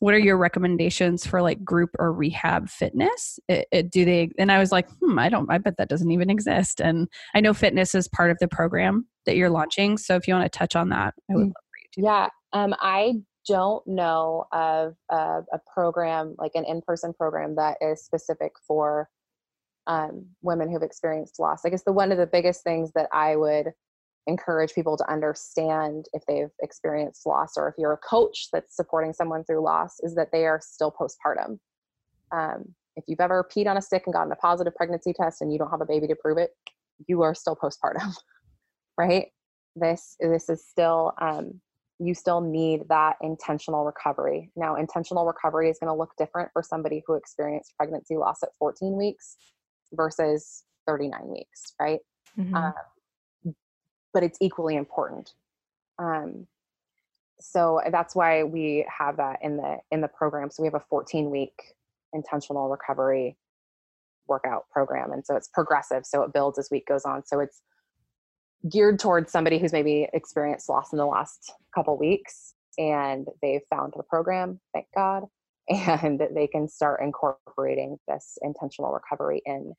what 0.00 0.14
are 0.14 0.18
your 0.18 0.36
recommendations 0.36 1.26
for 1.26 1.40
like 1.40 1.64
group 1.64 1.90
or 1.98 2.12
rehab 2.12 2.68
fitness 2.68 3.40
it, 3.48 3.66
it, 3.72 3.90
do 3.90 4.04
they 4.04 4.30
and 4.38 4.52
i 4.52 4.58
was 4.58 4.72
like 4.72 4.88
hmm 5.00 5.18
i 5.18 5.28
don't 5.28 5.50
i 5.50 5.58
bet 5.58 5.76
that 5.78 5.88
doesn't 5.88 6.10
even 6.10 6.30
exist 6.30 6.80
and 6.80 7.08
i 7.34 7.40
know 7.40 7.54
fitness 7.54 7.94
is 7.94 8.08
part 8.08 8.30
of 8.30 8.38
the 8.40 8.48
program 8.48 9.06
that 9.24 9.36
you're 9.36 9.50
launching 9.50 9.96
so 9.96 10.14
if 10.14 10.28
you 10.28 10.34
want 10.34 10.50
to 10.50 10.58
touch 10.58 10.76
on 10.76 10.90
that 10.90 11.14
i 11.30 11.34
would 11.34 11.46
mm. 11.46 11.48
love 11.48 11.64
for 11.70 11.78
you 11.82 11.88
to 11.92 12.02
yeah 12.02 12.28
um, 12.52 12.74
i 12.80 13.14
don't 13.46 13.86
know 13.86 14.44
of 14.52 14.94
a, 15.10 15.42
a 15.52 15.60
program 15.72 16.34
like 16.38 16.52
an 16.54 16.64
in-person 16.64 17.12
program 17.14 17.56
that 17.56 17.76
is 17.80 18.04
specific 18.04 18.52
for 18.66 19.08
um, 19.86 20.26
women 20.42 20.70
who've 20.70 20.82
experienced 20.82 21.38
loss. 21.38 21.64
I 21.64 21.70
guess 21.70 21.84
the 21.84 21.92
one 21.92 22.12
of 22.12 22.18
the 22.18 22.26
biggest 22.26 22.64
things 22.64 22.92
that 22.94 23.08
i 23.12 23.36
would 23.36 23.72
encourage 24.28 24.74
people 24.74 24.96
to 24.96 25.08
understand 25.08 26.06
if 26.12 26.22
they've 26.26 26.50
experienced 26.60 27.24
loss 27.26 27.52
or 27.56 27.68
if 27.68 27.74
you're 27.78 27.92
a 27.92 27.98
coach 27.98 28.48
that's 28.52 28.74
supporting 28.74 29.12
someone 29.12 29.44
through 29.44 29.62
loss 29.62 30.00
is 30.00 30.16
that 30.16 30.30
they 30.32 30.46
are 30.46 30.60
still 30.60 30.92
postpartum. 30.92 31.58
Um, 32.32 32.74
if 32.96 33.04
you've 33.06 33.20
ever 33.20 33.48
peed 33.54 33.68
on 33.68 33.76
a 33.76 33.82
stick 33.82 34.02
and 34.06 34.12
gotten 34.12 34.32
a 34.32 34.36
positive 34.36 34.74
pregnancy 34.74 35.12
test 35.12 35.42
and 35.42 35.52
you 35.52 35.58
don't 35.58 35.70
have 35.70 35.80
a 35.80 35.86
baby 35.86 36.08
to 36.08 36.16
prove 36.16 36.38
it 36.38 36.50
you 37.06 37.22
are 37.22 37.34
still 37.34 37.54
postpartum 37.54 38.12
right? 38.98 39.26
This 39.74 40.16
this 40.20 40.48
is 40.48 40.66
still 40.66 41.12
um, 41.20 41.60
you 41.98 42.14
still 42.14 42.40
need 42.40 42.82
that 42.88 43.16
intentional 43.22 43.84
recovery. 43.84 44.50
Now, 44.54 44.76
intentional 44.76 45.24
recovery 45.24 45.70
is 45.70 45.78
going 45.78 45.92
to 45.92 45.98
look 45.98 46.10
different 46.18 46.50
for 46.52 46.62
somebody 46.62 47.02
who 47.06 47.14
experienced 47.14 47.74
pregnancy 47.76 48.16
loss 48.16 48.42
at 48.42 48.50
14 48.58 48.96
weeks 48.96 49.36
versus 49.92 50.64
39 50.86 51.20
weeks, 51.28 51.72
right? 51.80 52.00
Mm-hmm. 52.38 52.54
Um, 52.54 52.74
but 54.12 54.22
it's 54.22 54.38
equally 54.40 54.76
important. 54.76 55.32
Um, 55.98 56.46
so 57.40 57.80
that's 57.90 58.14
why 58.14 58.42
we 58.44 58.86
have 58.98 59.16
that 59.18 59.38
in 59.42 59.56
the 59.56 59.78
in 59.90 60.00
the 60.00 60.08
program. 60.08 60.50
So 60.50 60.62
we 60.62 60.66
have 60.68 60.74
a 60.74 60.84
14 60.88 61.30
week 61.30 61.52
intentional 62.12 62.68
recovery 62.68 63.36
workout 64.26 64.64
program, 64.70 65.12
and 65.12 65.24
so 65.24 65.36
it's 65.36 65.48
progressive. 65.48 66.06
So 66.06 66.22
it 66.22 66.32
builds 66.32 66.58
as 66.58 66.70
week 66.70 66.86
goes 66.86 67.04
on. 67.04 67.24
So 67.26 67.40
it's 67.40 67.60
geared 68.70 68.98
towards 68.98 69.30
somebody 69.30 69.58
who's 69.58 69.72
maybe 69.72 70.08
experienced 70.12 70.68
loss 70.68 70.92
in 70.92 70.98
the 70.98 71.06
last 71.06 71.52
couple 71.74 71.96
weeks 71.98 72.54
and 72.78 73.26
they've 73.42 73.62
found 73.70 73.94
the 73.96 74.02
program, 74.02 74.60
thank 74.72 74.86
God, 74.94 75.24
and 75.68 76.20
they 76.34 76.46
can 76.46 76.68
start 76.68 77.00
incorporating 77.02 77.98
this 78.08 78.38
intentional 78.42 78.92
recovery 78.92 79.42
in 79.44 79.72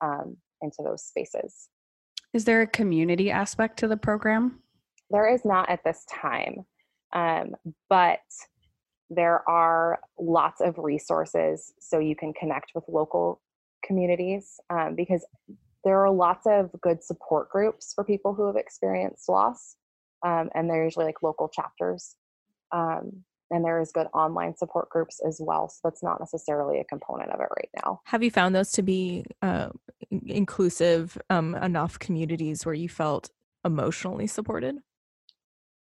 um, 0.00 0.36
into 0.62 0.78
those 0.82 1.04
spaces. 1.04 1.68
Is 2.32 2.44
there 2.44 2.62
a 2.62 2.66
community 2.66 3.30
aspect 3.30 3.78
to 3.78 3.88
the 3.88 3.96
program? 3.96 4.60
There 5.10 5.32
is 5.32 5.44
not 5.44 5.70
at 5.70 5.84
this 5.84 6.04
time, 6.10 6.66
um, 7.12 7.54
but 7.88 8.20
there 9.08 9.48
are 9.48 10.00
lots 10.18 10.60
of 10.60 10.76
resources 10.78 11.72
so 11.78 11.98
you 11.98 12.16
can 12.16 12.32
connect 12.34 12.72
with 12.74 12.84
local 12.88 13.40
communities 13.84 14.58
um, 14.70 14.94
because 14.96 15.24
there 15.86 16.04
are 16.04 16.10
lots 16.10 16.48
of 16.48 16.68
good 16.80 17.02
support 17.02 17.48
groups 17.48 17.92
for 17.94 18.02
people 18.02 18.34
who 18.34 18.48
have 18.48 18.56
experienced 18.56 19.28
loss, 19.28 19.76
um, 20.26 20.50
and 20.52 20.68
they're 20.68 20.82
usually 20.82 21.04
like 21.04 21.22
local 21.22 21.48
chapters. 21.48 22.16
Um, 22.72 23.22
and 23.52 23.64
there 23.64 23.80
is 23.80 23.92
good 23.92 24.08
online 24.12 24.56
support 24.56 24.88
groups 24.90 25.20
as 25.24 25.40
well. 25.40 25.68
So 25.68 25.78
that's 25.84 26.02
not 26.02 26.18
necessarily 26.18 26.80
a 26.80 26.84
component 26.84 27.30
of 27.30 27.38
it 27.38 27.46
right 27.56 27.68
now. 27.84 28.00
Have 28.06 28.24
you 28.24 28.32
found 28.32 28.56
those 28.56 28.72
to 28.72 28.82
be 28.82 29.26
uh, 29.42 29.68
inclusive 30.10 31.16
um, 31.30 31.54
enough 31.54 32.00
communities 32.00 32.66
where 32.66 32.74
you 32.74 32.88
felt 32.88 33.30
emotionally 33.64 34.26
supported? 34.26 34.78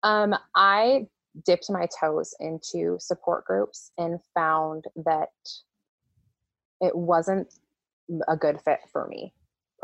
Um, 0.02 0.34
I 0.56 1.06
dipped 1.46 1.70
my 1.70 1.86
toes 2.00 2.34
into 2.40 2.96
support 2.98 3.44
groups 3.44 3.92
and 3.96 4.18
found 4.34 4.86
that 5.04 5.28
it 6.80 6.96
wasn't 6.96 7.54
a 8.26 8.36
good 8.36 8.60
fit 8.64 8.80
for 8.90 9.06
me 9.06 9.32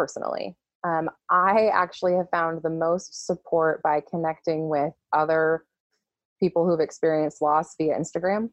personally. 0.00 0.56
Um, 0.82 1.10
I 1.28 1.68
actually 1.74 2.14
have 2.14 2.30
found 2.30 2.62
the 2.62 2.70
most 2.70 3.26
support 3.26 3.82
by 3.82 4.00
connecting 4.10 4.70
with 4.70 4.94
other 5.12 5.66
people 6.42 6.66
who've 6.66 6.80
experienced 6.80 7.42
loss 7.42 7.74
via 7.76 7.98
Instagram. 7.98 8.48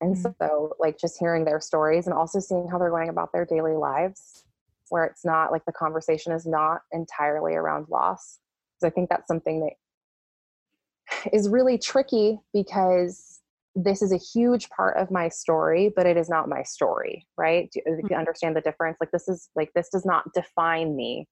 And 0.00 0.16
mm-hmm. 0.16 0.32
so, 0.40 0.72
like, 0.80 0.98
just 0.98 1.16
hearing 1.16 1.44
their 1.44 1.60
stories 1.60 2.06
and 2.06 2.14
also 2.14 2.40
seeing 2.40 2.66
how 2.68 2.78
they're 2.78 2.90
going 2.90 3.10
about 3.10 3.32
their 3.32 3.44
daily 3.44 3.76
lives, 3.76 4.44
where 4.88 5.04
it's 5.04 5.24
not 5.24 5.52
like 5.52 5.64
the 5.66 5.72
conversation 5.72 6.32
is 6.32 6.46
not 6.46 6.80
entirely 6.90 7.54
around 7.54 7.86
loss. 7.88 8.40
Because 8.74 8.90
I 8.90 8.92
think 8.92 9.08
that's 9.08 9.28
something 9.28 9.60
that 9.60 11.30
is 11.32 11.48
really 11.48 11.78
tricky 11.78 12.40
because 12.52 13.37
this 13.84 14.02
is 14.02 14.12
a 14.12 14.16
huge 14.16 14.68
part 14.70 14.96
of 14.96 15.08
my 15.10 15.28
story 15.28 15.92
but 15.94 16.04
it 16.04 16.16
is 16.16 16.28
not 16.28 16.48
my 16.48 16.62
story 16.62 17.26
right? 17.36 17.70
Do 17.72 17.80
you 17.86 17.92
mm-hmm. 18.02 18.14
understand 18.14 18.56
the 18.56 18.60
difference? 18.60 18.98
Like 19.00 19.12
this 19.12 19.28
is 19.28 19.48
like 19.54 19.70
this 19.74 19.88
does 19.88 20.04
not 20.04 20.32
define 20.34 20.96
me. 20.96 21.28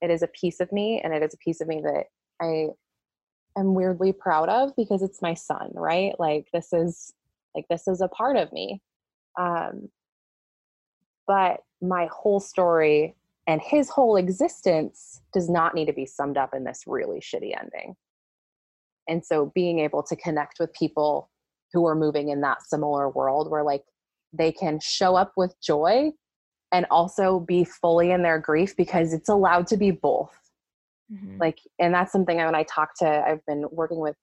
It 0.00 0.10
is 0.10 0.22
a 0.22 0.28
piece 0.28 0.60
of 0.60 0.70
me 0.70 1.00
and 1.02 1.12
it 1.12 1.22
is 1.22 1.34
a 1.34 1.38
piece 1.38 1.60
of 1.60 1.68
me 1.68 1.82
that 1.82 2.04
i 2.40 2.68
am 3.58 3.74
weirdly 3.74 4.12
proud 4.12 4.48
of 4.48 4.70
because 4.76 5.02
it's 5.02 5.20
my 5.20 5.34
son 5.34 5.70
right? 5.74 6.14
Like 6.18 6.46
this 6.52 6.72
is 6.72 7.12
like 7.54 7.66
this 7.68 7.88
is 7.88 8.00
a 8.00 8.08
part 8.08 8.36
of 8.36 8.52
me. 8.52 8.80
Um 9.38 9.88
but 11.26 11.60
my 11.82 12.08
whole 12.12 12.40
story 12.40 13.16
and 13.48 13.60
his 13.60 13.88
whole 13.90 14.16
existence 14.16 15.20
does 15.32 15.50
not 15.50 15.74
need 15.74 15.86
to 15.86 15.92
be 15.92 16.06
summed 16.06 16.36
up 16.36 16.54
in 16.54 16.64
this 16.64 16.84
really 16.86 17.18
shitty 17.18 17.58
ending. 17.58 17.96
And 19.08 19.24
so 19.24 19.50
being 19.54 19.78
able 19.80 20.02
to 20.04 20.14
connect 20.14 20.60
with 20.60 20.72
people 20.74 21.30
who 21.72 21.86
are 21.86 21.94
moving 21.94 22.28
in 22.28 22.40
that 22.40 22.62
similar 22.62 23.08
world 23.10 23.50
where 23.50 23.62
like 23.62 23.82
they 24.32 24.52
can 24.52 24.78
show 24.80 25.16
up 25.16 25.32
with 25.36 25.54
joy 25.62 26.10
and 26.72 26.86
also 26.90 27.40
be 27.40 27.64
fully 27.64 28.10
in 28.10 28.22
their 28.22 28.38
grief 28.38 28.76
because 28.76 29.12
it's 29.12 29.28
allowed 29.28 29.66
to 29.68 29.76
be 29.76 29.90
both. 29.90 30.34
Mm-hmm. 31.10 31.38
like 31.38 31.58
and 31.78 31.94
that's 31.94 32.12
something 32.12 32.38
I, 32.38 32.44
when 32.44 32.54
i 32.54 32.64
talk 32.64 32.94
to 32.98 33.08
i've 33.08 33.42
been 33.46 33.64
working 33.70 33.98
with 33.98 34.14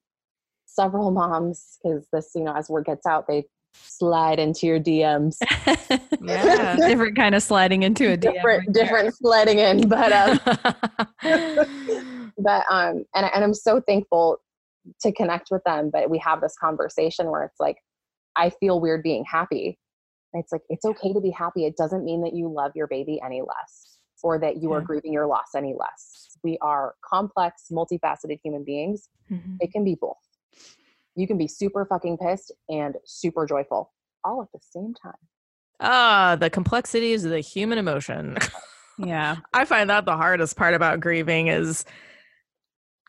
several 0.67 1.09
moms 1.09 1.79
because 1.81 2.05
this 2.13 2.29
you 2.35 2.43
know 2.43 2.53
as 2.53 2.69
word 2.69 2.85
gets 2.85 3.07
out 3.07 3.25
they 3.27 3.45
slide 3.73 4.37
into 4.37 4.67
your 4.67 4.79
dms 4.79 5.35
yeah 6.21 6.75
different 6.87 7.15
kind 7.15 7.33
of 7.33 7.41
sliding 7.41 7.81
into 7.81 8.11
a 8.11 8.17
different 8.17 8.69
DM 8.69 8.73
different 8.73 9.15
sliding 9.15 9.57
in 9.57 9.89
but 9.89 10.11
um 10.11 10.39
but 12.37 12.63
um 12.69 13.03
and, 13.15 13.31
and 13.33 13.43
i'm 13.43 13.55
so 13.55 13.81
thankful 13.81 14.37
to 15.01 15.11
connect 15.11 15.47
with 15.51 15.63
them 15.65 15.89
but 15.91 16.09
we 16.09 16.17
have 16.17 16.41
this 16.41 16.55
conversation 16.59 17.31
where 17.31 17.43
it's 17.43 17.59
like 17.59 17.77
i 18.35 18.49
feel 18.49 18.79
weird 18.79 19.03
being 19.03 19.23
happy. 19.29 19.79
It's 20.33 20.51
like 20.51 20.63
it's 20.69 20.85
okay 20.85 21.13
to 21.13 21.21
be 21.21 21.31
happy. 21.31 21.65
It 21.65 21.77
doesn't 21.77 22.03
mean 22.03 22.21
that 22.23 22.33
you 22.33 22.51
love 22.51 22.71
your 22.75 22.87
baby 22.87 23.19
any 23.25 23.41
less 23.41 23.99
or 24.21 24.37
that 24.39 24.61
you 24.61 24.71
yeah. 24.71 24.77
are 24.77 24.81
grieving 24.81 25.13
your 25.13 25.27
loss 25.27 25.55
any 25.55 25.73
less. 25.77 26.37
We 26.43 26.57
are 26.61 26.95
complex 27.09 27.67
multifaceted 27.71 28.39
human 28.43 28.63
beings. 28.63 29.09
Mm-hmm. 29.31 29.55
it 29.59 29.71
can 29.71 29.83
be 29.83 29.95
both. 29.99 30.17
You 31.15 31.25
can 31.25 31.37
be 31.37 31.47
super 31.47 31.85
fucking 31.85 32.17
pissed 32.17 32.51
and 32.69 32.95
super 33.05 33.45
joyful 33.45 33.93
all 34.23 34.41
at 34.41 34.49
the 34.53 34.59
same 34.61 34.93
time. 35.01 35.13
Ah 35.79 36.35
the 36.39 36.49
complexities 36.49 37.23
of 37.23 37.31
the 37.31 37.39
human 37.39 37.77
emotion. 37.77 38.37
Yeah. 38.97 39.39
I 39.53 39.65
find 39.65 39.89
that 39.89 40.05
the 40.05 40.15
hardest 40.15 40.55
part 40.55 40.73
about 40.73 41.01
grieving 41.01 41.47
is 41.47 41.83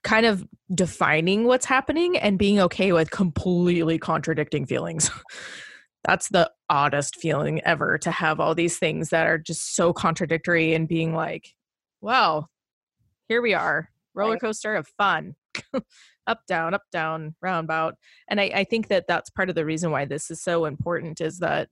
kind 0.07 0.25
of 0.25 0.47
defining 0.73 1.47
what's 1.47 1.67
happening 1.67 2.17
and 2.17 2.39
being 2.39 2.61
okay 2.61 2.93
with 2.93 3.11
completely 3.11 3.99
contradicting 3.99 4.65
feelings. 4.65 5.11
That's 6.05 6.29
the 6.29 6.49
oddest 6.71 7.17
feeling 7.17 7.61
ever 7.65 7.99
to 7.99 8.13
have 8.13 8.39
all 8.39 8.55
these 8.55 8.79
things 8.79 9.11
that 9.11 9.27
are 9.27 9.37
just 9.37 9.75
so 9.75 9.93
contradictory 9.93 10.75
and 10.75 10.87
being 10.87 11.13
like, 11.13 11.55
well, 12.01 12.49
here 13.29 13.43
we 13.43 13.53
are, 13.55 13.91
roller 14.15 14.39
coaster 14.39 14.77
of 14.77 14.87
fun. 14.97 15.35
up 16.29 16.41
down 16.49 16.75
up 16.75 16.83
down 16.91 17.37
roundabout 17.41 17.95
and 18.29 18.41
I, 18.41 18.51
I 18.53 18.65
think 18.65 18.89
that 18.89 19.07
that's 19.07 19.31
part 19.31 19.49
of 19.49 19.55
the 19.55 19.65
reason 19.65 19.93
why 19.93 20.07
this 20.07 20.29
is 20.29 20.43
so 20.43 20.65
important 20.65 21.21
is 21.21 21.39
that 21.39 21.69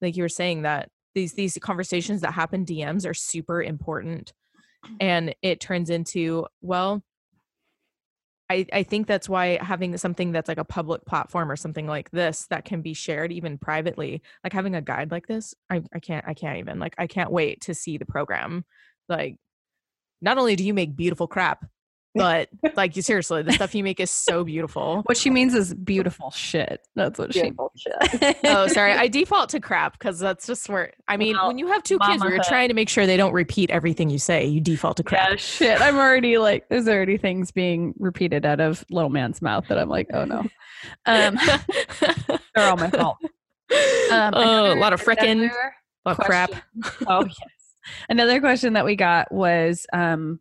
like 0.00 0.16
you 0.16 0.22
were 0.22 0.28
saying 0.28 0.62
that 0.62 0.88
these 1.16 1.34
these 1.34 1.58
conversations 1.60 2.20
that 2.20 2.32
happen 2.32 2.64
dms 2.64 3.04
are 3.04 3.12
super 3.12 3.60
important 3.60 4.32
and 5.00 5.34
it 5.42 5.58
turns 5.58 5.90
into 5.90 6.46
well 6.62 7.02
I, 8.50 8.66
I 8.72 8.82
think 8.82 9.06
that's 9.06 9.28
why 9.28 9.58
having 9.62 9.96
something 9.98 10.32
that's 10.32 10.48
like 10.48 10.58
a 10.58 10.64
public 10.64 11.04
platform 11.04 11.50
or 11.50 11.56
something 11.56 11.86
like 11.86 12.10
this 12.10 12.46
that 12.46 12.64
can 12.64 12.80
be 12.80 12.94
shared 12.94 13.30
even 13.30 13.58
privately 13.58 14.22
like 14.42 14.54
having 14.54 14.74
a 14.74 14.80
guide 14.80 15.10
like 15.10 15.26
this 15.26 15.54
I, 15.68 15.82
I 15.94 16.00
can't 16.00 16.24
i 16.26 16.32
can't 16.32 16.58
even 16.58 16.78
like 16.78 16.94
i 16.96 17.06
can't 17.06 17.30
wait 17.30 17.60
to 17.62 17.74
see 17.74 17.98
the 17.98 18.06
program. 18.06 18.64
Like 19.08 19.36
not 20.20 20.38
only 20.38 20.56
do 20.56 20.64
you 20.64 20.74
make 20.74 20.96
beautiful 20.96 21.26
crap 21.26 21.66
but 22.18 22.48
like 22.76 22.96
you 22.96 23.02
seriously 23.02 23.42
the 23.42 23.52
stuff 23.52 23.74
you 23.74 23.82
make 23.82 24.00
is 24.00 24.10
so 24.10 24.44
beautiful. 24.44 25.02
What 25.06 25.16
she 25.16 25.30
means 25.30 25.54
is 25.54 25.72
beautiful 25.72 26.30
shit. 26.32 26.86
That's 26.94 27.18
what 27.18 27.30
beautiful 27.30 27.72
she 27.76 27.90
shit. 27.90 28.36
oh 28.44 28.66
sorry. 28.66 28.92
I 28.92 29.08
default 29.08 29.50
to 29.50 29.60
crap 29.60 29.98
because 29.98 30.18
that's 30.18 30.46
just 30.46 30.68
where 30.68 30.92
i 31.06 31.16
mean 31.16 31.36
well, 31.36 31.48
when 31.48 31.58
you 31.58 31.68
have 31.68 31.82
two 31.82 31.98
kids 32.00 32.22
you're 32.22 32.42
trying 32.42 32.68
to 32.68 32.74
make 32.74 32.88
sure 32.88 33.06
they 33.06 33.16
don't 33.16 33.32
repeat 33.32 33.70
everything 33.70 34.10
you 34.10 34.18
say. 34.18 34.44
You 34.44 34.60
default 34.60 34.96
to 34.98 35.04
crap. 35.04 35.30
Yeah, 35.30 35.36
shit. 35.36 35.80
I'm 35.80 35.96
already 35.96 36.38
like 36.38 36.68
there's 36.68 36.88
already 36.88 37.16
things 37.16 37.50
being 37.50 37.94
repeated 37.98 38.44
out 38.44 38.60
of 38.60 38.84
little 38.90 39.10
man's 39.10 39.40
mouth 39.40 39.66
that 39.68 39.78
i'm 39.78 39.88
like 39.88 40.08
oh 40.12 40.24
no. 40.24 40.44
Um 41.06 41.38
they're 42.54 42.68
all 42.70 42.76
my 42.76 42.90
fault. 42.90 43.16
Um, 44.10 44.32
oh, 44.34 44.72
a 44.72 44.78
lot 44.78 44.92
of 44.92 45.02
frickin' 45.02 45.50
a 45.50 46.08
lot 46.08 46.18
of 46.18 46.24
crap 46.24 46.50
oh 47.06 47.24
yes. 47.24 47.36
Another 48.08 48.40
question 48.40 48.74
that 48.74 48.84
we 48.84 48.96
got 48.96 49.32
was 49.32 49.86
um 49.92 50.40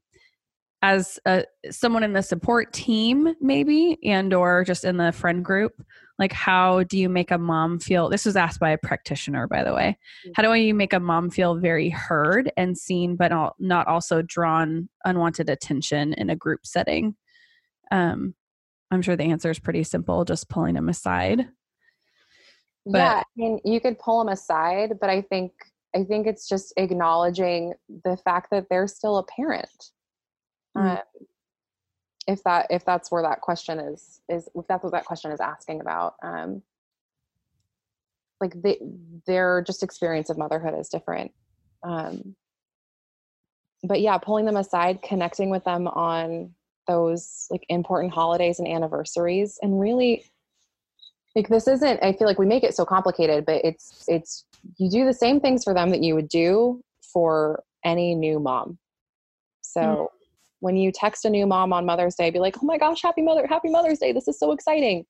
as 0.82 1.20
a, 1.26 1.44
someone 1.72 2.04
in 2.04 2.14
the 2.14 2.22
support 2.22 2.72
team 2.72 3.34
maybe 3.42 3.98
and 4.04 4.34
or 4.34 4.64
just 4.64 4.84
in 4.84 4.98
the 4.98 5.12
friend 5.12 5.44
group 5.44 5.74
like 6.20 6.34
how 6.34 6.84
do 6.84 6.98
you 6.98 7.10
make 7.10 7.32
a 7.32 7.38
mom 7.38 7.80
feel? 7.80 8.10
This 8.10 8.26
was 8.26 8.36
asked 8.36 8.60
by 8.60 8.72
a 8.72 8.78
practitioner 8.78 9.48
by 9.48 9.64
the 9.64 9.74
way. 9.74 9.98
Mm. 10.28 10.32
how 10.36 10.44
do 10.44 10.54
you 10.54 10.74
make 10.74 10.94
a 10.94 11.00
mom 11.00 11.30
feel 11.30 11.56
very 11.56 11.90
heard 11.90 12.52
and 12.58 12.78
seen 12.78 13.16
but 13.16 13.32
not 13.60 13.88
also 13.88 14.22
drawn 14.22 14.90
unwanted 15.06 15.50
attention 15.50 16.14
in 16.14 16.30
a 16.30 16.36
group 16.36 16.66
setting? 16.66 17.16
Um 17.92 18.36
i'm 18.92 19.02
sure 19.02 19.16
the 19.16 19.24
answer 19.24 19.52
is 19.52 19.60
pretty 19.60 19.84
simple 19.84 20.26
just 20.26 20.50
pulling 20.50 20.76
them 20.76 20.90
aside. 20.90 21.48
But, 22.86 22.98
yeah 22.98 23.20
i 23.20 23.24
mean 23.36 23.60
you 23.66 23.82
could 23.82 24.00
pull 24.00 24.24
them 24.24 24.32
aside 24.32 24.94
but 25.02 25.10
i 25.10 25.22
think 25.22 25.52
i 25.94 26.06
think 26.06 26.26
it's 26.26 26.48
just 26.48 26.74
acknowledging 26.78 27.74
the 28.06 28.16
fact 28.24 28.50
that 28.52 28.68
they're 28.70 28.88
still 28.88 29.18
a 29.18 29.26
parent 29.26 29.92
mm. 30.78 30.98
um, 30.98 31.00
if 32.28 32.44
that 32.44 32.68
if 32.70 32.86
that's 32.86 33.10
where 33.10 33.24
that 33.24 33.42
question 33.42 33.80
is 33.80 34.22
is 34.30 34.50
if 34.54 34.68
that's 34.68 34.84
what 34.84 34.92
that 34.92 35.06
question 35.06 35.32
is 35.32 35.40
asking 35.40 35.82
about 35.82 36.16
um, 36.22 36.62
like 38.42 38.62
they, 38.62 38.78
their 39.26 39.64
just 39.66 39.82
experience 39.82 40.30
of 40.30 40.38
motherhood 40.38 40.78
is 40.78 40.90
different 40.90 41.32
um, 41.84 42.36
but 43.84 44.02
yeah 44.02 44.18
pulling 44.18 44.46
them 44.46 44.58
aside 44.58 45.02
connecting 45.02 45.50
with 45.50 45.64
them 45.64 45.88
on 45.88 46.54
those 46.88 47.48
like 47.50 47.66
important 47.70 48.14
holidays 48.14 48.60
and 48.60 48.68
anniversaries 48.68 49.58
and 49.62 49.80
really 49.80 50.26
like 51.36 51.48
this 51.50 51.68
isn't 51.68 52.02
i 52.04 52.12
feel 52.12 52.28
like 52.28 52.40
we 52.40 52.46
make 52.46 52.64
it 52.64 52.76
so 52.76 52.86
complicated 52.86 53.46
but 53.46 53.64
it's 53.64 54.04
it's 54.08 54.46
you 54.78 54.90
do 54.90 55.06
the 55.06 55.14
same 55.14 55.40
things 55.40 55.64
for 55.64 55.74
them 55.74 55.90
that 55.90 56.02
you 56.02 56.16
would 56.16 56.30
do 56.30 56.82
for 57.02 57.64
any 57.84 58.16
new 58.16 58.40
mom 58.40 58.78
so 59.62 59.82
mm 59.82 60.08
when 60.60 60.76
you 60.76 60.92
text 60.92 61.26
a 61.26 61.30
new 61.30 61.46
mom 61.46 61.74
on 61.74 61.86
Mother's 61.86 62.16
Day, 62.16 62.30
be 62.30 62.40
like, 62.40 62.56
"Oh 62.62 62.66
my 62.66 62.78
gosh, 62.78 63.02
happy 63.02 63.22
mother, 63.22 63.46
happy 63.48 63.70
Mother's 63.70 64.00
Day! 64.00 64.12
This 64.12 64.28
is 64.28 64.40
so 64.40 64.52
exciting." 64.52 65.06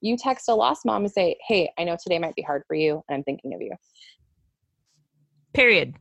You 0.00 0.16
text 0.16 0.48
a 0.48 0.54
lost 0.54 0.86
mom 0.86 1.04
and 1.04 1.12
say, 1.12 1.36
"Hey, 1.46 1.70
I 1.78 1.84
know 1.84 1.96
today 2.02 2.18
might 2.18 2.34
be 2.34 2.42
hard 2.42 2.62
for 2.66 2.74
you, 2.74 3.02
and 3.08 3.16
I'm 3.16 3.22
thinking 3.24 3.54
of 3.54 3.60
you." 3.60 3.72
Period. 5.52 5.94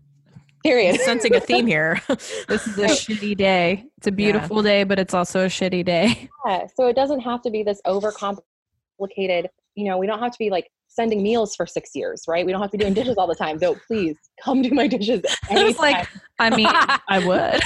Period. 0.63 0.99
Sensing 1.01 1.35
a 1.35 1.39
theme 1.39 1.67
here. 1.67 2.01
this 2.07 2.67
is 2.67 2.77
a 2.77 2.87
shitty 2.87 3.37
day. 3.37 3.85
It's 3.97 4.07
a 4.07 4.11
beautiful 4.11 4.57
yeah. 4.57 4.71
day, 4.71 4.83
but 4.83 4.99
it's 4.99 5.13
also 5.13 5.45
a 5.45 5.47
shitty 5.47 5.85
day. 5.85 6.29
Yeah. 6.45 6.67
So 6.75 6.87
it 6.87 6.95
doesn't 6.95 7.21
have 7.21 7.41
to 7.43 7.49
be 7.49 7.63
this 7.63 7.81
overcomplicated. 7.85 9.47
You 9.75 9.85
know, 9.85 9.97
we 9.97 10.07
don't 10.07 10.19
have 10.19 10.31
to 10.31 10.39
be 10.39 10.49
like 10.49 10.69
sending 10.89 11.23
meals 11.23 11.55
for 11.55 11.65
six 11.65 11.91
years, 11.95 12.23
right? 12.27 12.45
We 12.45 12.51
don't 12.51 12.61
have 12.61 12.71
to 12.71 12.77
be 12.77 12.83
doing 12.83 12.93
dishes 12.93 13.15
all 13.17 13.27
the 13.27 13.35
time. 13.35 13.57
Though, 13.57 13.75
please 13.87 14.17
come 14.43 14.61
do 14.61 14.71
my 14.71 14.87
dishes. 14.87 15.21
Anytime. 15.49 15.75
like, 15.79 16.07
I 16.39 16.49
mean, 16.55 16.67
I 16.67 17.19
would. 17.25 17.61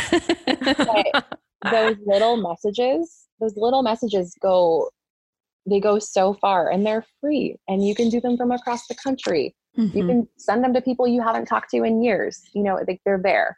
those 1.71 1.97
little 2.05 2.38
messages, 2.38 3.28
those 3.39 3.55
little 3.57 3.82
messages 3.82 4.36
go, 4.41 4.89
they 5.65 5.80
go 5.80 5.97
so 5.97 6.34
far, 6.36 6.69
and 6.69 6.86
they're 6.86 7.05
free, 7.19 7.57
and 7.67 7.86
you 7.86 7.95
can 7.95 8.09
do 8.09 8.19
them 8.21 8.38
from 8.38 8.51
across 8.51 8.86
the 8.88 8.95
country. 8.95 9.55
Mm-hmm. 9.78 9.97
You 9.97 10.05
can 10.05 10.28
send 10.38 10.63
them 10.63 10.74
to 10.74 10.82
people 10.82 11.07
you 11.07 11.21
haven't 11.21 11.45
talked 11.45 11.71
to 11.71 11.84
in 11.84 12.03
years. 12.03 12.41
You 12.53 12.63
know, 12.63 12.80
they, 12.86 12.99
they're 13.05 13.21
there. 13.21 13.57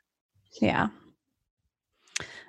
Yeah. 0.62 0.88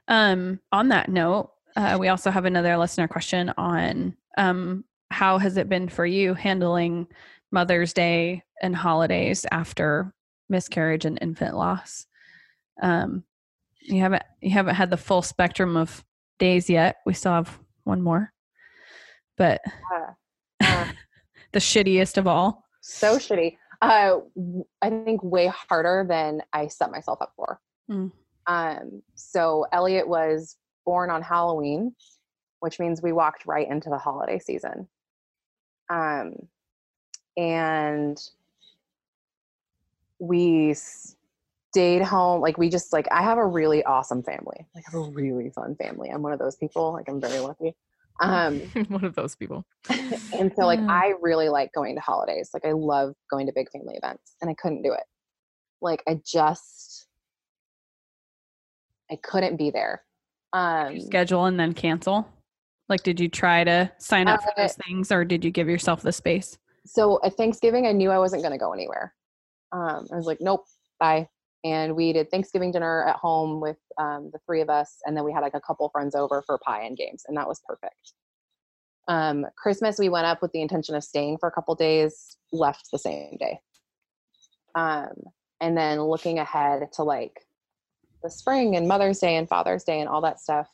Um. 0.07 0.61
On 0.71 0.89
that 0.91 1.09
note, 1.09 1.51
uh, 1.75 1.97
we 1.99 2.09
also 2.09 2.31
have 2.31 2.45
another 2.45 2.77
listener 2.77 3.09
question 3.09 3.53
on 3.57 4.17
um 4.39 4.85
how 5.11 5.39
has 5.39 5.57
it 5.57 5.69
been 5.69 5.89
for 5.89 6.07
you 6.07 6.35
handling 6.35 7.07
Mother's 7.53 7.93
Day 7.93 8.43
and 8.63 8.75
holidays 8.75 9.47
after 9.51 10.13
miscarriage 10.49 11.05
and 11.05 11.19
infant 11.21 11.57
loss? 11.57 12.07
Um, 12.83 13.25
you 13.81 14.01
haven't 14.01 14.25
you 14.41 14.51
haven't 14.51 14.75
had 14.75 14.91
the 14.91 14.97
full 14.97 15.23
spectrum 15.23 15.77
of 15.77 16.05
days 16.39 16.69
yet. 16.69 16.97
We 17.07 17.15
still 17.15 17.33
have 17.33 17.59
one 17.85 18.03
more, 18.03 18.33
but 19.37 19.61
uh, 19.95 20.13
uh, 20.61 20.89
the 21.53 21.61
shittiest 21.61 22.19
of 22.19 22.27
all. 22.27 22.65
So 22.81 23.17
shitty. 23.17 23.57
Uh, 23.83 24.19
I 24.81 24.91
think 24.91 25.23
way 25.23 25.47
harder 25.49 26.07
than 26.09 26.43
I 26.53 26.69
set 26.69 26.91
myself 26.91 27.21
up 27.21 27.33
for. 27.37 27.61
Mm. 27.91 28.11
Um, 28.47 29.03
so 29.15 29.67
Elliot 29.73 30.09
was 30.09 30.57
born 30.85 31.11
on 31.11 31.21
Halloween, 31.21 31.95
which 32.61 32.79
means 32.81 33.03
we 33.03 33.13
walked 33.13 33.45
right 33.47 33.69
into 33.69 33.91
the 33.91 33.99
holiday 33.99 34.39
season. 34.39 34.89
Um, 35.89 36.35
and 37.37 38.19
we 40.19 40.75
stayed 40.75 42.03
home. 42.03 42.41
Like 42.41 42.59
we 42.59 42.69
just 42.69 42.93
like 42.93 43.07
I 43.11 43.23
have 43.23 43.39
a 43.39 43.47
really 43.47 43.85
awesome 43.85 44.23
family. 44.23 44.67
Like 44.75 44.85
I 44.89 44.93
have 44.93 45.01
a 45.01 45.11
really 45.11 45.51
fun 45.51 45.77
family. 45.77 46.09
I'm 46.09 46.23
one 46.23 46.33
of 46.33 46.39
those 46.39 46.57
people. 46.57 46.93
Like 46.93 47.09
I'm 47.09 47.21
very 47.21 47.39
lucky. 47.39 47.75
Um, 48.21 48.61
one 48.89 49.05
of 49.05 49.15
those 49.15 49.37
people. 49.37 49.67
and 49.91 50.53
so 50.57 50.65
like 50.65 50.81
I 50.81 51.15
really 51.21 51.49
like 51.49 51.73
going 51.75 51.95
to 51.95 52.01
holidays. 52.01 52.51
Like 52.55 52.65
I 52.65 52.73
love 52.73 53.15
going 53.31 53.47
to 53.47 53.53
big 53.55 53.71
family 53.71 53.97
events, 53.97 54.37
and 54.41 54.51
I 54.51 54.55
couldn't 54.55 54.83
do 54.83 54.93
it. 54.93 55.05
Like 55.83 56.03
I 56.09 56.21
just 56.25 57.07
I 59.11 59.17
couldn't 59.17 59.57
be 59.57 59.71
there. 59.71 60.03
Um, 60.53 61.01
schedule 61.01 61.45
and 61.45 61.61
then 61.61 61.75
cancel. 61.75 62.29
Like, 62.89 63.03
did 63.03 63.19
you 63.19 63.29
try 63.29 63.65
to 63.65 63.91
sign 63.99 64.29
up 64.29 64.41
uh, 64.41 64.43
for 64.43 64.53
those 64.57 64.75
things 64.75 65.11
or 65.11 65.25
did 65.25 65.45
you 65.45 65.51
give 65.51 65.69
yourself 65.69 66.03
the 66.03 66.13
space? 66.13 66.57
So 66.85 67.21
at 67.25 67.35
Thanksgiving, 67.35 67.87
I 67.87 67.93
knew 67.93 68.11
I 68.11 68.19
wasn't 68.19 68.43
going 68.43 68.53
to 68.53 68.59
go 68.59 68.73
anywhere. 68.73 69.13
Um, 69.73 70.07
I 70.13 70.17
was 70.17 70.27
like, 70.27 70.39
nope, 70.41 70.65
bye. 71.01 71.29
And 71.65 71.97
we 71.97 72.13
did 72.13 72.31
Thanksgiving 72.31 72.71
dinner 72.71 73.05
at 73.09 73.17
home 73.17 73.61
with 73.61 73.79
um, 73.99 74.31
the 74.33 74.39
three 74.47 74.61
of 74.61 74.71
us. 74.71 74.99
And 75.05 75.17
then 75.17 75.25
we 75.25 75.33
had 75.33 75.41
like 75.41 75.55
a 75.55 75.61
couple 75.61 75.89
friends 75.89 76.15
over 76.15 76.43
for 76.47 76.59
pie 76.65 76.83
and 76.83 76.97
games. 76.97 77.25
And 77.27 77.37
that 77.37 77.49
was 77.49 77.61
perfect. 77.67 78.13
Um, 79.09 79.47
Christmas, 79.57 79.99
we 79.99 80.09
went 80.09 80.27
up 80.27 80.43
with 80.43 80.53
the 80.53 80.63
intention 80.63 80.95
of 80.95 81.03
staying 81.03 81.39
for 81.39 81.49
a 81.49 81.53
couple 81.53 81.75
days, 81.75 82.37
left 82.53 82.89
the 82.93 82.99
same 82.99 83.37
day. 83.39 83.59
Um, 84.77 85.13
and 85.61 85.77
then 85.77 86.01
looking 86.03 86.39
ahead 86.39 86.83
to 86.95 87.03
like 87.03 87.33
the 88.23 88.31
spring 88.31 88.77
and 88.77 88.87
Mother's 88.87 89.19
Day 89.19 89.37
and 89.37 89.49
Father's 89.49 89.85
Day 89.85 90.01
and 90.01 90.09
all 90.09 90.21
that 90.21 90.41
stuff, 90.41 90.69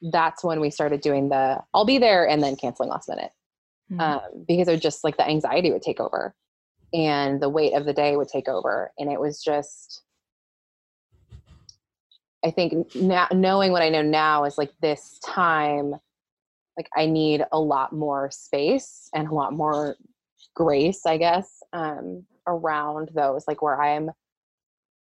that's 0.00 0.44
when 0.44 0.60
we 0.60 0.70
started 0.70 1.00
doing 1.00 1.28
the 1.28 1.58
I'll 1.74 1.84
be 1.84 1.98
there 1.98 2.28
and 2.28 2.42
then 2.42 2.56
canceling 2.56 2.88
last 2.88 3.08
minute. 3.08 3.30
Mm-hmm. 3.90 4.00
Um, 4.00 4.44
because 4.46 4.68
it 4.68 4.72
was 4.72 4.80
just 4.80 5.02
like 5.02 5.16
the 5.16 5.26
anxiety 5.26 5.72
would 5.72 5.82
take 5.82 5.98
over 5.98 6.34
and 6.92 7.40
the 7.40 7.48
weight 7.48 7.72
of 7.72 7.84
the 7.86 7.92
day 7.92 8.16
would 8.16 8.28
take 8.28 8.48
over. 8.48 8.92
And 8.98 9.10
it 9.10 9.18
was 9.18 9.42
just, 9.42 10.02
I 12.44 12.50
think 12.50 12.94
now 12.94 13.28
knowing 13.32 13.72
what 13.72 13.82
I 13.82 13.88
know 13.88 14.02
now 14.02 14.44
is 14.44 14.58
like 14.58 14.72
this 14.82 15.18
time, 15.24 15.94
like 16.76 16.88
I 16.96 17.06
need 17.06 17.44
a 17.50 17.58
lot 17.58 17.92
more 17.92 18.30
space 18.30 19.08
and 19.14 19.28
a 19.28 19.34
lot 19.34 19.52
more 19.52 19.96
grace, 20.54 21.06
I 21.06 21.16
guess, 21.16 21.62
um, 21.72 22.24
around 22.46 23.10
those, 23.14 23.44
like 23.48 23.62
where 23.62 23.80
I'm, 23.80 24.10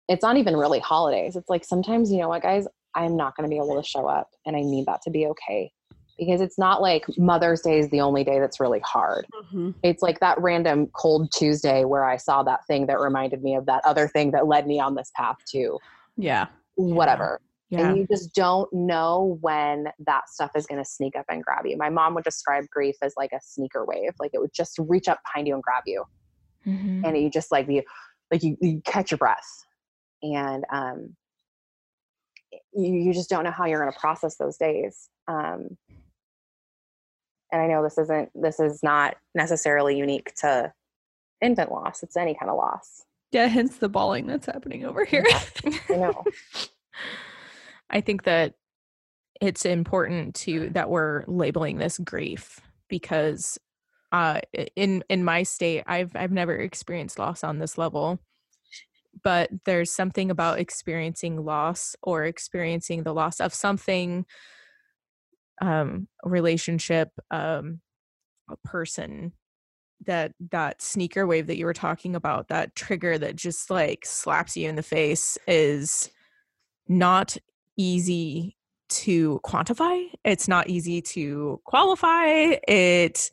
it's 0.09 0.23
not 0.23 0.37
even 0.37 0.57
really 0.57 0.79
holidays. 0.79 1.35
It's 1.37 1.51
like 1.51 1.65
sometimes, 1.65 2.13
you 2.13 2.19
know 2.19 2.29
what, 2.29 2.43
guys, 2.43 2.67
I'm 2.97 3.17
not 3.17 3.37
going 3.37 3.49
to 3.49 3.55
be 3.55 3.59
able 3.59 3.81
to 3.81 3.87
show 3.87 4.07
up 4.07 4.31
and 4.45 4.57
I 4.57 4.63
need 4.63 4.87
that 4.87 5.03
to 5.03 5.11
be 5.11 5.27
okay. 5.27 5.73
Because 6.19 6.41
it's 6.41 6.59
not 6.59 6.81
like 6.81 7.05
Mother's 7.19 7.61
Day 7.61 7.79
is 7.79 7.91
the 7.91 8.01
only 8.01 8.25
day 8.25 8.41
that's 8.41 8.59
really 8.59 8.81
hard. 8.81 9.27
Mm-hmm. 9.35 9.73
It's 9.83 10.03
like 10.03 10.19
that 10.21 10.41
random 10.41 10.87
cold 10.95 11.31
Tuesday 11.31 11.85
where 11.85 12.05
I 12.05 12.17
saw 12.17 12.43
that 12.45 12.67
thing 12.67 12.87
that 12.87 12.99
reminded 12.99 13.43
me 13.43 13.55
of 13.55 13.67
that 13.67 13.83
other 13.85 14.09
thing 14.09 14.31
that 14.31 14.47
led 14.47 14.67
me 14.67 14.81
on 14.81 14.95
this 14.95 15.13
path 15.15 15.37
to 15.53 15.79
yeah, 16.17 16.47
whatever. 16.77 17.41
Yeah. 17.69 17.89
And 17.89 17.99
you 17.99 18.07
just 18.11 18.33
don't 18.33 18.73
know 18.73 19.39
when 19.41 19.89
that 20.07 20.29
stuff 20.29 20.53
is 20.57 20.67
going 20.67 20.83
to 20.83 20.89
sneak 20.89 21.17
up 21.17 21.27
and 21.29 21.43
grab 21.43 21.67
you. 21.67 21.77
My 21.77 21.91
mom 21.91 22.15
would 22.15 22.25
describe 22.25 22.65
grief 22.71 22.95
as 23.03 23.15
like 23.17 23.33
a 23.33 23.41
sneaker 23.43 23.85
wave. 23.85 24.13
Like 24.21 24.31
it 24.35 24.41
would 24.41 24.55
just 24.55 24.79
reach 24.79 25.09
up 25.09 25.19
behind 25.25 25.49
you 25.49 25.55
and 25.55 25.63
grab 25.63 25.83
you. 25.85 26.05
Mm-hmm. 26.67 27.05
And 27.05 27.19
you 27.19 27.29
just 27.29 27.51
like 27.51 27.69
you 27.69 27.83
like 28.31 28.43
you, 28.43 28.57
you 28.61 28.81
catch 28.85 29.11
your 29.11 29.19
breath. 29.19 29.67
And 30.23 30.65
um 30.73 31.17
you, 32.77 32.93
you 32.95 33.12
just 33.12 33.31
don't 33.31 33.45
know 33.45 33.51
how 33.51 33.66
you're 33.66 33.81
going 33.81 33.93
to 33.93 33.99
process 33.99 34.37
those 34.37 34.57
days. 34.57 35.09
Um 35.29 35.77
and 37.53 37.62
I 37.62 37.66
know 37.68 37.83
this 37.83 37.99
isn't 37.99 38.31
this 38.35 38.61
is 38.61 38.83
not 38.83 39.16
necessarily 39.35 39.97
unique 39.97 40.35
to 40.37 40.72
infant 41.41 41.70
loss. 41.70 42.03
It's 42.03 42.16
any 42.16 42.35
kind 42.35 42.51
of 42.51 42.57
loss. 42.57 43.03
Yeah, 43.33 43.47
hence 43.47 43.77
the 43.79 43.89
bawling 43.89 44.27
that's 44.27 44.47
happening 44.47 44.85
over 44.85 45.05
here. 45.05 45.24
I 45.89 45.97
know. 45.97 46.24
I 47.91 48.01
think 48.01 48.24
that 48.24 48.55
it's 49.41 49.64
important 49.64 50.35
to 50.35 50.70
that 50.70 50.91
we're 50.91 51.24
labeling 51.27 51.79
this 51.79 51.99
grief 51.99 52.61
because 52.89 53.59
uh 54.12 54.41
in 54.74 55.05
in 55.09 55.24
my 55.24 55.43
state 55.43 55.85
I've 55.87 56.14
I've 56.16 56.33
never 56.33 56.57
experienced 56.57 57.18
loss 57.18 57.45
on 57.45 57.59
this 57.59 57.77
level 57.77 58.18
but 59.23 59.51
there's 59.64 59.91
something 59.91 60.31
about 60.31 60.59
experiencing 60.59 61.45
loss 61.45 61.97
or 62.03 62.25
experiencing 62.25 63.03
the 63.03 63.14
loss 63.14 63.41
of 63.41 63.55
something 63.55 64.25
um 65.62 66.07
relationship 66.23 67.11
um 67.31 67.81
a 68.51 68.57
person 68.69 69.33
that 70.05 70.33
that 70.51 70.83
sneaker 70.83 71.27
wave 71.27 71.47
that 71.47 71.57
you 71.57 71.64
were 71.64 71.73
talking 71.73 72.14
about 72.14 72.49
that 72.49 72.75
trigger 72.75 73.17
that 73.17 73.37
just 73.37 73.71
like 73.71 74.05
slaps 74.05 74.57
you 74.57 74.69
in 74.69 74.77
the 74.77 74.83
face 74.83 75.39
is 75.47 76.11
not 76.89 77.37
easy 77.77 78.57
to 78.89 79.41
quantify. 79.45 80.07
It's 80.25 80.49
not 80.49 80.69
easy 80.69 81.03
to 81.03 81.61
qualify. 81.64 82.57
It 82.69 83.31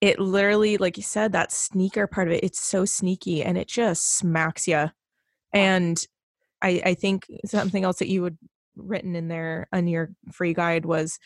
it 0.00 0.18
literally 0.18 0.76
like 0.76 0.96
you 0.96 1.02
said 1.02 1.32
that 1.32 1.52
sneaker 1.52 2.08
part 2.08 2.26
of 2.26 2.34
it 2.34 2.42
it's 2.42 2.60
so 2.60 2.84
sneaky 2.84 3.40
and 3.42 3.56
it 3.56 3.68
just 3.68 4.16
smacks 4.16 4.66
you 4.66 4.90
and 5.52 6.06
i 6.62 6.82
i 6.84 6.94
think 6.94 7.26
something 7.44 7.84
else 7.84 7.98
that 7.98 8.08
you 8.08 8.24
had 8.24 8.38
written 8.76 9.14
in 9.14 9.28
there 9.28 9.68
on 9.72 9.86
your 9.86 10.10
free 10.32 10.54
guide 10.54 10.86
was 10.86 11.18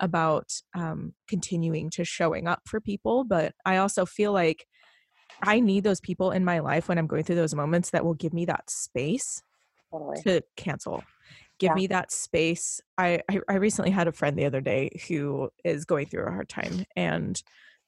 about 0.00 0.50
um, 0.74 1.12
continuing 1.28 1.88
to 1.90 2.04
showing 2.04 2.48
up 2.48 2.62
for 2.66 2.80
people 2.80 3.24
but 3.24 3.54
i 3.64 3.76
also 3.76 4.04
feel 4.04 4.32
like 4.32 4.66
i 5.42 5.60
need 5.60 5.84
those 5.84 6.00
people 6.00 6.30
in 6.30 6.44
my 6.44 6.58
life 6.58 6.88
when 6.88 6.98
i'm 6.98 7.06
going 7.06 7.22
through 7.22 7.36
those 7.36 7.54
moments 7.54 7.90
that 7.90 8.04
will 8.04 8.14
give 8.14 8.32
me 8.32 8.44
that 8.44 8.68
space 8.68 9.42
totally. 9.92 10.20
to 10.22 10.42
cancel 10.56 11.02
give 11.58 11.68
yeah. 11.68 11.74
me 11.74 11.86
that 11.86 12.10
space 12.10 12.80
I, 12.98 13.22
I, 13.30 13.40
I 13.48 13.54
recently 13.54 13.90
had 13.90 14.08
a 14.08 14.12
friend 14.12 14.36
the 14.36 14.46
other 14.46 14.60
day 14.60 14.90
who 15.08 15.50
is 15.64 15.84
going 15.84 16.06
through 16.06 16.26
a 16.26 16.30
hard 16.30 16.48
time 16.48 16.84
and 16.96 17.40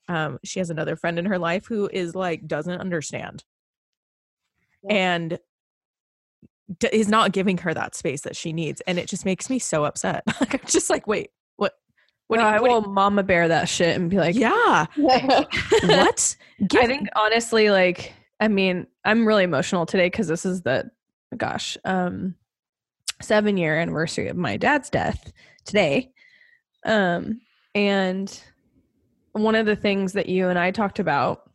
um 0.08 0.38
she 0.44 0.60
has 0.60 0.70
another 0.70 0.96
friend 0.96 1.18
in 1.18 1.26
her 1.26 1.38
life 1.38 1.66
who 1.66 1.88
is 1.92 2.14
like 2.14 2.46
doesn't 2.46 2.80
understand 2.80 3.44
yeah. 4.84 4.94
and 4.94 5.38
d- 6.78 6.88
is 6.92 7.08
not 7.08 7.32
giving 7.32 7.58
her 7.58 7.72
that 7.72 7.94
space 7.94 8.22
that 8.22 8.36
she 8.36 8.52
needs 8.52 8.80
and 8.82 8.98
it 8.98 9.08
just 9.08 9.24
makes 9.24 9.48
me 9.48 9.58
so 9.58 9.84
upset 9.84 10.22
like 10.40 10.54
i'm 10.54 10.66
just 10.66 10.90
like 10.90 11.06
wait 11.06 11.30
what 11.56 11.74
what, 12.28 12.38
no, 12.38 12.48
you, 12.48 12.56
I 12.56 12.60
will 12.60 12.82
you, 12.82 12.88
mama 12.88 13.22
bear 13.22 13.46
that 13.48 13.68
shit 13.68 13.94
and 13.94 14.10
be 14.10 14.16
like, 14.16 14.34
yeah, 14.34 14.86
what? 14.96 16.36
Give 16.66 16.82
I 16.82 16.86
think 16.86 17.08
honestly, 17.14 17.70
like, 17.70 18.14
I 18.40 18.48
mean, 18.48 18.88
I'm 19.04 19.26
really 19.26 19.44
emotional 19.44 19.86
today 19.86 20.06
because 20.06 20.26
this 20.26 20.44
is 20.44 20.62
the, 20.62 20.90
gosh, 21.36 21.78
um, 21.84 22.34
seven 23.20 23.56
year 23.56 23.78
anniversary 23.78 24.28
of 24.28 24.36
my 24.36 24.56
dad's 24.56 24.90
death 24.90 25.32
today. 25.64 26.10
Um, 26.84 27.40
and 27.74 28.40
one 29.32 29.54
of 29.54 29.66
the 29.66 29.76
things 29.76 30.14
that 30.14 30.28
you 30.28 30.48
and 30.48 30.58
I 30.58 30.70
talked 30.70 30.98
about 30.98 31.50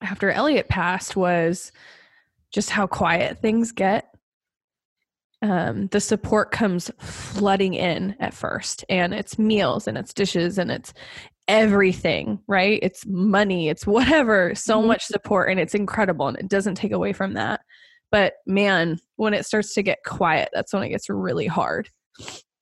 after 0.00 0.30
Elliot 0.30 0.68
passed 0.68 1.16
was 1.16 1.72
just 2.56 2.70
how 2.70 2.86
quiet 2.86 3.38
things 3.38 3.70
get. 3.70 4.06
Um, 5.42 5.88
the 5.88 6.00
support 6.00 6.52
comes 6.52 6.90
flooding 6.98 7.74
in 7.74 8.16
at 8.18 8.32
first, 8.32 8.82
and 8.88 9.12
it's 9.12 9.38
meals 9.38 9.86
and 9.86 9.98
it's 9.98 10.14
dishes 10.14 10.56
and 10.56 10.70
it's 10.70 10.94
everything, 11.48 12.40
right? 12.48 12.80
It's 12.82 13.04
money, 13.04 13.68
it's 13.68 13.86
whatever, 13.86 14.54
so 14.54 14.78
mm-hmm. 14.78 14.88
much 14.88 15.04
support, 15.04 15.50
and 15.50 15.60
it's 15.60 15.74
incredible, 15.74 16.28
and 16.28 16.38
it 16.38 16.48
doesn't 16.48 16.76
take 16.76 16.92
away 16.92 17.12
from 17.12 17.34
that. 17.34 17.60
But 18.10 18.32
man, 18.46 18.98
when 19.16 19.34
it 19.34 19.44
starts 19.44 19.74
to 19.74 19.82
get 19.82 19.98
quiet, 20.02 20.48
that's 20.54 20.72
when 20.72 20.82
it 20.82 20.88
gets 20.88 21.10
really 21.10 21.46
hard. 21.46 21.90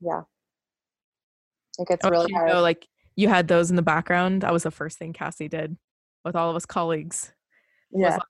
Yeah. 0.00 0.22
It 1.78 1.86
gets 1.86 2.04
oh, 2.04 2.10
really 2.10 2.32
hard. 2.32 2.48
Know, 2.48 2.62
like 2.62 2.88
you 3.14 3.28
had 3.28 3.46
those 3.46 3.70
in 3.70 3.76
the 3.76 3.82
background. 3.82 4.42
That 4.42 4.52
was 4.52 4.64
the 4.64 4.72
first 4.72 4.98
thing 4.98 5.12
Cassie 5.12 5.46
did 5.46 5.76
with 6.24 6.34
all 6.34 6.50
of 6.50 6.56
us 6.56 6.66
colleagues. 6.66 7.32
Yeah. 7.92 8.14
Like, 8.14 8.22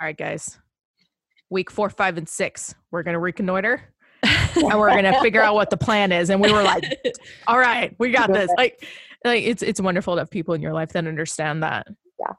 all 0.00 0.06
right, 0.06 0.16
guys. 0.16 0.58
Week 1.54 1.70
four, 1.70 1.88
five, 1.88 2.18
and 2.18 2.28
six, 2.28 2.74
we're 2.90 3.04
gonna 3.04 3.20
reconnoiter. 3.20 3.80
and 4.24 4.78
we're 4.78 4.90
gonna 4.90 5.20
figure 5.20 5.40
out 5.40 5.54
what 5.54 5.70
the 5.70 5.76
plan 5.76 6.10
is. 6.10 6.28
And 6.28 6.40
we 6.40 6.52
were 6.52 6.64
like, 6.64 6.84
"All 7.46 7.58
right, 7.58 7.94
we 8.00 8.10
got 8.10 8.32
this." 8.32 8.50
Like, 8.56 8.84
like 9.24 9.44
it's 9.44 9.62
it's 9.62 9.80
wonderful 9.80 10.16
to 10.16 10.22
have 10.22 10.30
people 10.30 10.54
in 10.54 10.60
your 10.60 10.72
life 10.72 10.90
that 10.94 11.06
understand 11.06 11.62
that. 11.62 11.86
Yeah, 12.18 12.32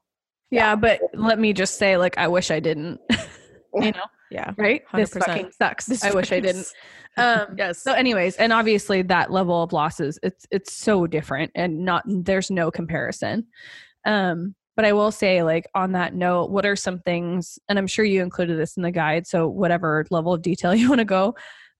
yeah. 0.52 0.76
But 0.76 1.00
let 1.14 1.40
me 1.40 1.54
just 1.54 1.78
say, 1.78 1.96
like, 1.96 2.18
I 2.18 2.28
wish 2.28 2.52
I 2.52 2.60
didn't. 2.60 3.00
you 3.74 3.92
know, 3.94 4.04
yeah. 4.32 4.54
Right? 4.58 4.84
100%. 4.92 4.98
This 4.98 5.14
fucking 5.14 5.52
sucks. 5.52 5.86
This 5.86 6.04
I 6.04 6.12
wish 6.12 6.34
I 6.34 6.42
didn't. 6.42 6.68
Um 7.16 7.56
yes. 7.58 7.82
So 7.82 7.94
anyways, 7.94 8.36
and 8.36 8.52
obviously 8.52 9.02
that 9.04 9.32
level 9.32 9.64
of 9.64 9.72
losses 9.72 10.20
it's 10.24 10.46
it's 10.52 10.74
so 10.74 11.08
different 11.08 11.52
and 11.56 11.86
not 11.86 12.04
there's 12.06 12.52
no 12.52 12.70
comparison. 12.70 13.48
Um 14.04 14.56
but 14.76 14.86
I 14.86 14.94
will 14.94 15.12
say 15.12 15.44
like 15.44 15.68
on 15.74 15.94
that 15.94 16.14
note, 16.14 16.50
what 16.50 16.66
are 16.66 16.76
some 16.76 17.00
things 17.00 17.58
and 17.70 17.80
I'm 17.80 17.88
sure 17.88 18.06
you 18.06 18.22
included 18.22 18.58
this 18.58 18.78
in 18.78 18.84
the 18.84 18.92
guide, 18.92 19.28
so 19.28 19.48
whatever 19.48 20.06
level 20.10 20.34
of 20.34 20.42
detail 20.42 20.76
you 20.76 20.90
want 20.90 21.00
to 21.00 21.06
go 21.06 21.36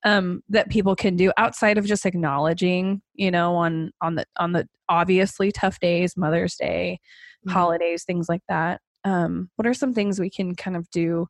um, 0.06 0.44
that 0.50 0.70
people 0.70 0.96
can 0.96 1.18
do 1.18 1.34
outside 1.36 1.78
of 1.78 1.86
just 1.86 2.06
acknowledging, 2.06 3.02
you 3.16 3.32
know, 3.32 3.56
on 3.56 3.92
on 4.02 4.16
the 4.16 4.26
on 4.38 4.54
the 4.54 4.68
obviously 4.88 5.52
tough 5.52 5.80
days, 5.80 6.16
Mother's 6.16 6.56
Day, 6.56 7.00
mm-hmm. 7.46 7.52
holidays, 7.52 8.04
things 8.04 8.30
like 8.30 8.44
that. 8.48 8.80
Um, 9.04 9.50
what 9.56 9.68
are 9.68 9.74
some 9.74 9.94
things 9.94 10.20
we 10.20 10.30
can 10.30 10.56
kind 10.56 10.78
of 10.78 10.90
do 10.92 11.28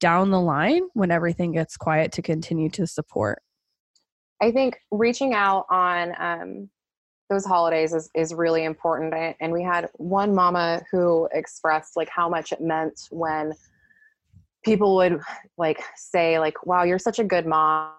down 0.00 0.30
the 0.30 0.40
line 0.40 0.82
when 0.92 1.10
everything 1.10 1.52
gets 1.52 1.76
quiet 1.76 2.12
to 2.12 2.22
continue 2.22 2.68
to 2.70 2.86
support? 2.86 3.40
I 4.42 4.50
think 4.50 4.76
reaching 4.90 5.32
out 5.32 5.64
on 5.70 6.12
um, 6.18 6.70
those 7.28 7.44
holidays 7.44 7.92
is, 7.92 8.10
is 8.14 8.32
really 8.32 8.64
important. 8.64 9.14
And 9.40 9.52
we 9.52 9.62
had 9.62 9.88
one 9.94 10.34
mama 10.34 10.82
who 10.90 11.28
expressed 11.32 11.96
like 11.96 12.08
how 12.08 12.28
much 12.28 12.52
it 12.52 12.60
meant 12.60 13.00
when 13.10 13.52
people 14.64 14.96
would 14.96 15.20
like 15.58 15.82
say 15.96 16.38
like, 16.38 16.66
wow, 16.66 16.84
you're 16.84 16.98
such 16.98 17.18
a 17.18 17.24
good 17.24 17.46
mom 17.46 17.92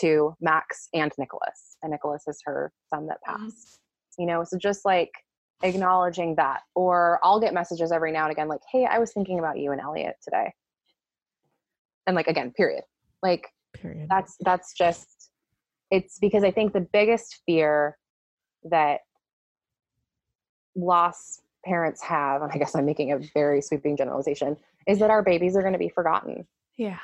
to 0.00 0.34
Max 0.40 0.88
and 0.92 1.10
Nicholas. 1.18 1.76
And 1.82 1.92
Nicholas 1.92 2.24
is 2.28 2.40
her 2.44 2.72
son 2.92 3.06
that 3.06 3.18
mm-hmm. 3.26 3.44
passed. 3.44 3.56
Mm-hmm. 3.56 4.22
You 4.22 4.26
know, 4.26 4.44
so 4.44 4.58
just 4.58 4.84
like 4.84 5.10
acknowledging 5.62 6.34
that. 6.36 6.60
Or 6.74 7.18
I'll 7.22 7.40
get 7.40 7.54
messages 7.54 7.92
every 7.92 8.12
now 8.12 8.24
and 8.24 8.32
again 8.32 8.48
like, 8.48 8.60
hey, 8.70 8.86
I 8.88 8.98
was 8.98 9.12
thinking 9.12 9.38
about 9.38 9.58
you 9.58 9.72
and 9.72 9.80
Elliot 9.80 10.16
today 10.22 10.52
and 12.06 12.16
like 12.16 12.26
again 12.26 12.52
period 12.52 12.82
like 13.22 13.48
period 13.74 14.06
that's 14.08 14.36
that's 14.40 14.74
just 14.74 15.30
it's 15.90 16.18
because 16.18 16.44
i 16.44 16.50
think 16.50 16.72
the 16.72 16.86
biggest 16.92 17.40
fear 17.46 17.96
that 18.64 19.00
lost 20.76 21.42
parents 21.64 22.02
have 22.02 22.42
and 22.42 22.50
i 22.52 22.58
guess 22.58 22.74
i'm 22.74 22.84
making 22.84 23.12
a 23.12 23.18
very 23.32 23.62
sweeping 23.62 23.96
generalization 23.96 24.56
is 24.86 24.98
that 24.98 25.10
our 25.10 25.22
babies 25.22 25.56
are 25.56 25.62
going 25.62 25.72
to 25.72 25.78
be 25.78 25.88
forgotten. 25.88 26.46
Yeah. 26.76 26.98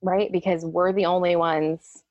Right? 0.00 0.32
Because 0.32 0.64
we're 0.64 0.92
the 0.92 1.06
only 1.06 1.36
ones 1.36 2.04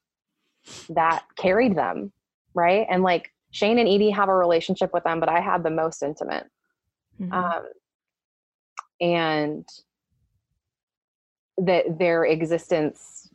that 0.89 1.23
carried 1.35 1.75
them 1.75 2.11
right? 2.55 2.85
And 2.89 3.01
like 3.03 3.31
shane 3.51 3.79
and 3.79 3.89
edie 3.89 4.11
have 4.11 4.29
a 4.29 4.35
relationship 4.35 4.93
with 4.93 5.03
them 5.03 5.19
but 5.19 5.29
i 5.29 5.39
had 5.39 5.63
the 5.63 5.69
most 5.69 6.03
intimate. 6.03 6.45
Mm-hmm. 7.19 7.33
um 7.33 7.63
and 8.99 9.67
that 11.57 11.99
their 11.99 12.25
existence 12.25 13.29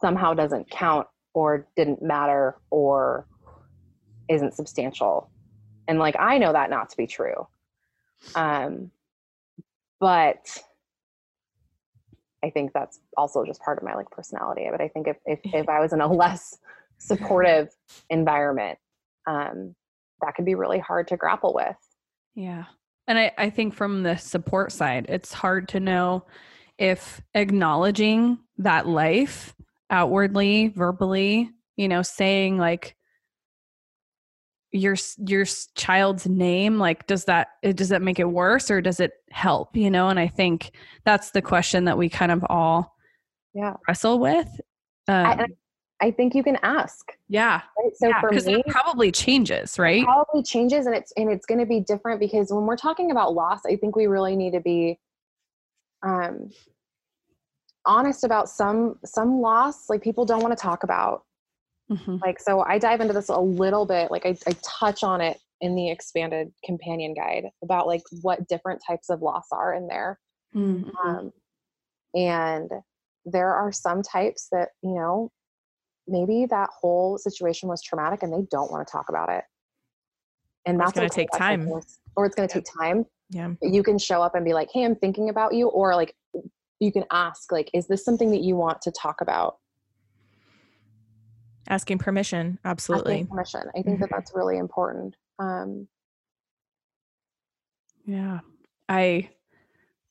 somehow 0.00 0.34
doesn't 0.34 0.68
count 0.68 1.06
or 1.32 1.66
didn't 1.76 2.02
matter 2.02 2.56
or 2.70 3.26
isn't 4.28 4.54
substantial. 4.54 5.30
And 5.88 5.98
like 5.98 6.16
i 6.18 6.38
know 6.38 6.52
that 6.52 6.70
not 6.70 6.90
to 6.90 6.96
be 6.96 7.06
true. 7.06 7.46
Um 8.34 8.90
but 10.00 10.62
i 12.44 12.50
think 12.50 12.72
that's 12.72 13.00
also 13.16 13.44
just 13.44 13.60
part 13.60 13.78
of 13.78 13.84
my 13.84 13.94
like 13.94 14.10
personality. 14.10 14.66
But 14.70 14.80
i 14.80 14.88
think 14.88 15.08
if 15.08 15.16
if, 15.26 15.40
if 15.44 15.68
i 15.68 15.80
was 15.80 15.92
in 15.92 16.00
a 16.00 16.12
less 16.12 16.58
supportive 16.98 17.68
environment 18.08 18.78
um 19.26 19.74
that 20.22 20.34
could 20.34 20.46
be 20.46 20.54
really 20.54 20.78
hard 20.78 21.08
to 21.08 21.16
grapple 21.16 21.52
with. 21.54 21.76
Yeah. 22.34 22.64
And 23.06 23.18
i 23.18 23.32
i 23.38 23.50
think 23.50 23.74
from 23.74 24.02
the 24.02 24.16
support 24.16 24.72
side 24.72 25.06
it's 25.08 25.32
hard 25.32 25.68
to 25.68 25.80
know 25.80 26.26
if 26.78 27.22
acknowledging 27.34 28.38
that 28.58 28.86
life 28.86 29.54
outwardly, 29.90 30.68
verbally, 30.68 31.50
you 31.76 31.88
know, 31.88 32.02
saying 32.02 32.58
like 32.58 32.96
your 34.76 34.96
your 35.26 35.44
child's 35.74 36.26
name 36.26 36.78
like 36.78 37.06
does 37.06 37.24
that 37.24 37.48
does 37.74 37.88
that 37.88 38.02
make 38.02 38.18
it 38.18 38.24
worse 38.24 38.70
or 38.70 38.80
does 38.80 39.00
it 39.00 39.12
help 39.30 39.76
you 39.76 39.90
know? 39.90 40.08
And 40.08 40.18
i 40.18 40.28
think 40.28 40.72
that's 41.04 41.30
the 41.30 41.42
question 41.42 41.84
that 41.84 41.98
we 41.98 42.08
kind 42.08 42.32
of 42.32 42.44
all 42.48 42.96
yeah. 43.54 43.74
wrestle 43.88 44.18
with 44.18 44.48
um, 45.08 45.26
I, 45.26 45.46
I, 46.00 46.10
think 46.10 46.34
you 46.34 46.42
can 46.42 46.58
ask 46.62 47.12
yeah. 47.28 47.62
right? 47.78 47.96
so 47.96 48.08
yeah, 48.08 48.20
for 48.20 48.30
me 48.30 48.56
it 48.56 48.66
probably 48.66 49.10
changes 49.10 49.78
right? 49.78 50.02
it 50.02 50.04
probably 50.04 50.42
changes 50.42 50.86
and 50.86 50.94
it's 50.94 51.12
and 51.16 51.30
it's 51.30 51.46
going 51.46 51.60
to 51.60 51.66
be 51.66 51.80
different 51.80 52.20
because 52.20 52.52
when 52.52 52.66
we're 52.66 52.76
talking 52.76 53.10
about 53.10 53.34
loss 53.34 53.60
i 53.66 53.76
think 53.76 53.96
we 53.96 54.06
really 54.06 54.36
need 54.36 54.52
to 54.52 54.60
be 54.60 54.98
um 56.02 56.50
honest 57.86 58.24
about 58.24 58.48
some 58.48 58.98
some 59.04 59.40
loss 59.40 59.88
like 59.88 60.02
people 60.02 60.24
don't 60.24 60.42
want 60.42 60.56
to 60.56 60.60
talk 60.60 60.82
about 60.82 61.22
Mm-hmm. 61.90 62.16
Like, 62.20 62.40
so 62.40 62.60
I 62.60 62.78
dive 62.78 63.00
into 63.00 63.12
this 63.12 63.28
a 63.28 63.38
little 63.38 63.86
bit, 63.86 64.10
like, 64.10 64.26
I, 64.26 64.36
I 64.46 64.56
touch 64.62 65.04
on 65.04 65.20
it 65.20 65.38
in 65.60 65.74
the 65.74 65.90
expanded 65.90 66.52
companion 66.64 67.14
guide 67.14 67.44
about 67.62 67.86
like 67.86 68.02
what 68.22 68.46
different 68.48 68.82
types 68.86 69.08
of 69.08 69.22
loss 69.22 69.46
are 69.52 69.72
in 69.72 69.86
there. 69.86 70.18
Mm-hmm. 70.54 70.90
Um, 71.06 71.32
and 72.14 72.70
there 73.24 73.54
are 73.54 73.72
some 73.72 74.02
types 74.02 74.48
that, 74.52 74.68
you 74.82 74.94
know, 74.94 75.30
maybe 76.06 76.46
that 76.46 76.70
whole 76.78 77.18
situation 77.18 77.68
was 77.68 77.82
traumatic 77.82 78.22
and 78.22 78.32
they 78.32 78.46
don't 78.50 78.70
want 78.70 78.86
to 78.86 78.90
talk 78.90 79.08
about 79.08 79.30
it. 79.30 79.44
And 80.66 80.78
that's 80.78 80.92
going 80.92 81.08
to 81.08 81.14
take 81.14 81.30
time. 81.30 81.68
Or 82.16 82.26
it's 82.26 82.34
going 82.34 82.48
to 82.48 82.52
take 82.52 82.66
time. 82.80 83.06
Yeah. 83.30 83.52
You 83.62 83.82
can 83.82 83.98
show 83.98 84.22
up 84.22 84.34
and 84.34 84.44
be 84.44 84.52
like, 84.52 84.68
hey, 84.72 84.84
I'm 84.84 84.96
thinking 84.96 85.28
about 85.28 85.54
you. 85.54 85.68
Or 85.68 85.94
like, 85.94 86.14
you 86.80 86.92
can 86.92 87.04
ask, 87.10 87.50
like, 87.50 87.70
is 87.72 87.86
this 87.86 88.04
something 88.04 88.30
that 88.32 88.42
you 88.42 88.56
want 88.56 88.82
to 88.82 88.92
talk 88.92 89.20
about? 89.20 89.56
Asking 91.68 91.98
permission 91.98 92.58
absolutely. 92.64 93.14
Asking 93.14 93.26
permission. 93.26 93.60
I 93.68 93.72
think 93.72 93.86
mm-hmm. 93.86 94.00
that 94.02 94.10
that's 94.10 94.32
really 94.34 94.58
important 94.58 95.16
um 95.38 95.88
yeah. 98.04 98.40
I 98.88 99.30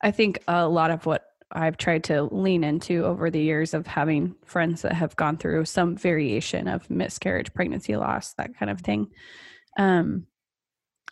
i 0.04 0.12
think 0.12 0.40
a 0.48 0.68
lot 0.68 0.92
of 0.92 1.06
what 1.06 1.26
i've 1.52 1.78
tried 1.78 2.04
to 2.04 2.24
lean 2.24 2.64
into 2.64 3.06
over 3.06 3.30
the 3.30 3.40
years 3.40 3.74
of 3.74 3.88
having 3.88 4.36
friends 4.46 4.82
that 4.82 4.94
have 4.94 5.16
gone 5.16 5.38
through 5.38 5.64
some 5.64 5.96
variation 5.96 6.68
of 6.68 6.90
miscarriage 6.90 7.54
pregnancy 7.54 7.96
loss 7.96 8.34
that 8.34 8.58
kind 8.58 8.70
of 8.70 8.82
thing 8.82 9.08
um 9.80 10.28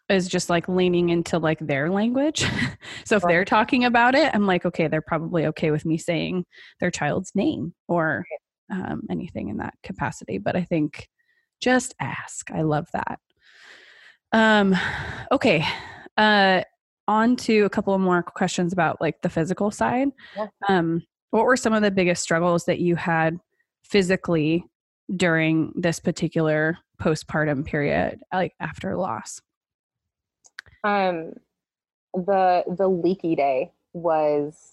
is 0.10 0.28
just 0.28 0.50
like 0.50 0.68
leaning 0.68 1.10
into 1.10 1.40
like 1.40 1.60
their 1.60 1.90
language. 1.90 2.46
so 3.06 3.16
if 3.16 3.24
they're 3.24 3.46
talking 3.46 3.86
about 3.86 4.16
it, 4.16 4.34
I'm 4.34 4.46
like, 4.46 4.66
okay, 4.66 4.88
they're 4.88 5.02
probably 5.02 5.46
okay 5.48 5.72
with 5.72 5.86
me 5.86 5.98
saying 5.98 6.46
their 6.80 6.92
child's 6.92 7.32
name 7.36 7.74
or 7.88 8.26
um, 8.72 9.04
anything 9.10 9.50
in 9.50 9.58
that 9.58 9.76
capacity. 9.84 10.38
But 10.38 10.56
I 10.56 10.64
think 10.64 11.10
just 11.62 11.96
ask. 12.00 12.52
I 12.52 12.62
love 12.62 12.88
that. 12.94 13.20
Um, 14.32 14.76
okay. 15.32 15.66
Uh, 16.18 16.62
on 17.08 17.36
to 17.36 17.62
a 17.62 17.70
couple 17.70 17.98
more 18.00 18.24
questions 18.24 18.74
about 18.74 19.02
like 19.02 19.22
the 19.22 19.30
physical 19.30 19.72
side. 19.72 20.10
Yeah. 20.38 20.48
Um, 20.68 21.04
what 21.32 21.46
were 21.46 21.58
some 21.58 21.74
of 21.74 21.82
the 21.82 21.92
biggest 21.92 22.22
struggles 22.24 22.66
that 22.66 22.80
you 22.80 22.96
had 22.96 23.40
physically 23.84 24.66
during 25.16 25.74
this 25.76 26.00
particular 26.00 26.78
postpartum 27.02 27.66
period, 27.66 28.20
like 28.32 28.54
after 28.60 28.96
loss? 28.96 29.42
Um, 30.84 31.34
the 32.14 32.64
the 32.78 32.88
leaky 32.88 33.36
day 33.36 33.72
was 33.94 34.73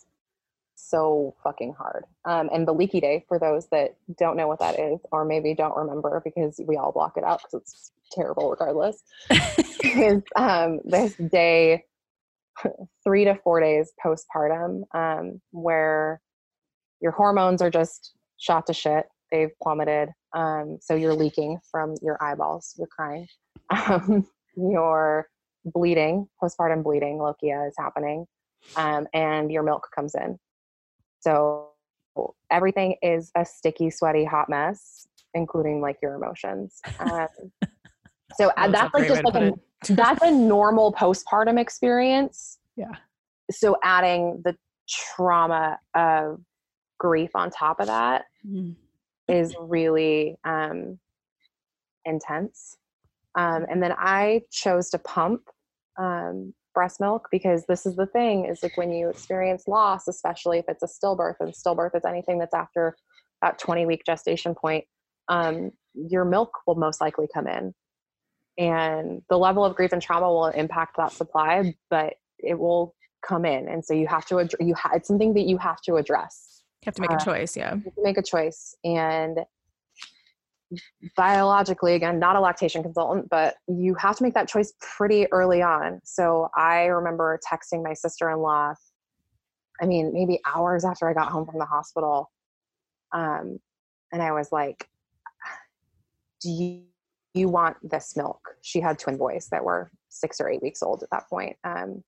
so 0.81 1.35
fucking 1.43 1.75
hard. 1.77 2.05
Um, 2.25 2.49
and 2.53 2.67
the 2.67 2.73
leaky 2.73 3.01
day, 3.01 3.25
for 3.29 3.39
those 3.39 3.67
that 3.69 3.97
don't 4.19 4.37
know 4.37 4.49
what 4.49 4.61
that 4.61 4.79
is, 4.79 5.01
or 5.13 5.25
maybe 5.25 5.55
don't 5.55 5.77
remember 5.77 6.21
because 6.25 6.61
we 6.67 6.77
all 6.77 6.93
block 6.93 7.17
it 7.17 7.25
out 7.25 7.43
because 7.43 7.63
it's 7.63 7.93
terrible 8.13 8.51
regardless, 8.51 9.03
is 9.85 10.23
um, 10.37 10.81
this 10.85 11.15
day, 11.15 11.85
three 13.05 13.25
to 13.25 13.35
four 13.43 13.61
days 13.61 13.93
postpartum, 14.05 14.83
um, 14.95 15.41
where 15.51 16.21
your 17.01 17.13
hormones 17.13 17.63
are 17.63 17.71
just 17.71 18.13
shot 18.39 18.67
to 18.67 18.75
shit. 18.75 19.07
They've 19.31 19.51
plummeted. 19.63 20.11
Um, 20.35 20.79
so 20.81 20.95
you're 20.95 21.15
leaking 21.15 21.59
from 21.71 21.95
your 22.03 22.23
eyeballs. 22.23 22.75
You're 22.79 22.89
crying. 22.89 23.27
Um, 23.71 24.27
you're 24.57 25.29
bleeding, 25.65 26.27
postpartum 26.43 26.83
bleeding, 26.83 27.19
lochia 27.19 27.69
is 27.69 27.75
happening. 27.79 28.27
Um, 28.75 29.07
and 29.15 29.51
your 29.51 29.63
milk 29.63 29.89
comes 29.95 30.17
in 30.17 30.39
so 31.21 31.71
everything 32.51 32.97
is 33.03 33.31
a 33.37 33.45
sticky, 33.45 33.91
sweaty, 33.91 34.25
hot 34.25 34.49
mess, 34.49 35.07
including 35.35 35.81
like 35.81 35.99
your 36.03 36.15
emotions. 36.15 36.81
Um, 36.99 37.29
so 38.37 38.51
that's, 38.57 38.73
that's 38.73 38.95
like 38.95 39.09
just 39.09 39.25
like 39.25 39.35
a, 39.35 39.53
that's 39.91 40.23
a 40.23 40.31
normal 40.31 40.93
postpartum 40.93 41.59
experience. 41.59 42.59
Yeah. 42.77 42.93
So 43.51 43.77
adding 43.83 44.43
the 44.45 44.57
trauma 44.89 45.79
of 45.95 46.41
grief 46.99 47.31
on 47.35 47.51
top 47.51 47.81
of 47.81 47.87
that 47.87 48.27
mm. 48.47 48.75
is 49.29 49.55
really 49.61 50.37
um, 50.45 50.99
intense. 52.05 52.77
Um, 53.35 53.67
and 53.71 53.83
then 53.83 53.93
I 53.97 54.43
chose 54.51 54.91
to 54.91 54.99
pump 54.99 55.43
um, 55.99 56.53
breast 56.75 57.01
milk 57.01 57.29
because 57.31 57.65
this 57.67 57.85
is 57.87 57.97
the 57.97 58.07
thing 58.07 58.45
is 58.45 58.63
like 58.63 58.77
when 58.77 58.93
you 58.93 59.09
experience 59.09 59.67
loss 59.67 60.07
especially 60.09 60.59
if 60.59 60.65
it's 60.69 60.83
a 60.83 60.87
stillbirth 60.87 61.35
and 61.41 61.53
stillbirth 61.53 61.95
is 61.97 62.05
anything 62.05 62.39
that's 62.39 62.55
after 62.55 62.97
that 63.43 63.59
20 63.59 63.87
week 63.87 64.03
gestation 64.07 64.55
point 64.55 64.85
um, 65.31 65.71
your 65.95 66.25
milk 66.25 66.53
will 66.67 66.75
most 66.75 67.01
likely 67.01 67.27
come 67.33 67.47
in. 67.47 67.75
And 68.59 69.23
the 69.31 69.39
level 69.39 69.65
of 69.65 69.75
grief 69.75 69.93
and 69.93 70.03
trauma 70.03 70.29
will 70.29 70.49
impact 70.49 70.97
that 70.99 71.13
supply 71.13 71.75
but 71.89 72.15
it 72.39 72.59
will 72.59 72.95
come 73.23 73.45
in. 73.45 73.69
And 73.69 73.85
so 73.85 73.95
you 73.95 74.07
have 74.09 74.27
to 74.27 74.49
you 74.61 74.75
ha- 74.75 74.91
it's 74.95 75.09
something 75.09 75.35
that 75.35 75.47
you 75.47 75.57
have 75.59 75.81
to 75.83 75.97
address. 75.97 76.63
You 76.83 76.87
have 76.87 76.95
to 76.95 77.01
make 77.03 77.13
uh, 77.13 77.17
a 77.17 77.25
choice 77.25 77.57
yeah. 77.57 77.77
make 77.99 78.19
a 78.19 78.23
choice. 78.23 78.75
And 78.85 79.39
biologically 81.17 81.95
again 81.95 82.19
not 82.19 82.37
a 82.37 82.41
lactation 82.41 82.83
consultant 82.83 83.29
but 83.29 83.57
you 83.67 83.95
have 83.95 84.17
to 84.17 84.23
make 84.23 84.35
that 84.35 84.49
choice 84.49 84.73
pretty 84.81 85.27
early 85.33 85.63
on. 85.63 86.01
So 86.05 86.49
i 86.57 86.85
remember 86.85 87.39
texting 87.51 87.83
my 87.83 87.95
sister-in-law 87.95 88.75
i 89.83 89.87
mean 89.87 90.13
maybe 90.13 90.41
hours 90.47 90.85
after 90.85 91.09
i 91.09 91.15
got 91.15 91.29
home 91.29 91.47
from 91.47 91.59
the 91.59 91.65
hospital 91.65 92.31
um, 93.13 93.59
and 94.13 94.23
i 94.23 94.33
was 94.33 94.53
like 94.53 94.89
do 96.41 96.51
you, 96.51 96.83
you 97.35 97.49
want 97.49 97.77
this 97.83 98.17
milk? 98.17 98.41
She 98.63 98.81
had 98.81 98.99
twin 98.99 99.17
boys 99.17 99.49
that 99.51 99.63
were 99.65 99.91
six 100.09 100.41
or 100.41 100.49
eight 100.49 100.63
weeks 100.63 100.83
old 100.83 101.03
at 101.03 101.11
that 101.11 101.29
point 101.29 101.57
um, 101.65 102.03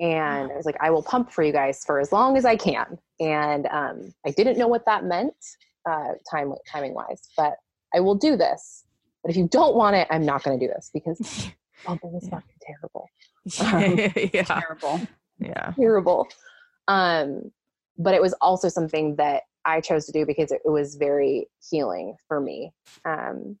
and 0.00 0.52
i 0.52 0.56
was 0.56 0.64
like 0.64 0.76
i 0.80 0.90
will 0.90 1.02
pump 1.02 1.30
for 1.32 1.42
you 1.42 1.52
guys 1.52 1.82
for 1.84 1.98
as 1.98 2.12
long 2.12 2.36
as 2.36 2.44
i 2.44 2.56
can. 2.56 2.98
And 3.20 3.66
um, 3.66 4.14
i 4.26 4.30
didn't 4.30 4.58
know 4.58 4.68
what 4.68 4.84
that 4.86 5.04
meant 5.04 5.34
uh, 5.86 6.14
time 6.30 6.52
timing 6.70 6.94
wise. 6.94 7.28
But 7.36 7.56
I 7.94 8.00
will 8.00 8.14
do 8.14 8.36
this. 8.36 8.84
But 9.22 9.30
if 9.30 9.36
you 9.36 9.48
don't 9.48 9.74
want 9.74 9.96
it, 9.96 10.06
I'm 10.10 10.24
not 10.24 10.42
going 10.42 10.58
to 10.58 10.66
do 10.66 10.72
this 10.72 10.90
because 10.92 11.18
pumping 11.84 12.14
is 12.14 12.24
yeah. 12.24 12.30
fucking 12.30 12.56
terrible. 12.62 13.08
Um, 13.60 13.96
yeah. 14.34 14.42
Terrible. 14.42 15.00
Yeah. 15.38 15.72
Terrible. 15.74 16.28
Um, 16.86 17.50
but 17.96 18.12
it 18.12 18.20
was 18.20 18.34
also 18.42 18.68
something 18.68 19.16
that 19.16 19.44
I 19.64 19.80
chose 19.80 20.04
to 20.06 20.12
do 20.12 20.26
because 20.26 20.52
it, 20.52 20.60
it 20.66 20.68
was 20.68 20.96
very 20.96 21.48
healing 21.70 22.16
for 22.26 22.40
me. 22.40 22.72
Um, 23.06 23.56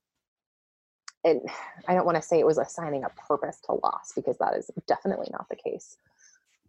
and 1.24 1.40
I 1.86 1.94
don't 1.94 2.04
want 2.04 2.16
to 2.16 2.22
say 2.22 2.38
it 2.38 2.46
was 2.46 2.58
assigning 2.58 3.04
a 3.04 3.08
purpose 3.10 3.60
to 3.64 3.72
loss 3.82 4.12
because 4.14 4.36
that 4.38 4.54
is 4.56 4.70
definitely 4.86 5.28
not 5.32 5.46
the 5.48 5.56
case. 5.56 5.96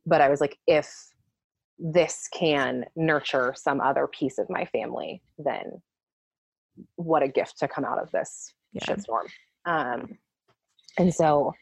But 0.06 0.22
I 0.22 0.30
was 0.30 0.42
like, 0.42 0.58
if 0.66 1.09
this 1.80 2.28
can 2.34 2.86
nurture 2.96 3.54
some 3.56 3.80
other 3.80 4.08
piece 4.08 4.38
of 4.38 4.50
my 4.50 4.66
family, 4.66 5.22
then 5.38 5.82
what 6.96 7.24
a 7.24 7.28
gift 7.28 7.60
to 7.60 7.68
come 7.68 7.86
out 7.86 8.02
of 8.02 8.12
this 8.12 8.54
yeah. 8.74 8.86
shitstorm. 8.86 9.30
Um, 9.66 10.18
and 10.98 11.14
so 11.14 11.54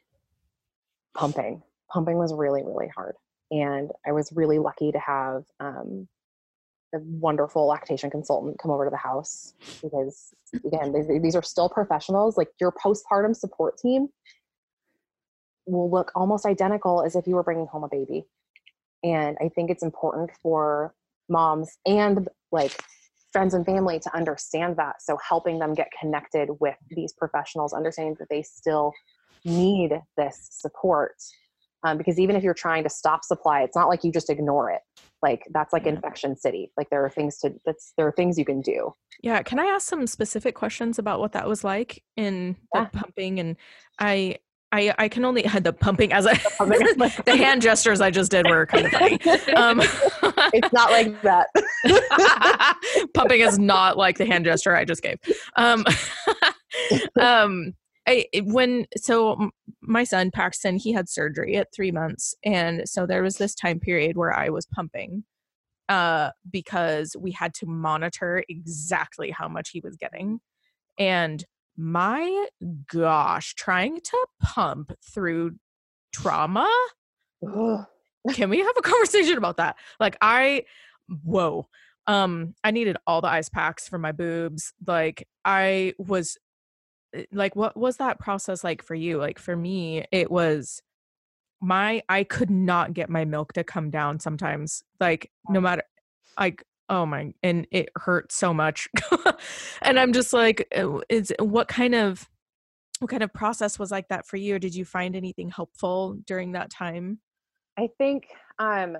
pumping, 1.15 1.61
pumping 1.91 2.17
was 2.17 2.33
really, 2.33 2.63
really 2.63 2.89
hard. 2.95 3.15
And 3.51 3.91
I 4.05 4.11
was 4.11 4.31
really 4.33 4.59
lucky 4.59 4.91
to 4.91 4.99
have 4.99 5.45
um, 5.59 6.07
a 6.93 6.99
wonderful 6.99 7.67
lactation 7.67 8.09
consultant 8.09 8.59
come 8.59 8.71
over 8.71 8.85
to 8.85 8.91
the 8.91 8.97
house 8.97 9.53
because, 9.81 10.33
again, 10.65 10.93
these, 10.93 11.21
these 11.21 11.35
are 11.35 11.43
still 11.43 11.69
professionals. 11.69 12.37
Like 12.37 12.49
your 12.59 12.71
postpartum 12.71 13.35
support 13.35 13.77
team 13.77 14.09
will 15.65 15.89
look 15.89 16.11
almost 16.15 16.45
identical 16.45 17.03
as 17.03 17.15
if 17.15 17.27
you 17.27 17.35
were 17.35 17.43
bringing 17.43 17.67
home 17.67 17.83
a 17.83 17.89
baby. 17.89 18.25
And 19.03 19.37
I 19.41 19.49
think 19.49 19.69
it's 19.69 19.83
important 19.83 20.31
for 20.41 20.93
moms 21.29 21.77
and 21.85 22.27
like 22.51 22.79
friends 23.31 23.53
and 23.53 23.65
family 23.65 23.99
to 23.99 24.15
understand 24.15 24.77
that. 24.77 25.01
So 25.01 25.17
helping 25.27 25.59
them 25.59 25.73
get 25.73 25.89
connected 25.99 26.49
with 26.59 26.75
these 26.89 27.13
professionals, 27.13 27.73
understanding 27.73 28.15
that 28.19 28.29
they 28.29 28.41
still 28.41 28.93
need 29.45 30.01
this 30.17 30.47
support 30.51 31.13
um, 31.83 31.97
because 31.97 32.19
even 32.19 32.35
if 32.35 32.43
you're 32.43 32.53
trying 32.53 32.83
to 32.83 32.89
stop 32.89 33.23
supply 33.23 33.61
it's 33.61 33.75
not 33.75 33.87
like 33.87 34.03
you 34.03 34.11
just 34.11 34.29
ignore 34.29 34.69
it. 34.71 34.81
Like 35.21 35.47
that's 35.51 35.73
like 35.73 35.85
infection 35.85 36.35
city. 36.35 36.71
Like 36.77 36.89
there 36.89 37.03
are 37.03 37.09
things 37.09 37.37
to 37.39 37.53
that's 37.65 37.93
there 37.97 38.07
are 38.07 38.11
things 38.11 38.37
you 38.37 38.45
can 38.45 38.61
do. 38.61 38.93
Yeah. 39.21 39.41
Can 39.41 39.59
i 39.59 39.65
ask 39.65 39.87
some 39.87 40.05
specific 40.05 40.53
questions 40.53 40.99
about 40.99 41.19
what 41.19 41.31
that 41.31 41.47
was 41.47 41.63
like 41.63 42.03
in 42.15 42.55
the 42.73 42.81
yeah. 42.81 42.85
pumping? 42.85 43.39
And 43.39 43.55
i 43.99 44.37
I, 44.71 44.93
I 44.97 45.07
can 45.07 45.23
only 45.23 45.43
had 45.43 45.63
the 45.63 45.71
pumping 45.71 46.11
as 46.11 46.27
I 46.27 46.33
the, 46.59 47.35
hand 47.37 47.61
gestures 47.61 48.01
I 48.01 48.11
just 48.11 48.31
did 48.31 48.45
were 48.49 48.65
kind 48.65 48.85
of 48.85 48.91
funny. 48.91 49.19
Um, 49.55 49.81
it's 50.53 50.73
not 50.73 50.91
like 50.91 51.21
that. 51.21 51.47
pumping 53.13 53.39
is 53.41 53.57
not 53.57 53.97
like 53.97 54.17
the 54.17 54.25
hand 54.25 54.45
gesture 54.45 54.75
I 54.75 54.83
just 54.83 55.01
gave. 55.01 55.17
Um, 55.55 55.85
um, 57.19 57.73
I, 58.07 58.25
when 58.43 58.85
so 58.97 59.49
my 59.81 60.03
son 60.03 60.31
Paxton 60.31 60.77
he 60.77 60.91
had 60.91 61.09
surgery 61.09 61.55
at 61.55 61.73
three 61.73 61.91
months, 61.91 62.35
and 62.43 62.87
so 62.87 63.05
there 63.05 63.23
was 63.23 63.37
this 63.37 63.55
time 63.55 63.79
period 63.79 64.17
where 64.17 64.33
I 64.33 64.49
was 64.49 64.65
pumping, 64.65 65.23
uh, 65.87 66.31
because 66.49 67.15
we 67.17 67.31
had 67.31 67.53
to 67.55 67.65
monitor 67.65 68.43
exactly 68.49 69.31
how 69.31 69.47
much 69.47 69.69
he 69.69 69.79
was 69.81 69.95
getting, 69.95 70.39
and 70.99 71.45
my 71.77 72.47
gosh, 72.91 73.53
trying 73.53 74.01
to 74.01 74.27
pump 74.41 74.91
through 75.13 75.55
trauma. 76.11 76.69
Can 78.33 78.49
we 78.49 78.59
have 78.59 78.75
a 78.77 78.81
conversation 78.81 79.37
about 79.37 79.57
that? 79.57 79.77
Like 79.99 80.17
I 80.21 80.65
whoa. 81.23 81.67
Um 82.07 82.55
I 82.63 82.71
needed 82.71 82.97
all 83.05 83.21
the 83.21 83.27
ice 83.27 83.49
packs 83.49 83.87
for 83.87 83.97
my 83.99 84.11
boobs. 84.11 84.73
Like 84.85 85.27
I 85.45 85.93
was 85.99 86.37
eh, 87.13 87.25
like 87.31 87.55
what 87.55 87.77
was 87.77 87.97
that 87.97 88.19
process 88.19 88.63
like 88.63 88.81
for 88.81 88.95
you? 88.95 89.17
Like 89.17 89.39
for 89.39 89.55
me 89.55 90.03
it 90.11 90.31
was 90.31 90.81
my 91.61 92.01
I 92.09 92.23
could 92.23 92.49
not 92.49 92.93
get 92.93 93.09
my 93.09 93.25
milk 93.25 93.53
to 93.53 93.63
come 93.63 93.91
down 93.91 94.19
sometimes. 94.19 94.83
Like 94.99 95.31
no 95.49 95.61
matter 95.61 95.83
like 96.39 96.63
oh 96.89 97.05
my 97.05 97.33
and 97.43 97.67
it 97.71 97.89
hurt 97.95 98.31
so 98.31 98.53
much 98.53 98.87
and 99.81 99.99
i'm 99.99 100.13
just 100.13 100.33
like 100.33 100.67
uh, 100.77 100.99
is 101.09 101.33
what 101.39 101.67
kind 101.67 101.95
of 101.95 102.29
what 102.99 103.09
kind 103.09 103.23
of 103.23 103.31
process 103.33 103.77
was 103.77 103.91
like 103.91 104.07
that 104.07 104.25
for 104.25 104.37
you 104.37 104.57
did 104.59 104.73
you 104.73 104.85
find 104.85 105.15
anything 105.15 105.49
helpful 105.49 106.17
during 106.25 106.53
that 106.53 106.69
time 106.69 107.19
i 107.77 107.87
think 107.97 108.27
um 108.59 108.97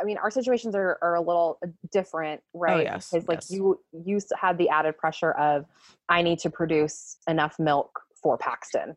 I 0.00 0.04
mean, 0.04 0.18
our 0.18 0.30
situations 0.30 0.74
are, 0.74 0.98
are 1.02 1.14
a 1.14 1.20
little 1.20 1.58
uh, 1.62 1.68
different, 1.92 2.40
oh, 2.54 2.58
right? 2.58 2.80
Oh, 2.80 2.80
yes. 2.80 3.10
Because 3.10 3.28
like 3.28 3.38
yes. 3.42 3.50
you 3.50 3.80
you 3.92 4.18
had 4.36 4.58
the 4.58 4.68
added 4.68 4.96
pressure 4.98 5.32
of 5.32 5.66
I 6.08 6.22
need 6.22 6.38
to 6.40 6.50
produce 6.50 7.16
enough 7.28 7.58
milk 7.58 8.00
for 8.20 8.36
Paxton. 8.36 8.96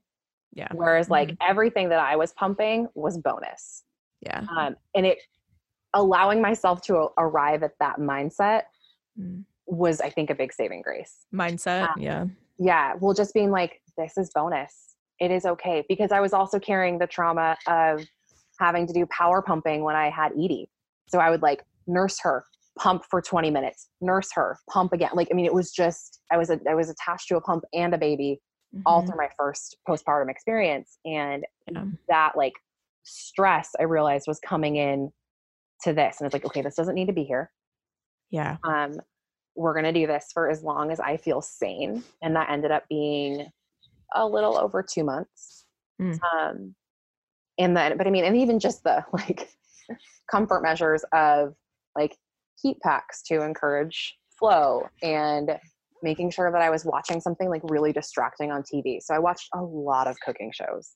Yeah. 0.53 0.69
Whereas 0.73 1.09
like 1.09 1.29
mm-hmm. 1.29 1.49
everything 1.49 1.89
that 1.89 1.99
I 1.99 2.15
was 2.15 2.33
pumping 2.33 2.87
was 2.95 3.17
bonus. 3.17 3.83
Yeah. 4.21 4.43
Um, 4.57 4.75
and 4.95 5.05
it 5.05 5.19
allowing 5.97 6.41
myself 6.41 6.81
to 6.83 7.09
arrive 7.17 7.63
at 7.63 7.73
that 7.79 7.97
mindset 7.97 8.63
mm. 9.19 9.43
was 9.65 9.99
i 9.99 10.09
think 10.09 10.29
a 10.29 10.35
big 10.35 10.53
saving 10.53 10.81
grace. 10.81 11.25
Mindset 11.33 11.89
um, 11.89 12.01
yeah. 12.01 12.25
yeah 12.59 12.93
well 12.99 13.13
just 13.13 13.33
being 13.33 13.51
like 13.51 13.81
this 13.97 14.17
is 14.17 14.29
bonus. 14.33 14.95
It 15.19 15.31
is 15.31 15.45
okay. 15.45 15.83
Because 15.89 16.11
i 16.11 16.19
was 16.19 16.33
also 16.33 16.59
carrying 16.59 16.99
the 16.99 17.07
trauma 17.07 17.57
of 17.67 18.05
having 18.59 18.87
to 18.87 18.93
do 18.93 19.05
power 19.07 19.41
pumping 19.41 19.83
when 19.83 19.95
i 19.95 20.09
had 20.09 20.31
edie. 20.33 20.69
So 21.07 21.19
i 21.19 21.29
would 21.29 21.41
like 21.41 21.63
nurse 21.87 22.19
her 22.21 22.45
pump 22.77 23.03
for 23.09 23.23
20 23.23 23.49
minutes 23.49 23.89
nurse 24.01 24.29
her 24.33 24.59
pump 24.69 24.93
again. 24.93 25.09
Like 25.15 25.29
i 25.31 25.33
mean 25.33 25.45
it 25.45 25.53
was 25.53 25.71
just 25.71 26.21
i 26.31 26.37
was 26.37 26.51
a, 26.51 26.59
i 26.69 26.75
was 26.75 26.89
attached 26.89 27.27
to 27.29 27.37
a 27.37 27.41
pump 27.41 27.63
and 27.73 27.93
a 27.93 27.97
baby 27.97 28.39
mm-hmm. 28.73 28.83
all 28.85 29.03
through 29.03 29.17
my 29.17 29.29
first 29.35 29.77
postpartum 29.89 30.29
experience. 30.29 30.99
And 31.05 31.43
yeah. 31.71 31.85
that 32.07 32.37
like 32.37 32.53
stress 33.09 33.71
i 33.79 33.83
realized 33.83 34.25
was 34.27 34.39
coming 34.39 34.75
in 34.75 35.11
to 35.83 35.93
this 35.93 36.17
and 36.19 36.25
it's 36.25 36.33
like 36.33 36.45
okay 36.45 36.61
this 36.61 36.75
doesn't 36.75 36.95
need 36.95 37.07
to 37.07 37.13
be 37.13 37.23
here. 37.23 37.51
Yeah. 38.29 38.57
Um 38.63 38.93
we're 39.55 39.73
going 39.73 39.91
to 39.91 39.99
do 39.99 40.05
this 40.05 40.29
for 40.31 40.51
as 40.51 40.61
long 40.61 40.91
as 40.91 40.99
i 40.99 41.17
feel 41.17 41.41
sane 41.41 42.03
and 42.21 42.35
that 42.35 42.47
ended 42.51 42.69
up 42.69 42.83
being 42.89 43.49
a 44.13 44.25
little 44.25 44.57
over 44.57 44.83
two 44.83 45.03
months. 45.03 45.65
Mm. 45.99 46.19
um 46.23 46.75
and 47.57 47.75
then 47.75 47.97
but 47.97 48.05
i 48.05 48.11
mean 48.11 48.23
and 48.23 48.37
even 48.37 48.59
just 48.59 48.83
the 48.83 49.03
like 49.13 49.49
comfort 50.29 50.61
measures 50.61 51.03
of 51.11 51.55
like 51.95 52.15
heat 52.61 52.77
packs 52.83 53.23
to 53.23 53.41
encourage 53.41 54.15
flow 54.37 54.83
and 55.01 55.57
making 56.03 56.31
sure 56.31 56.51
that 56.51 56.61
I 56.61 56.69
was 56.69 56.85
watching 56.85 57.19
something 57.19 57.49
like 57.49 57.61
really 57.65 57.91
distracting 57.91 58.51
on 58.51 58.63
TV. 58.63 58.99
So 59.01 59.13
I 59.13 59.19
watched 59.19 59.47
a 59.53 59.61
lot 59.61 60.07
of 60.07 60.17
cooking 60.19 60.51
shows. 60.53 60.95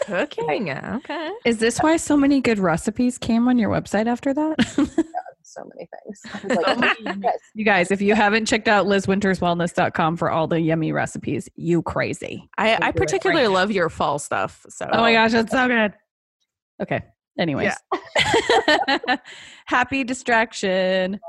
cooking, 0.00 0.70
okay. 0.70 1.30
Is 1.44 1.58
this 1.58 1.78
why 1.78 1.96
so 1.96 2.16
many 2.16 2.40
good 2.40 2.58
recipes 2.58 3.18
came 3.18 3.48
on 3.48 3.58
your 3.58 3.70
website 3.70 4.06
after 4.06 4.32
that? 4.34 4.56
yeah, 4.78 5.04
so 5.42 5.68
many 5.74 5.88
things. 6.04 6.56
Like, 6.64 6.96
oh 7.06 7.14
yes. 7.22 7.38
You 7.54 7.64
guys, 7.64 7.90
if 7.90 8.00
you 8.00 8.14
haven't 8.14 8.46
checked 8.46 8.68
out 8.68 8.86
lizwinterswellness.com 8.86 10.16
for 10.16 10.30
all 10.30 10.46
the 10.46 10.60
yummy 10.60 10.92
recipes, 10.92 11.48
you 11.56 11.82
crazy. 11.82 12.48
I, 12.56 12.78
I 12.80 12.92
particularly 12.92 13.46
right 13.46 13.52
love 13.52 13.70
your 13.70 13.88
fall 13.88 14.18
stuff. 14.18 14.64
So 14.68 14.88
Oh 14.92 15.00
my 15.00 15.12
gosh, 15.12 15.34
it's 15.34 15.52
so 15.52 15.68
good. 15.68 15.94
Okay. 16.80 17.02
Anyways. 17.38 17.72
Yeah. 18.66 19.16
Happy 19.66 20.02
distraction. 20.02 21.20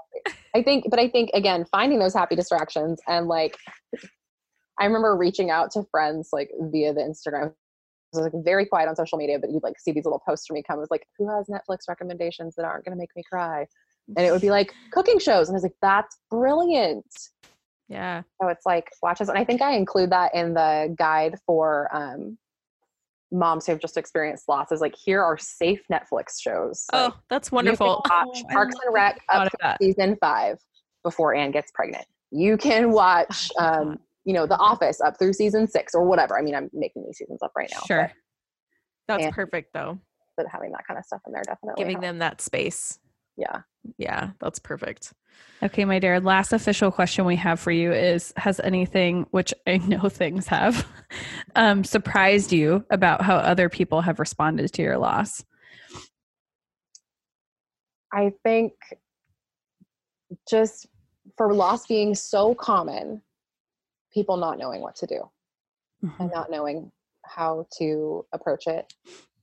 I 0.55 0.63
think, 0.63 0.85
but 0.89 0.99
I 0.99 1.09
think 1.09 1.29
again, 1.33 1.65
finding 1.71 1.99
those 1.99 2.13
happy 2.13 2.35
distractions 2.35 2.99
and 3.07 3.27
like, 3.27 3.57
I 4.79 4.85
remember 4.85 5.15
reaching 5.15 5.49
out 5.49 5.71
to 5.71 5.83
friends 5.91 6.29
like 6.31 6.49
via 6.57 6.93
the 6.93 7.01
Instagram. 7.01 7.53
I 8.13 8.17
was 8.17 8.31
like 8.33 8.43
very 8.43 8.65
quiet 8.65 8.89
on 8.89 8.95
social 8.95 9.17
media, 9.17 9.37
but 9.39 9.51
you'd 9.51 9.61
like 9.61 9.79
see 9.79 9.91
these 9.91 10.05
little 10.05 10.21
posts 10.25 10.47
from 10.47 10.55
me 10.55 10.63
come. 10.67 10.77
It 10.77 10.81
was 10.81 10.91
like, 10.91 11.05
who 11.17 11.29
has 11.29 11.47
Netflix 11.47 11.81
recommendations 11.87 12.55
that 12.55 12.65
aren't 12.65 12.85
going 12.85 12.95
to 12.95 12.99
make 12.99 13.11
me 13.15 13.23
cry? 13.29 13.67
And 14.17 14.25
it 14.25 14.31
would 14.31 14.41
be 14.41 14.49
like 14.49 14.73
cooking 14.91 15.19
shows, 15.19 15.49
and 15.49 15.55
I 15.55 15.57
was 15.57 15.63
like, 15.63 15.75
that's 15.83 16.17
brilliant. 16.31 17.05
Yeah. 17.89 18.23
So 18.41 18.47
it's 18.47 18.65
like 18.65 18.89
watch 19.03 19.19
this, 19.19 19.29
and 19.29 19.37
I 19.37 19.45
think 19.45 19.61
I 19.61 19.73
include 19.73 20.11
that 20.11 20.33
in 20.33 20.55
the 20.55 20.95
guide 20.97 21.35
for 21.45 21.95
um, 21.95 22.39
moms 23.31 23.65
who 23.65 23.71
have 23.71 23.81
just 23.81 23.97
experienced 23.97 24.47
losses 24.47 24.81
like 24.81 24.95
here 24.95 25.21
are 25.21 25.37
safe 25.37 25.81
netflix 25.91 26.41
shows. 26.41 26.85
Oh 26.93 27.05
like, 27.05 27.13
that's 27.29 27.51
wonderful. 27.51 28.01
watch 28.09 28.27
oh, 28.43 28.43
parks 28.51 28.75
and 28.85 28.93
rec 28.93 29.19
up 29.29 29.51
to 29.51 29.77
season 29.81 30.17
five 30.19 30.57
before 31.03 31.33
Ann 31.35 31.51
gets 31.51 31.71
pregnant. 31.73 32.05
You 32.31 32.57
can 32.57 32.91
watch 32.91 33.49
um 33.59 33.97
you 34.25 34.33
know 34.33 34.45
the 34.45 34.57
office 34.57 35.01
up 35.01 35.17
through 35.17 35.33
season 35.33 35.67
six 35.67 35.93
or 35.95 36.05
whatever. 36.05 36.37
I 36.37 36.41
mean 36.41 36.55
i'm 36.55 36.69
making 36.73 37.03
these 37.05 37.17
seasons 37.17 37.39
up 37.41 37.51
right 37.55 37.69
now 37.71 37.81
sure. 37.87 38.11
that's 39.07 39.27
perfect 39.35 39.73
though. 39.73 39.99
but 40.37 40.45
having 40.51 40.71
that 40.71 40.85
kind 40.87 40.97
of 40.97 41.05
stuff 41.05 41.21
in 41.25 41.33
there 41.33 41.43
definitely 41.45 41.81
giving 41.81 41.95
helps. 41.95 42.07
them 42.07 42.17
that 42.19 42.41
space 42.41 42.98
yeah. 43.39 43.61
Yeah 43.97 44.31
that's 44.39 44.59
perfect. 44.59 45.13
Okay 45.63 45.85
my 45.85 45.99
dear 45.99 46.19
last 46.19 46.53
official 46.53 46.91
question 46.91 47.25
we 47.25 47.37
have 47.37 47.59
for 47.59 47.71
you 47.71 47.91
is 47.91 48.33
has 48.35 48.59
anything 48.59 49.25
which 49.31 49.53
i 49.65 49.77
know 49.87 50.09
things 50.09 50.47
have 50.47 50.85
um, 51.55 51.83
surprised 51.83 52.51
you 52.51 52.85
about 52.89 53.21
how 53.21 53.35
other 53.37 53.69
people 53.69 54.01
have 54.01 54.19
responded 54.19 54.71
to 54.73 54.81
your 54.81 54.97
loss? 54.97 55.43
I 58.11 58.33
think 58.43 58.73
just 60.49 60.87
for 61.37 61.53
loss 61.53 61.87
being 61.87 62.15
so 62.15 62.53
common 62.53 63.21
people 64.13 64.37
not 64.37 64.57
knowing 64.57 64.81
what 64.81 64.95
to 64.97 65.05
do 65.05 65.21
mm-hmm. 66.03 66.21
and 66.21 66.31
not 66.31 66.49
knowing 66.49 66.91
how 67.23 67.67
to 67.77 68.25
approach 68.33 68.67
it 68.67 68.91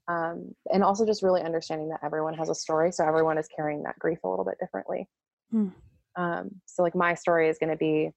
um, 0.08 0.54
and 0.72 0.84
also 0.84 1.04
just 1.04 1.22
really 1.22 1.42
understanding 1.42 1.88
that 1.88 2.00
everyone 2.04 2.34
has 2.34 2.48
a 2.48 2.54
story 2.54 2.92
so 2.92 3.06
everyone 3.06 3.38
is 3.38 3.48
carrying 3.54 3.82
that 3.82 3.98
grief 3.98 4.18
a 4.24 4.28
little 4.28 4.44
bit 4.44 4.56
differently 4.60 5.08
mm. 5.52 5.72
um, 6.16 6.50
so 6.66 6.82
like 6.82 6.94
my 6.94 7.14
story 7.14 7.48
is 7.48 7.58
going 7.58 7.70
to 7.70 7.76
be 7.76 8.10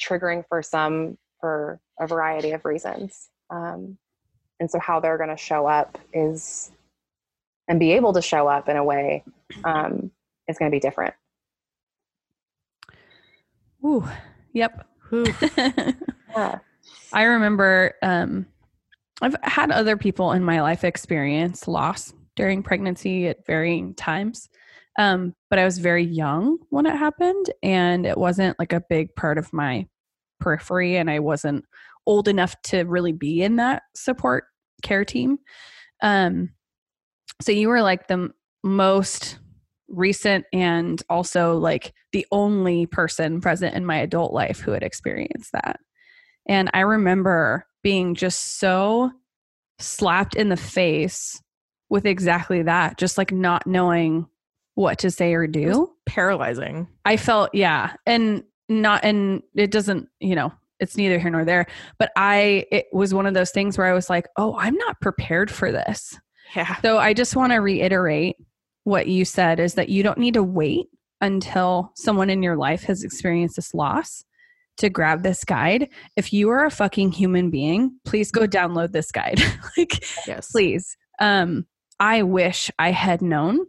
triggering 0.00 0.44
for 0.48 0.62
some 0.62 1.16
for 1.40 1.80
a 2.00 2.06
variety 2.06 2.52
of 2.52 2.64
reasons 2.64 3.28
um, 3.50 3.96
and 4.60 4.70
so 4.70 4.78
how 4.78 5.00
they're 5.00 5.18
going 5.18 5.30
to 5.30 5.36
show 5.36 5.66
up 5.66 5.98
is 6.12 6.70
and 7.68 7.80
be 7.80 7.92
able 7.92 8.12
to 8.12 8.22
show 8.22 8.46
up 8.46 8.68
in 8.68 8.76
a 8.76 8.84
way 8.84 9.24
um, 9.64 10.10
is 10.48 10.58
going 10.58 10.70
to 10.70 10.74
be 10.74 10.80
different 10.80 11.14
Ooh, 13.84 14.08
yep 14.52 14.86
Ooh. 15.12 15.26
yeah. 16.36 16.58
i 17.12 17.22
remember 17.22 17.94
um, 18.02 18.46
I've 19.22 19.36
had 19.42 19.70
other 19.70 19.96
people 19.96 20.32
in 20.32 20.44
my 20.44 20.60
life 20.60 20.84
experience 20.84 21.66
loss 21.66 22.12
during 22.34 22.62
pregnancy 22.62 23.28
at 23.28 23.46
varying 23.46 23.94
times. 23.94 24.48
Um, 24.98 25.34
but 25.50 25.58
I 25.58 25.64
was 25.64 25.78
very 25.78 26.04
young 26.04 26.58
when 26.70 26.86
it 26.86 26.96
happened, 26.96 27.50
and 27.62 28.06
it 28.06 28.16
wasn't 28.16 28.58
like 28.58 28.72
a 28.72 28.82
big 28.88 29.14
part 29.14 29.38
of 29.38 29.52
my 29.52 29.86
periphery, 30.40 30.96
and 30.96 31.10
I 31.10 31.18
wasn't 31.18 31.64
old 32.06 32.28
enough 32.28 32.54
to 32.64 32.82
really 32.84 33.12
be 33.12 33.42
in 33.42 33.56
that 33.56 33.82
support 33.94 34.44
care 34.82 35.04
team. 35.04 35.38
Um, 36.02 36.50
so 37.42 37.52
you 37.52 37.68
were 37.68 37.82
like 37.82 38.08
the 38.08 38.30
most 38.62 39.38
recent 39.88 40.44
and 40.52 41.02
also 41.08 41.58
like 41.58 41.92
the 42.12 42.26
only 42.32 42.86
person 42.86 43.40
present 43.40 43.74
in 43.74 43.84
my 43.86 43.98
adult 43.98 44.32
life 44.32 44.60
who 44.60 44.72
had 44.72 44.82
experienced 44.82 45.52
that. 45.52 45.78
And 46.48 46.70
I 46.74 46.80
remember 46.80 47.66
being 47.86 48.16
just 48.16 48.58
so 48.58 49.12
slapped 49.78 50.34
in 50.34 50.48
the 50.48 50.56
face 50.56 51.40
with 51.88 52.04
exactly 52.04 52.60
that, 52.62 52.98
just 52.98 53.16
like 53.16 53.30
not 53.30 53.64
knowing 53.64 54.26
what 54.74 54.98
to 54.98 55.08
say 55.08 55.34
or 55.34 55.46
do. 55.46 55.92
Paralyzing. 56.04 56.88
I 57.04 57.16
felt, 57.16 57.54
yeah. 57.54 57.92
And 58.04 58.42
not, 58.68 59.04
and 59.04 59.40
it 59.54 59.70
doesn't, 59.70 60.08
you 60.18 60.34
know, 60.34 60.52
it's 60.80 60.96
neither 60.96 61.20
here 61.20 61.30
nor 61.30 61.44
there. 61.44 61.66
But 61.96 62.10
I, 62.16 62.64
it 62.72 62.86
was 62.92 63.14
one 63.14 63.24
of 63.24 63.34
those 63.34 63.52
things 63.52 63.78
where 63.78 63.86
I 63.86 63.92
was 63.92 64.10
like, 64.10 64.26
oh, 64.36 64.58
I'm 64.58 64.74
not 64.74 65.00
prepared 65.00 65.48
for 65.48 65.70
this. 65.70 66.18
Yeah. 66.56 66.74
So 66.82 66.98
I 66.98 67.14
just 67.14 67.36
want 67.36 67.52
to 67.52 67.58
reiterate 67.58 68.34
what 68.82 69.06
you 69.06 69.24
said 69.24 69.60
is 69.60 69.74
that 69.74 69.90
you 69.90 70.02
don't 70.02 70.18
need 70.18 70.34
to 70.34 70.42
wait 70.42 70.86
until 71.20 71.92
someone 71.94 72.30
in 72.30 72.42
your 72.42 72.56
life 72.56 72.82
has 72.82 73.04
experienced 73.04 73.54
this 73.54 73.74
loss 73.74 74.24
to 74.78 74.90
grab 74.90 75.22
this 75.22 75.44
guide. 75.44 75.88
If 76.16 76.32
you 76.32 76.50
are 76.50 76.64
a 76.64 76.70
fucking 76.70 77.12
human 77.12 77.50
being, 77.50 77.98
please 78.04 78.30
go 78.30 78.46
download 78.46 78.92
this 78.92 79.10
guide. 79.10 79.40
like, 79.76 80.04
yes. 80.26 80.50
please. 80.50 80.96
Um, 81.18 81.66
I 81.98 82.22
wish 82.22 82.70
I 82.78 82.90
had 82.90 83.22
known 83.22 83.66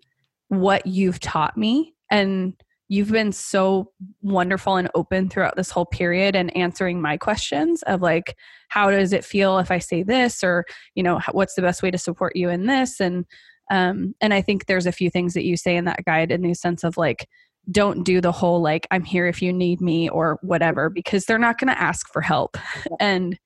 what 0.50 0.86
you've 0.86 1.20
taught 1.20 1.58
me 1.58 1.94
and 2.12 2.54
you've 2.90 3.12
been 3.12 3.32
so 3.32 3.92
wonderful 4.22 4.78
and 4.78 4.90
open 4.96 5.30
throughout 5.30 5.56
this 5.56 5.72
whole 5.72 5.86
period 5.86 6.36
and 6.36 6.56
answering 6.56 7.02
my 7.02 7.18
questions 7.18 7.84
of 7.84 8.02
like 8.02 8.36
how 8.70 8.90
does 8.90 9.12
it 9.14 9.26
feel 9.26 9.60
if 9.60 9.72
i 9.72 9.78
say 9.78 10.04
this 10.04 10.44
or 10.44 10.66
you 10.96 11.04
know 11.04 11.20
what's 11.32 11.56
the 11.56 11.62
best 11.62 11.84
way 11.84 11.92
to 11.92 11.98
support 11.98 12.36
you 12.36 12.50
in 12.50 12.66
this 12.66 13.00
and 13.00 13.26
um 13.72 14.14
and 14.22 14.34
i 14.34 14.42
think 14.42 14.66
there's 14.66 14.86
a 14.86 14.92
few 14.92 15.10
things 15.10 15.34
that 15.34 15.44
you 15.44 15.58
say 15.58 15.76
in 15.76 15.86
that 15.86 16.06
guide 16.06 16.32
in 16.32 16.42
the 16.42 16.54
sense 16.54 16.84
of 16.84 16.98
like 16.98 17.28
don't 17.72 18.04
do 18.04 18.22
the 18.22 18.32
whole 18.32 18.62
like 18.62 18.88
i'm 18.92 19.04
here 19.04 19.28
if 19.28 19.42
you 19.42 19.52
need 19.52 19.82
me 19.82 20.10
or 20.10 20.40
whatever 20.42 20.90
because 20.90 21.26
they're 21.26 21.38
not 21.38 21.58
going 21.60 21.68
to 21.68 21.82
ask 21.82 22.12
for 22.12 22.22
help 22.22 22.58
and 23.00 23.38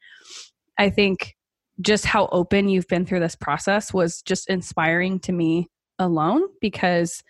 i 0.78 0.89
think 0.89 1.36
just 1.80 2.05
how 2.05 2.28
open 2.28 2.69
you've 2.69 2.88
been 2.88 3.05
through 3.05 3.19
this 3.19 3.36
process 3.36 3.93
was 3.93 4.22
just 4.22 4.49
inspiring 4.49 5.19
to 5.19 5.32
me 5.32 5.67
alone 5.99 6.43
because 6.59 7.24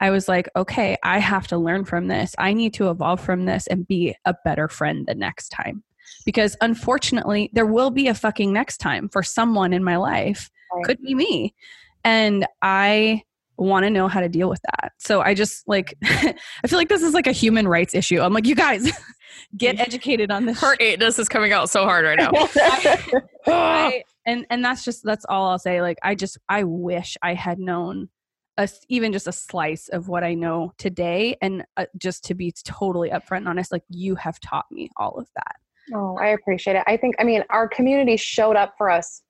I 0.00 0.10
was 0.10 0.28
like, 0.28 0.48
okay, 0.56 0.96
I 1.02 1.18
have 1.18 1.46
to 1.48 1.56
learn 1.56 1.84
from 1.84 2.08
this. 2.08 2.34
I 2.38 2.52
need 2.52 2.74
to 2.74 2.90
evolve 2.90 3.20
from 3.20 3.46
this 3.46 3.66
and 3.68 3.86
be 3.86 4.14
a 4.24 4.34
better 4.44 4.68
friend 4.68 5.06
the 5.06 5.14
next 5.14 5.50
time. 5.50 5.82
Because 6.26 6.56
unfortunately, 6.60 7.50
there 7.52 7.66
will 7.66 7.90
be 7.90 8.08
a 8.08 8.14
fucking 8.14 8.52
next 8.52 8.78
time 8.78 9.08
for 9.08 9.22
someone 9.22 9.72
in 9.72 9.84
my 9.84 9.96
life. 9.96 10.50
Right. 10.74 10.84
Could 10.84 11.02
be 11.02 11.14
me. 11.14 11.54
And 12.02 12.46
I 12.60 13.22
want 13.56 13.84
to 13.84 13.90
know 13.90 14.08
how 14.08 14.20
to 14.20 14.28
deal 14.28 14.48
with 14.48 14.60
that. 14.62 14.92
So 14.98 15.20
I 15.20 15.34
just 15.34 15.66
like, 15.68 15.96
I 16.04 16.34
feel 16.66 16.78
like 16.78 16.88
this 16.88 17.02
is 17.02 17.14
like 17.14 17.26
a 17.26 17.32
human 17.32 17.68
rights 17.68 17.94
issue. 17.94 18.20
I'm 18.20 18.32
like, 18.32 18.46
you 18.46 18.54
guys 18.54 18.90
get 19.56 19.78
educated 19.80 20.30
on 20.30 20.46
this. 20.46 20.60
Her 20.60 20.76
eightness 20.80 21.18
is 21.18 21.28
coming 21.28 21.52
out 21.52 21.70
so 21.70 21.84
hard 21.84 22.04
right 22.04 22.18
now. 22.18 22.30
I, 22.34 23.22
I, 23.46 24.02
and 24.26 24.46
and 24.50 24.64
that's 24.64 24.84
just 24.84 25.02
that's 25.04 25.24
all 25.28 25.50
I'll 25.50 25.58
say. 25.58 25.82
Like 25.82 25.98
I 26.02 26.14
just 26.14 26.38
I 26.48 26.64
wish 26.64 27.16
I 27.22 27.34
had 27.34 27.58
known 27.58 28.08
a, 28.56 28.68
even 28.88 29.12
just 29.12 29.26
a 29.26 29.32
slice 29.32 29.88
of 29.88 30.08
what 30.08 30.24
I 30.24 30.34
know 30.34 30.72
today. 30.78 31.36
And 31.42 31.64
uh, 31.76 31.86
just 31.96 32.24
to 32.24 32.34
be 32.34 32.52
totally 32.64 33.10
upfront 33.10 33.38
and 33.38 33.48
honest, 33.48 33.72
like 33.72 33.84
you 33.88 34.14
have 34.16 34.38
taught 34.40 34.66
me 34.70 34.90
all 34.96 35.18
of 35.18 35.28
that. 35.34 35.56
Oh, 35.94 36.16
I 36.18 36.28
appreciate 36.28 36.76
it. 36.76 36.84
I 36.86 36.96
think, 36.96 37.16
I 37.18 37.24
mean, 37.24 37.42
our 37.50 37.68
community 37.68 38.16
showed 38.16 38.56
up 38.56 38.74
for 38.78 38.90
us 38.90 39.22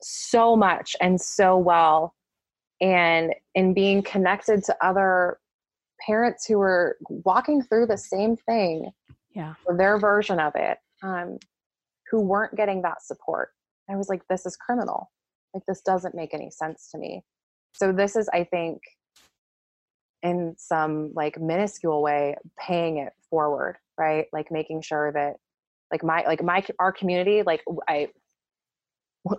so 0.00 0.56
much 0.56 0.96
and 1.00 1.20
so 1.20 1.56
well. 1.56 2.14
And 2.82 3.34
in 3.54 3.72
being 3.72 4.02
connected 4.02 4.64
to 4.64 4.76
other 4.84 5.38
parents 6.04 6.44
who 6.44 6.58
were 6.58 6.98
walking 7.08 7.62
through 7.62 7.86
the 7.86 7.96
same 7.96 8.36
thing, 8.36 8.90
yeah, 9.34 9.54
their 9.78 9.98
version 9.98 10.38
of 10.40 10.52
it, 10.56 10.78
um, 11.02 11.38
who 12.10 12.20
weren't 12.20 12.56
getting 12.56 12.82
that 12.82 13.02
support. 13.02 13.50
I 13.88 13.96
was 13.96 14.08
like, 14.08 14.22
this 14.28 14.44
is 14.44 14.56
criminal. 14.56 15.10
Like, 15.54 15.64
this 15.66 15.80
doesn't 15.82 16.14
make 16.14 16.34
any 16.34 16.50
sense 16.50 16.90
to 16.90 16.98
me 16.98 17.22
so 17.72 17.92
this 17.92 18.16
is 18.16 18.28
i 18.32 18.44
think 18.44 18.80
in 20.22 20.54
some 20.56 21.12
like 21.14 21.40
minuscule 21.40 22.02
way 22.02 22.36
paying 22.58 22.98
it 22.98 23.12
forward 23.28 23.76
right 23.98 24.26
like 24.32 24.50
making 24.50 24.80
sure 24.82 25.10
that 25.12 25.36
like 25.90 26.04
my 26.04 26.22
like 26.24 26.42
my 26.42 26.64
our 26.78 26.92
community 26.92 27.42
like 27.42 27.62
i 27.88 28.08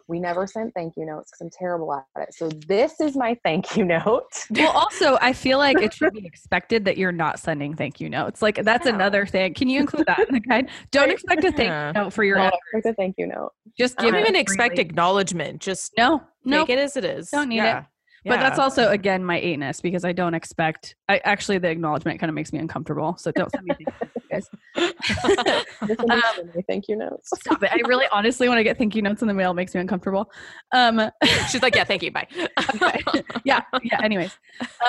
we 0.07 0.19
never 0.19 0.47
sent 0.47 0.73
thank 0.73 0.95
you 0.95 1.05
notes 1.05 1.31
because 1.31 1.41
I'm 1.41 1.49
terrible 1.49 1.93
at 1.93 2.05
it. 2.15 2.33
So 2.33 2.49
this 2.67 2.99
is 2.99 3.15
my 3.15 3.37
thank 3.43 3.75
you 3.75 3.83
note. 3.85 4.23
Well, 4.49 4.71
also, 4.71 5.17
I 5.21 5.33
feel 5.33 5.57
like 5.57 5.81
it 5.81 5.93
should 5.93 6.13
be 6.13 6.25
expected 6.25 6.85
that 6.85 6.97
you're 6.97 7.11
not 7.11 7.39
sending 7.39 7.75
thank 7.75 7.99
you 7.99 8.09
notes. 8.09 8.41
Like 8.41 8.63
that's 8.63 8.85
yeah. 8.85 8.95
another 8.95 9.25
thing. 9.25 9.53
Can 9.53 9.69
you 9.69 9.81
include 9.81 10.07
that 10.07 10.19
in 10.27 10.33
the 10.33 10.39
guide? 10.39 10.69
Don't 10.91 11.11
expect 11.11 11.43
a 11.43 11.51
thank 11.51 11.69
yeah. 11.69 11.87
you 11.87 11.93
note 11.93 12.13
for 12.13 12.23
your. 12.23 12.37
No, 12.37 12.51
expect 12.73 12.85
a 12.85 12.93
thank 12.93 13.15
you 13.17 13.27
note. 13.27 13.51
Just 13.77 13.97
give 13.97 14.13
um, 14.13 14.19
even 14.19 14.35
expect 14.35 14.79
acknowledgement. 14.79 15.59
Just 15.59 15.93
no, 15.97 16.23
no, 16.45 16.61
take 16.65 16.77
it 16.77 16.79
as 16.79 16.95
it 16.95 17.03
is. 17.03 17.29
Don't 17.29 17.49
need 17.49 17.57
yeah. 17.57 17.79
it. 17.79 17.85
But 18.25 18.39
that's 18.39 18.59
also 18.59 18.89
again 18.89 19.23
my 19.23 19.39
eightness 19.39 19.81
because 19.81 20.05
I 20.05 20.13
don't 20.13 20.33
expect. 20.33 20.95
I 21.09 21.17
actually 21.19 21.57
the 21.57 21.69
acknowledgement 21.69 22.19
kind 22.19 22.29
of 22.29 22.35
makes 22.35 22.53
me 22.53 22.59
uncomfortable. 22.59 23.17
So 23.17 23.31
don't 23.31 23.51
send 23.51 23.65
me 23.65 23.75
thank 23.75 23.89
you 24.15 24.21
guys. 24.31 24.49
um, 26.09 26.63
thank 26.67 26.87
you 26.87 26.95
notes. 26.95 27.31
Stop 27.35 27.63
it! 27.63 27.71
I 27.71 27.79
really 27.87 28.05
honestly 28.11 28.47
when 28.47 28.57
I 28.57 28.63
get 28.63 28.77
thank 28.77 28.95
you 28.95 29.01
notes 29.01 29.21
in 29.21 29.27
the 29.27 29.33
mail, 29.33 29.51
it 29.51 29.55
makes 29.55 29.75
me 29.75 29.81
uncomfortable. 29.81 30.31
Um, 30.71 31.01
She's 31.49 31.61
like, 31.61 31.75
yeah, 31.75 31.83
thank 31.83 32.03
you, 32.03 32.11
bye. 32.11 32.27
okay. 32.75 33.01
Yeah, 33.43 33.61
yeah. 33.83 34.01
Anyways, 34.01 34.37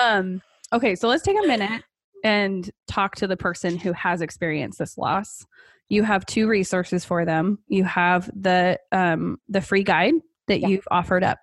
um, 0.01 0.41
okay, 0.71 0.95
so 0.95 1.07
let's 1.07 1.23
take 1.23 1.37
a 1.37 1.47
minute 1.47 1.83
and 2.23 2.69
talk 2.87 3.15
to 3.15 3.27
the 3.27 3.37
person 3.37 3.77
who 3.77 3.91
has 3.93 4.21
experienced 4.21 4.79
this 4.79 4.97
loss. 4.97 5.45
You 5.89 6.03
have 6.03 6.25
two 6.25 6.47
resources 6.47 7.05
for 7.05 7.25
them. 7.25 7.59
You 7.67 7.83
have 7.83 8.29
the 8.33 8.79
um, 8.91 9.37
the 9.49 9.61
free 9.61 9.83
guide 9.83 10.13
that 10.47 10.59
yeah. 10.59 10.67
you've 10.67 10.87
offered 10.91 11.23
up, 11.23 11.39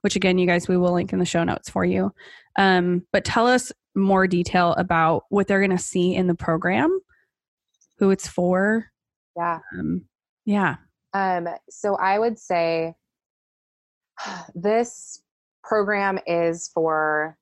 which 0.00 0.16
again, 0.16 0.38
you 0.38 0.46
guys, 0.46 0.68
we 0.68 0.76
will 0.76 0.92
link 0.92 1.12
in 1.12 1.18
the 1.18 1.24
show 1.24 1.44
notes 1.44 1.68
for 1.68 1.84
you. 1.84 2.12
Um, 2.56 3.02
but 3.12 3.24
tell 3.24 3.46
us 3.46 3.72
more 3.94 4.26
detail 4.26 4.72
about 4.74 5.24
what 5.28 5.46
they're 5.46 5.60
going 5.60 5.76
to 5.76 5.78
see 5.78 6.14
in 6.14 6.26
the 6.26 6.34
program, 6.34 6.98
who 7.98 8.10
it's 8.10 8.28
for. 8.28 8.86
Yeah. 9.36 9.58
Um, 9.78 10.06
yeah. 10.44 10.76
Um, 11.12 11.48
so 11.70 11.96
I 11.96 12.18
would 12.18 12.38
say 12.38 12.94
this 14.54 15.22
program 15.62 16.18
is 16.26 16.70
for 16.72 17.36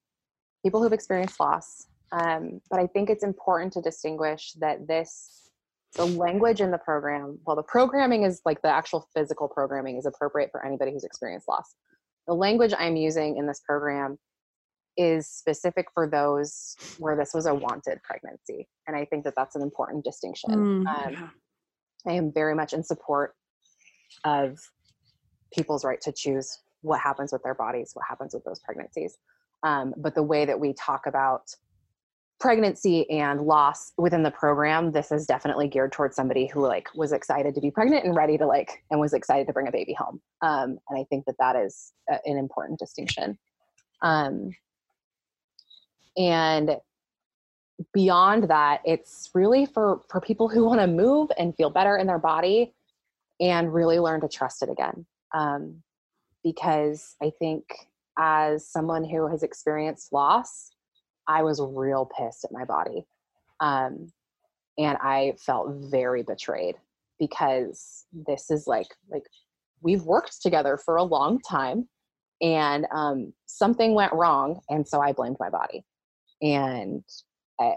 people 0.65 0.83
who've 0.83 0.93
experienced 0.93 1.39
loss. 1.39 1.87
Um, 2.13 2.61
but 2.71 2.79
I 2.79 2.87
think 2.87 3.11
it's 3.11 3.25
important 3.25 3.73
to 3.75 3.83
distinguish 3.83 4.53
that 4.61 4.87
this 4.87 5.44
the 5.95 6.07
language 6.07 6.61
in 6.61 6.71
the 6.71 6.79
program 6.79 7.39
well 7.47 7.57
the 7.57 7.63
programming 7.63 8.25
is 8.25 8.41
like 8.45 8.61
the 8.63 8.69
actual 8.69 9.09
physical 9.15 9.49
programming 9.49 9.97
is 9.97 10.07
appropriate 10.07 10.51
for 10.51 10.65
anybody 10.65 10.93
who's 10.93 11.05
experienced 11.05 11.49
loss. 11.49 11.75
The 12.27 12.35
language 12.35 12.73
i'm 12.79 12.97
using 12.97 13.37
in 13.37 13.47
this 13.47 13.61
program 13.67 14.19
is 14.97 15.29
specific 15.29 15.87
for 15.93 16.09
those 16.09 16.77
where 16.99 17.17
this 17.17 17.35
was 17.35 17.47
a 17.47 17.55
wanted 17.55 18.01
pregnancy 18.03 18.69
and 18.87 18.97
i 18.97 19.05
think 19.05 19.25
that 19.25 19.35
that's 19.37 19.57
an 19.57 19.63
important 19.63 20.05
distinction. 20.05 20.51
Mm, 20.51 20.87
um, 20.87 21.31
i 22.07 22.13
am 22.13 22.33
very 22.33 22.55
much 22.55 22.73
in 22.73 22.83
support 22.83 23.35
of 24.25 24.59
people's 25.53 25.85
right 25.85 26.01
to 26.01 26.13
choose 26.13 26.59
what 26.83 27.01
happens 27.01 27.33
with 27.33 27.43
their 27.43 27.55
bodies 27.55 27.91
what 27.95 28.05
happens 28.09 28.35
with 28.35 28.45
those 28.45 28.61
pregnancies. 28.61 29.17
Um, 29.63 29.95
but 29.97 30.15
the 30.15 30.23
way 30.23 30.45
that 30.45 30.61
we 30.61 30.75
talk 30.75 31.07
about 31.07 31.43
pregnancy 32.41 33.09
and 33.11 33.43
loss 33.43 33.93
within 33.97 34.23
the 34.23 34.31
program 34.31 34.93
this 34.93 35.13
is 35.13 35.27
definitely 35.27 35.69
geared 35.69 35.93
towards 35.93 36.17
somebody 36.17 36.47
who 36.47 36.61
like 36.61 36.89
was 36.95 37.13
excited 37.13 37.55
to 37.55 37.61
be 37.61 37.71
pregnant 37.71 38.05
and 38.05 38.17
ready 38.17 38.37
to 38.37 38.47
like 38.47 38.83
and 38.91 39.01
was 39.01 39.13
excited 39.13 39.47
to 39.47 39.53
bring 39.53 39.69
a 39.69 39.73
baby 39.73 39.95
home. 39.95 40.21
Um, 40.43 40.79
and 40.89 40.99
i 40.99 41.05
think 41.09 41.25
that 41.27 41.37
that 41.39 41.57
is 41.57 41.93
a, 42.11 42.19
an 42.25 42.37
important 42.37 42.79
distinction. 42.79 43.39
Um, 44.03 44.51
and 46.17 46.77
beyond 47.93 48.45
that 48.51 48.81
it's 48.85 49.31
really 49.35 49.67
for 49.67 50.01
for 50.09 50.21
people 50.21 50.49
who 50.49 50.65
want 50.65 50.81
to 50.81 50.87
move 50.87 51.31
and 51.39 51.57
feel 51.57 51.71
better 51.71 51.97
in 51.97 52.07
their 52.07 52.19
body 52.19 52.75
and 53.41 53.75
really 53.75 53.99
learn 53.99 54.21
to 54.21 54.29
trust 54.29 54.63
it 54.63 54.69
again. 54.71 55.07
Um, 55.33 55.83
because 56.45 57.17
i 57.23 57.33
think 57.39 57.65
as 58.19 58.69
someone 58.69 59.03
who 59.03 59.27
has 59.27 59.43
experienced 59.43 60.13
loss 60.13 60.71
I 61.27 61.43
was 61.43 61.61
real 61.61 62.11
pissed 62.17 62.45
at 62.45 62.53
my 62.53 62.65
body. 62.65 63.07
Um, 63.61 64.13
and 64.79 64.99
I 65.01 65.35
felt 65.39 65.69
very 65.91 66.23
betrayed 66.23 66.77
because 67.19 68.07
this 68.13 68.51
is 68.51 68.67
like 68.67 68.89
like 69.09 69.23
we've 69.81 70.03
worked 70.03 70.43
together 70.43 70.77
for 70.77 70.97
a 70.97 71.05
long 71.05 71.41
time 71.41 71.89
and 72.41 72.87
um, 72.91 73.33
something 73.47 73.95
went 73.95 74.13
wrong 74.13 74.61
and 74.69 74.87
so 74.87 75.01
I 75.01 75.13
blamed 75.13 75.37
my 75.39 75.51
body. 75.51 75.85
And 76.43 77.05
I, 77.61 77.75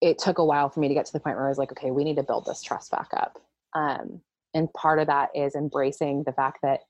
it 0.00 0.18
took 0.18 0.38
a 0.38 0.44
while 0.44 0.70
for 0.70 0.80
me 0.80 0.88
to 0.88 0.94
get 0.94 1.04
to 1.06 1.12
the 1.12 1.20
point 1.20 1.36
where 1.36 1.46
I 1.46 1.50
was 1.50 1.58
like, 1.58 1.72
okay, 1.72 1.90
we 1.90 2.04
need 2.04 2.16
to 2.16 2.22
build 2.22 2.46
this 2.46 2.62
trust 2.62 2.90
back 2.90 3.10
up. 3.14 3.38
Um, 3.74 4.22
and 4.54 4.72
part 4.72 4.98
of 4.98 5.06
that 5.08 5.28
is 5.34 5.54
embracing 5.54 6.24
the 6.24 6.32
fact 6.32 6.58
that 6.62 6.80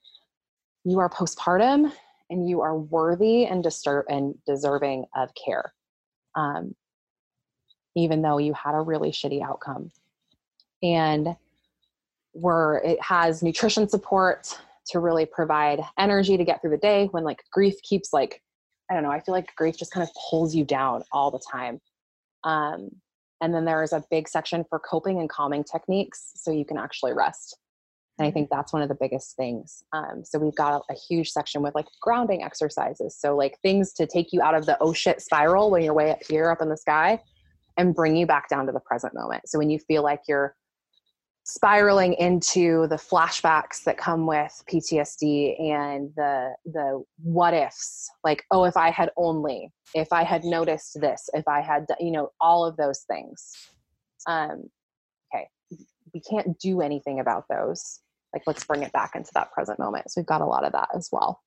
you 0.84 0.98
are 1.00 1.10
postpartum 1.10 1.92
and 2.31 2.49
you 2.49 2.61
are 2.61 2.78
worthy 2.78 3.45
and 3.45 3.62
disturb 3.62 4.07
and 4.09 4.35
deserving 4.47 5.05
of 5.14 5.31
care 5.35 5.72
um, 6.37 6.74
even 7.97 8.22
though 8.22 8.39
you 8.39 8.55
had 8.55 8.74
a 8.74 8.81
really 8.81 9.11
shitty 9.11 9.43
outcome 9.43 9.91
and 10.83 11.37
where 12.33 12.76
it 12.85 13.03
has 13.03 13.43
nutrition 13.43 13.89
support 13.89 14.59
to 14.87 15.01
really 15.01 15.26
provide 15.26 15.81
energy 15.99 16.37
to 16.37 16.45
get 16.45 16.61
through 16.61 16.70
the 16.70 16.76
day 16.76 17.07
when 17.11 17.24
like 17.24 17.43
grief 17.53 17.74
keeps 17.83 18.12
like 18.12 18.43
I 18.91 18.95
don't 18.95 19.05
know, 19.05 19.11
I 19.11 19.20
feel 19.20 19.35
like 19.35 19.55
grief 19.55 19.78
just 19.78 19.93
kind 19.93 20.03
of 20.03 20.12
pulls 20.28 20.55
you 20.55 20.64
down 20.64 21.05
all 21.12 21.31
the 21.31 21.39
time. 21.39 21.81
Um, 22.43 22.91
and 23.41 23.55
then 23.55 23.64
there 23.64 23.85
is 23.85 23.93
a 23.93 24.05
big 24.11 24.28
section 24.28 24.64
for 24.68 24.81
coping 24.81 25.20
and 25.20 25.31
calming 25.31 25.62
techniques 25.62 26.33
so 26.35 26.51
you 26.51 26.64
can 26.64 26.76
actually 26.76 27.12
rest. 27.12 27.57
And 28.20 28.26
I 28.26 28.30
think 28.30 28.50
that's 28.50 28.70
one 28.70 28.82
of 28.82 28.90
the 28.90 28.96
biggest 29.00 29.34
things. 29.34 29.82
Um, 29.94 30.22
so 30.26 30.38
we've 30.38 30.54
got 30.54 30.82
a, 30.90 30.92
a, 30.92 30.94
huge 30.94 31.30
section 31.30 31.62
with 31.62 31.74
like 31.74 31.86
grounding 32.02 32.42
exercises. 32.42 33.16
So, 33.18 33.34
like 33.34 33.58
things 33.62 33.94
to 33.94 34.06
take 34.06 34.30
you 34.30 34.42
out 34.42 34.54
of 34.54 34.66
the 34.66 34.76
oh 34.78 34.92
shit 34.92 35.22
spiral 35.22 35.70
when 35.70 35.82
you're 35.82 35.94
way 35.94 36.10
up 36.10 36.18
here, 36.28 36.50
up 36.50 36.60
in 36.60 36.68
the 36.68 36.76
sky, 36.76 37.22
and 37.78 37.94
bring 37.94 38.14
you 38.16 38.26
back 38.26 38.50
down 38.50 38.66
to 38.66 38.72
the 38.72 38.80
present 38.80 39.14
moment. 39.14 39.48
So, 39.48 39.58
when 39.58 39.70
you 39.70 39.78
feel 39.78 40.02
like 40.02 40.20
you're 40.28 40.54
spiraling 41.44 42.12
into 42.12 42.86
the 42.88 42.96
flashbacks 42.96 43.84
that 43.84 43.96
come 43.96 44.26
with 44.26 44.62
PTSD 44.70 45.58
and 45.58 46.10
the 46.14 46.54
the 46.66 47.02
what 47.22 47.54
ifs 47.54 48.10
like 48.22 48.44
oh 48.50 48.64
if 48.64 48.76
I 48.76 48.90
had 48.90 49.10
only 49.16 49.72
if 49.94 50.12
I 50.12 50.22
had 50.22 50.44
noticed 50.44 51.00
this 51.00 51.30
if 51.32 51.48
I 51.48 51.62
had 51.62 51.86
you 51.98 52.10
know 52.10 52.30
all 52.42 52.66
of 52.66 52.76
those 52.76 53.00
things 53.10 53.50
um 54.26 54.68
okay 55.34 55.48
we 56.12 56.20
can't 56.20 56.58
do 56.58 56.82
anything 56.82 57.18
about 57.18 57.46
those 57.48 58.00
like 58.33 58.43
let's 58.47 58.64
bring 58.64 58.83
it 58.83 58.93
back 58.93 59.12
into 59.14 59.31
that 59.35 59.53
present 59.53 59.78
moment 59.78 60.11
so 60.11 60.20
we've 60.20 60.26
got 60.26 60.41
a 60.41 60.47
lot 60.47 60.64
of 60.64 60.72
that 60.72 60.89
as 60.95 61.09
well 61.12 61.43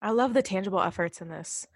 I 0.00 0.10
love 0.10 0.34
the 0.34 0.42
tangible 0.42 0.80
efforts 0.80 1.20
in 1.20 1.28
this 1.28 1.66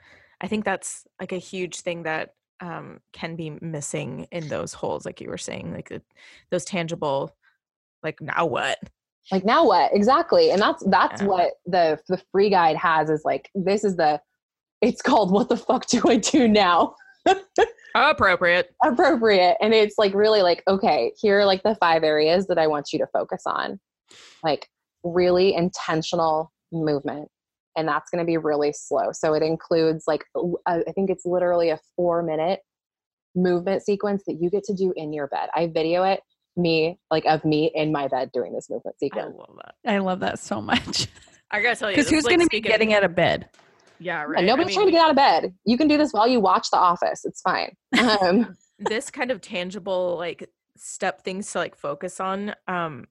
I 0.43 0.49
think 0.49 0.65
that's 0.65 1.07
like 1.21 1.33
a 1.33 1.39
huge 1.39 1.81
thing 1.81 2.03
that 2.03 2.31
um, 2.61 3.01
can 3.13 3.37
be 3.37 3.51
missing 3.61 4.27
in 4.31 4.49
those 4.49 4.73
holes, 4.73 5.07
like 5.07 5.21
you 5.21 5.29
were 5.29 5.39
saying, 5.39 5.73
like 5.73 5.93
those 6.51 6.65
tangible, 6.65 7.35
like 8.03 8.21
now 8.21 8.47
what? 8.47 8.79
Like 9.31 9.45
now 9.45 9.67
what? 9.67 9.95
Exactly, 9.95 10.51
and 10.51 10.61
that's 10.61 10.83
that's 10.87 11.23
yeah. 11.23 11.29
what 11.29 11.53
the 11.67 11.99
the 12.09 12.21
free 12.33 12.51
guide 12.51 12.77
has 12.77 13.09
is 13.09 13.23
like 13.25 13.51
this 13.55 13.85
is 13.85 13.97
the. 13.97 14.21
It's 14.81 15.01
called 15.01 15.31
"What 15.31 15.49
the 15.49 15.57
fuck 15.57 15.87
do 15.87 16.03
I 16.09 16.17
do 16.17 16.49
now?" 16.49 16.97
Appropriate. 17.95 18.75
Appropriate, 18.85 19.57
and 19.61 19.75
it's 19.75 19.97
like 19.99 20.15
really 20.15 20.43
like 20.43 20.63
okay, 20.69 21.13
here 21.21 21.41
are 21.41 21.45
like 21.45 21.63
the 21.63 21.77
five 21.77 22.03
areas 22.03 22.47
that 22.47 22.59
I 22.59 22.67
want 22.67 22.93
you 22.93 22.99
to 22.99 23.07
focus 23.13 23.43
on, 23.47 23.79
like 24.43 24.69
really 25.05 25.55
intentional 25.55 26.53
movement 26.73 27.29
and 27.77 27.89
that's 27.89 28.11
going 28.11 28.21
to 28.21 28.27
be 28.27 28.37
really 28.37 28.73
slow. 28.73 29.13
So 29.13 29.35
it 29.35 29.43
includes 29.43 30.05
like 30.07 30.25
uh, 30.35 30.81
I 30.87 30.93
think 30.95 31.11
it's 31.11 31.25
literally 31.25 31.71
a 31.71 31.79
4 31.97 32.23
minute 32.23 32.61
movement 33.35 33.83
sequence 33.83 34.23
that 34.27 34.39
you 34.41 34.51
get 34.51 34.65
to 34.65 34.75
do 34.75 34.93
in 34.97 35.13
your 35.13 35.27
bed. 35.29 35.49
I 35.55 35.69
video 35.69 36.05
it 36.05 36.21
me 36.57 36.99
like 37.11 37.25
of 37.25 37.45
me 37.45 37.71
in 37.75 37.93
my 37.93 38.09
bed 38.09 38.31
doing 38.33 38.53
this 38.53 38.69
movement 38.69 38.99
sequence. 38.99 39.35
I 39.35 39.39
love 39.39 39.57
that. 39.57 39.91
I 39.91 39.99
love 39.99 40.21
that 40.21 40.39
so 40.39 40.61
much. 40.61 41.09
I 41.51 41.63
gotta 41.63 41.77
tell 41.77 41.91
you, 41.91 41.97
because 41.97 42.11
who's 42.11 42.25
like 42.25 42.37
going 42.37 42.47
to 42.47 42.51
be 42.51 42.61
getting 42.61 42.95
out 42.95 43.05
of 43.05 43.15
bed? 43.15 43.49
Yeah, 44.03 44.25
right. 44.25 44.45
Nobody's 44.45 44.67
I 44.67 44.69
mean, 44.69 44.75
trying 44.77 44.87
to 44.87 44.93
get 44.93 45.05
out 45.05 45.11
of 45.11 45.17
bed. 45.17 45.55
You 45.65 45.77
can 45.77 45.89
do 45.89 45.97
this 45.97 46.13
while 46.13 46.27
you 46.27 46.41
watch 46.41 46.71
The 46.71 46.79
Office. 46.79 47.25
It's 47.25 47.41
fine. 47.41 47.75
Um, 47.99 48.57
this 48.79 49.11
kind 49.11 49.31
of 49.31 49.41
tangible 49.41 50.17
like 50.19 50.49
step 50.77 51.23
things 51.23 51.51
to 51.53 51.59
like 51.59 51.77
focus 51.77 52.19
on. 52.19 52.55
Um, 52.67 53.07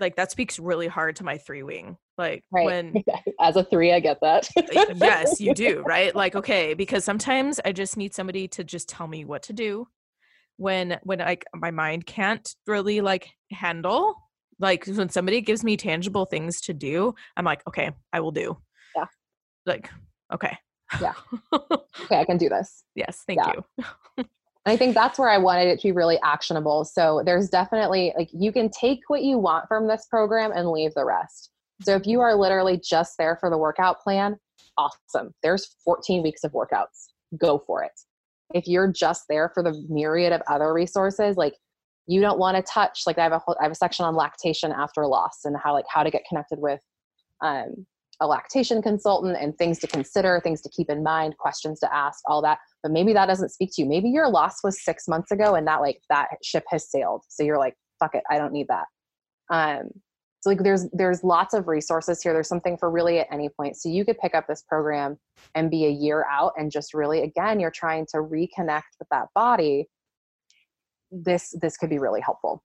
like 0.00 0.16
that 0.16 0.30
speaks 0.30 0.58
really 0.58 0.86
hard 0.86 1.16
to 1.16 1.24
my 1.24 1.38
three 1.38 1.62
wing 1.62 1.96
like 2.16 2.44
right. 2.50 2.66
when 2.66 2.94
as 3.40 3.56
a 3.56 3.64
three 3.64 3.92
i 3.92 4.00
get 4.00 4.20
that 4.20 4.48
yes 4.96 5.40
you 5.40 5.54
do 5.54 5.82
right 5.86 6.14
like 6.14 6.34
okay 6.34 6.74
because 6.74 7.04
sometimes 7.04 7.60
i 7.64 7.72
just 7.72 7.96
need 7.96 8.14
somebody 8.14 8.48
to 8.48 8.64
just 8.64 8.88
tell 8.88 9.06
me 9.06 9.24
what 9.24 9.42
to 9.42 9.52
do 9.52 9.86
when 10.56 10.98
when 11.02 11.18
like 11.18 11.44
my 11.54 11.70
mind 11.70 12.06
can't 12.06 12.54
really 12.66 13.00
like 13.00 13.28
handle 13.50 14.14
like 14.58 14.86
when 14.86 15.08
somebody 15.08 15.40
gives 15.40 15.62
me 15.62 15.76
tangible 15.76 16.26
things 16.26 16.60
to 16.60 16.74
do 16.74 17.14
i'm 17.36 17.44
like 17.44 17.62
okay 17.66 17.90
i 18.12 18.20
will 18.20 18.32
do 18.32 18.56
like 19.68 19.90
okay 20.32 20.56
yeah 21.00 21.12
okay 21.52 22.18
i 22.18 22.24
can 22.24 22.36
do 22.36 22.48
this 22.48 22.84
yes 22.94 23.22
thank 23.26 23.38
yeah. 23.38 23.52
you 23.78 23.84
I 24.68 24.76
think 24.76 24.94
that's 24.94 25.18
where 25.18 25.30
I 25.30 25.38
wanted 25.38 25.68
it 25.68 25.80
to 25.80 25.88
be 25.88 25.92
really 25.92 26.18
actionable. 26.22 26.84
So 26.84 27.22
there's 27.24 27.48
definitely 27.48 28.12
like 28.18 28.28
you 28.34 28.52
can 28.52 28.68
take 28.68 29.00
what 29.06 29.22
you 29.22 29.38
want 29.38 29.66
from 29.66 29.88
this 29.88 30.06
program 30.10 30.52
and 30.54 30.68
leave 30.68 30.92
the 30.94 31.06
rest. 31.06 31.50
So 31.82 31.94
if 31.94 32.06
you 32.06 32.20
are 32.20 32.34
literally 32.34 32.78
just 32.78 33.14
there 33.18 33.38
for 33.40 33.48
the 33.48 33.56
workout 33.56 34.00
plan, 34.00 34.36
awesome. 34.76 35.32
There's 35.42 35.74
14 35.84 36.22
weeks 36.22 36.44
of 36.44 36.52
workouts. 36.52 37.08
Go 37.38 37.62
for 37.66 37.82
it. 37.82 37.92
If 38.54 38.66
you're 38.66 38.92
just 38.92 39.24
there 39.28 39.50
for 39.54 39.62
the 39.62 39.84
myriad 39.88 40.32
of 40.32 40.42
other 40.48 40.72
resources, 40.74 41.36
like 41.36 41.54
you 42.06 42.20
don't 42.20 42.38
want 42.38 42.56
to 42.56 42.62
touch, 42.62 43.02
like 43.06 43.18
I 43.18 43.22
have 43.22 43.32
a 43.32 43.38
whole, 43.38 43.56
I 43.60 43.64
have 43.64 43.72
a 43.72 43.76
section 43.76 44.04
on 44.04 44.14
lactation 44.14 44.72
after 44.72 45.06
loss 45.06 45.40
and 45.44 45.56
how 45.62 45.72
like 45.72 45.84
how 45.88 46.02
to 46.02 46.10
get 46.10 46.22
connected 46.28 46.58
with 46.58 46.80
um, 47.42 47.86
a 48.20 48.26
lactation 48.26 48.82
consultant 48.82 49.36
and 49.40 49.56
things 49.56 49.78
to 49.78 49.86
consider, 49.86 50.40
things 50.42 50.60
to 50.62 50.68
keep 50.68 50.90
in 50.90 51.02
mind, 51.02 51.36
questions 51.38 51.78
to 51.80 51.94
ask, 51.94 52.20
all 52.26 52.42
that. 52.42 52.58
But 52.82 52.92
maybe 52.92 53.12
that 53.12 53.26
doesn't 53.26 53.50
speak 53.50 53.70
to 53.74 53.82
you. 53.82 53.88
Maybe 53.88 54.08
your 54.08 54.28
loss 54.28 54.64
was 54.64 54.82
six 54.82 55.06
months 55.06 55.30
ago 55.30 55.54
and 55.54 55.66
that 55.66 55.80
like 55.80 56.00
that 56.08 56.28
ship 56.42 56.64
has 56.68 56.90
sailed. 56.90 57.22
So 57.28 57.42
you're 57.42 57.58
like, 57.58 57.74
fuck 57.98 58.14
it, 58.14 58.24
I 58.30 58.38
don't 58.38 58.52
need 58.52 58.68
that. 58.68 58.86
Um, 59.50 59.90
so 60.40 60.50
like 60.50 60.62
there's 60.62 60.86
there's 60.92 61.24
lots 61.24 61.52
of 61.52 61.66
resources 61.66 62.22
here. 62.22 62.32
There's 62.32 62.48
something 62.48 62.76
for 62.76 62.90
really 62.90 63.18
at 63.18 63.26
any 63.32 63.48
point. 63.48 63.76
So 63.76 63.88
you 63.88 64.04
could 64.04 64.18
pick 64.18 64.34
up 64.34 64.46
this 64.46 64.62
program 64.62 65.18
and 65.54 65.70
be 65.70 65.86
a 65.86 65.90
year 65.90 66.24
out 66.30 66.52
and 66.56 66.70
just 66.70 66.94
really 66.94 67.22
again 67.22 67.58
you're 67.58 67.72
trying 67.72 68.06
to 68.12 68.18
reconnect 68.18 68.98
with 68.98 69.08
that 69.10 69.26
body. 69.34 69.88
This 71.10 71.54
this 71.60 71.76
could 71.76 71.90
be 71.90 71.98
really 71.98 72.20
helpful. 72.20 72.62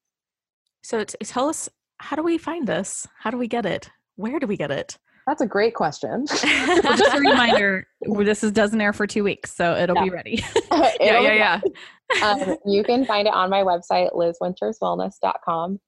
So 0.83 1.03
tell 1.03 1.49
us 1.49 1.67
how 1.97 2.15
do 2.15 2.21
we 2.21 2.37
find 2.37 2.67
this? 2.67 3.07
How 3.19 3.31
do 3.31 3.37
we 3.37 3.47
get 3.47 3.65
it? 3.65 3.89
Where 4.17 4.39
do 4.39 4.45
we 4.45 4.57
get 4.57 4.69
it? 4.69 4.99
That's 5.27 5.41
a 5.41 5.47
great 5.47 5.73
question. 5.73 6.25
well, 6.43 6.97
just 6.97 7.15
a 7.15 7.19
reminder, 7.19 7.87
this 8.01 8.43
is 8.43 8.51
doesn't 8.51 8.79
air 8.79 8.93
for 8.93 9.07
two 9.07 9.23
weeks, 9.23 9.53
so 9.53 9.75
it'll 9.75 9.95
yeah. 9.97 10.03
be 10.03 10.09
ready. 10.09 10.45
yeah, 10.99 11.19
yeah, 11.21 11.61
yeah. 11.63 12.25
um, 12.25 12.57
you 12.65 12.83
can 12.83 13.05
find 13.05 13.27
it 13.27 13.33
on 13.33 13.49
my 13.49 13.63
website, 13.63 14.13
lizwinterswellness.com 14.13 15.79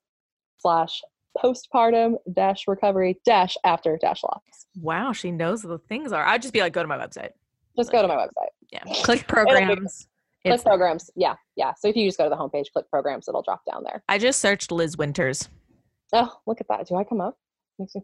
slash 0.58 1.02
postpartum 1.36 2.14
dash 2.32 2.66
recovery 2.66 3.20
dash 3.24 3.56
after 3.64 3.98
dash 4.00 4.22
loss. 4.22 4.40
Wow, 4.80 5.12
she 5.12 5.30
knows 5.30 5.62
the 5.62 5.78
things 5.78 6.12
are. 6.12 6.24
I'd 6.24 6.42
just 6.42 6.54
be 6.54 6.60
like, 6.60 6.72
go 6.72 6.82
to 6.82 6.88
my 6.88 6.98
website. 6.98 7.30
Just 7.76 7.92
go 7.92 8.02
to 8.02 8.08
my 8.08 8.16
website. 8.16 8.48
Yeah. 8.70 8.82
Click 9.02 9.26
programs. 9.26 10.08
click 10.42 10.62
programs. 10.62 11.10
Yeah. 11.14 11.34
Yeah. 11.56 11.72
So 11.78 11.88
if 11.88 11.96
you 11.96 12.06
just 12.06 12.18
go 12.18 12.24
to 12.24 12.30
the 12.30 12.36
homepage, 12.36 12.72
click 12.72 12.88
programs, 12.90 13.28
it'll 13.28 13.42
drop 13.42 13.62
down 13.70 13.82
there. 13.84 14.02
I 14.08 14.18
just 14.18 14.40
searched 14.40 14.72
Liz 14.72 14.96
Winters. 14.96 15.48
Oh, 16.12 16.32
look 16.46 16.60
at 16.60 16.68
that. 16.68 16.86
Do 16.86 16.96
I 16.96 17.04
come 17.04 17.20
up? 17.20 17.36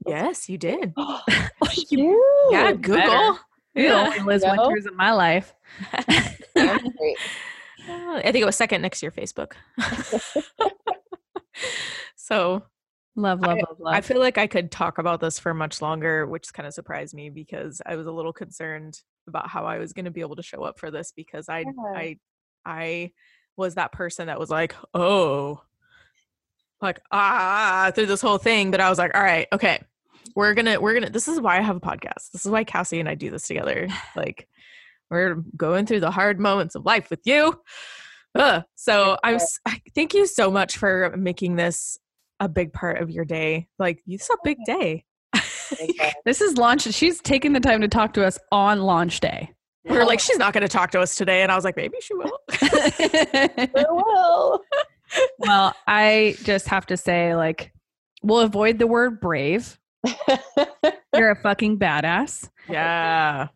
Yes, 0.07 0.49
you 0.49 0.59
did. 0.59 0.93
oh, 0.97 1.20
yeah, 2.51 2.73
Google. 2.73 3.39
Yeah. 3.75 4.23
Liz 4.25 4.43
no. 4.43 4.55
Winters 4.57 4.87
in 4.87 4.97
my 4.97 5.12
life. 5.12 5.55
Oh, 7.89 8.16
I 8.16 8.31
think 8.31 8.37
it 8.37 8.47
was 8.47 8.55
second 8.55 8.83
next 8.83 9.01
to 9.01 9.07
your 9.07 9.12
Facebook. 9.12 9.55
so 12.14 12.62
love, 13.16 13.41
love, 13.41 13.51
I, 13.51 13.55
love, 13.55 13.81
love. 13.81 13.95
I 13.95 14.01
feel 14.01 14.20
like 14.20 14.39
I 14.39 14.47
could 14.47 14.70
talk 14.70 14.99
about 14.99 15.20
this 15.20 15.41
for 15.41 15.53
much 15.53 15.82
longer, 15.82 16.27
which 16.27 16.53
kind 16.53 16.66
of 16.66 16.74
surprised 16.74 17.12
me 17.12 17.28
because 17.28 17.82
I 17.85 17.97
was 17.97 18.07
a 18.07 18.12
little 18.12 18.32
concerned 18.32 19.01
about 19.27 19.49
how 19.49 19.65
I 19.65 19.78
was 19.78 19.93
going 19.93 20.05
to 20.05 20.12
be 20.12 20.20
able 20.20 20.36
to 20.36 20.44
show 20.44 20.62
up 20.62 20.78
for 20.78 20.93
this 20.93 21.12
because 21.12 21.49
I, 21.49 21.61
yeah. 21.61 21.93
I, 21.97 22.19
I 22.65 23.12
was 23.57 23.74
that 23.74 23.90
person 23.90 24.28
that 24.28 24.39
was 24.39 24.51
like, 24.51 24.77
oh, 24.94 25.61
like 26.83 27.01
ah 27.11 27.91
through 27.95 28.07
this 28.07 28.21
whole 28.21 28.39
thing 28.39 28.71
but 28.71 28.81
i 28.81 28.91
was 28.91 28.99
like 28.99 29.15
all 29.15 29.23
right 29.23 29.47
okay 29.53 29.81
we're 30.35 30.55
gonna 30.55 30.81
we're 30.81 30.95
gonna 30.95 31.11
this 31.11 31.29
is 31.29 31.41
why 31.41 31.59
i 31.59 31.61
have 31.61 31.77
a 31.77 31.81
podcast. 31.81 32.31
This 32.33 32.45
is 32.45 32.51
why 32.51 32.65
cassie 32.65 33.01
and 33.01 33.09
i 33.09 33.15
do 33.15 33.31
this 33.31 33.47
together. 33.47 33.89
Like 34.17 34.49
we're 35.11 35.37
going 35.57 35.85
through 35.87 36.01
the 36.01 36.11
hard 36.11 36.41
moments 36.41 36.75
of 36.75 36.85
life 36.85 37.11
with 37.11 37.21
you. 37.25 37.61
Ugh. 38.35 38.63
so 38.75 39.19
i'm 39.23 39.39
thank 39.95 40.15
you 40.15 40.27
so 40.27 40.51
much 40.51 40.79
for 40.79 41.15
making 41.19 41.57
this 41.57 41.99
a 42.41 42.49
big 42.49 42.73
part 42.73 43.01
of 43.01 43.11
your 43.11 43.25
day. 43.25 43.69
Like 43.79 44.03
this 44.07 44.23
is 44.23 44.31
a 44.31 44.37
big 44.45 44.59
day. 44.65 45.05
This 46.27 46.43
is 46.43 46.59
launch 46.59 46.83
she's 46.93 47.21
taking 47.23 47.55
the 47.55 47.61
time 47.61 47.81
to 47.81 47.89
talk 47.89 48.13
to 48.15 48.27
us 48.27 48.39
on 48.51 48.83
launch 48.83 49.21
day. 49.21 49.51
We 49.85 49.97
are 49.97 50.05
like 50.05 50.21
she's 50.21 50.37
not 50.37 50.53
going 50.53 50.63
to 50.63 50.69
talk 50.69 50.91
to 50.93 51.01
us 51.01 51.17
today 51.17 51.43
and 51.43 51.51
i 51.51 51.57
was 51.57 51.65
like 51.65 51.77
maybe 51.77 51.97
she 52.01 52.15
will. 52.15 52.39
She 52.53 53.85
will 53.89 54.63
well, 55.39 55.74
I 55.86 56.36
just 56.43 56.68
have 56.68 56.86
to 56.86 56.97
say, 56.97 57.34
like, 57.34 57.72
we'll 58.22 58.40
avoid 58.40 58.78
the 58.78 58.86
word 58.86 59.20
brave. 59.20 59.78
You're 61.14 61.30
a 61.30 61.36
fucking 61.36 61.78
badass. 61.78 62.48
Yeah. 62.68 63.48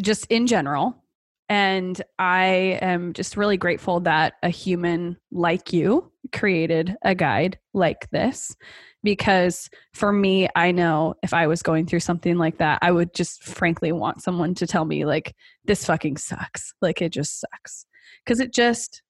Just 0.00 0.26
in 0.26 0.46
general. 0.46 1.02
And 1.48 2.00
I 2.18 2.78
am 2.82 3.12
just 3.12 3.36
really 3.36 3.56
grateful 3.56 4.00
that 4.00 4.34
a 4.42 4.48
human 4.48 5.16
like 5.30 5.72
you 5.72 6.10
created 6.32 6.96
a 7.02 7.14
guide 7.14 7.58
like 7.72 8.10
this. 8.10 8.56
Because 9.04 9.70
for 9.94 10.12
me, 10.12 10.48
I 10.56 10.72
know 10.72 11.14
if 11.22 11.32
I 11.32 11.46
was 11.46 11.62
going 11.62 11.86
through 11.86 12.00
something 12.00 12.38
like 12.38 12.58
that, 12.58 12.80
I 12.82 12.90
would 12.90 13.14
just 13.14 13.44
frankly 13.44 13.92
want 13.92 14.22
someone 14.22 14.54
to 14.56 14.66
tell 14.66 14.84
me, 14.84 15.04
like, 15.04 15.36
this 15.64 15.84
fucking 15.84 16.16
sucks. 16.16 16.74
Like, 16.82 17.00
it 17.00 17.10
just 17.10 17.38
sucks. 17.38 17.86
Because 18.24 18.40
it 18.40 18.52
just, 18.52 19.02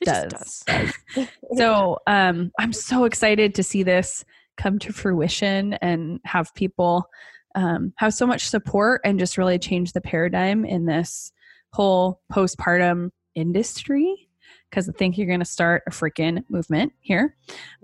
it 0.00 0.06
does. 0.06 0.62
does. 0.66 1.28
so 1.56 1.98
um, 2.06 2.52
I'm 2.58 2.72
so 2.72 3.04
excited 3.04 3.54
to 3.56 3.62
see 3.62 3.82
this 3.82 4.24
come 4.56 4.78
to 4.80 4.92
fruition 4.92 5.74
and 5.74 6.20
have 6.24 6.54
people 6.54 7.08
um, 7.54 7.92
have 7.96 8.14
so 8.14 8.26
much 8.26 8.48
support 8.48 9.00
and 9.04 9.18
just 9.18 9.38
really 9.38 9.58
change 9.58 9.92
the 9.92 10.00
paradigm 10.00 10.64
in 10.64 10.86
this 10.86 11.32
whole 11.72 12.20
postpartum 12.32 13.10
industry 13.34 14.28
because 14.70 14.88
I 14.88 14.92
think 14.92 15.16
you're 15.16 15.26
going 15.26 15.40
to 15.40 15.46
start 15.46 15.82
a 15.86 15.90
freaking 15.90 16.44
movement 16.48 16.92
here, 17.00 17.36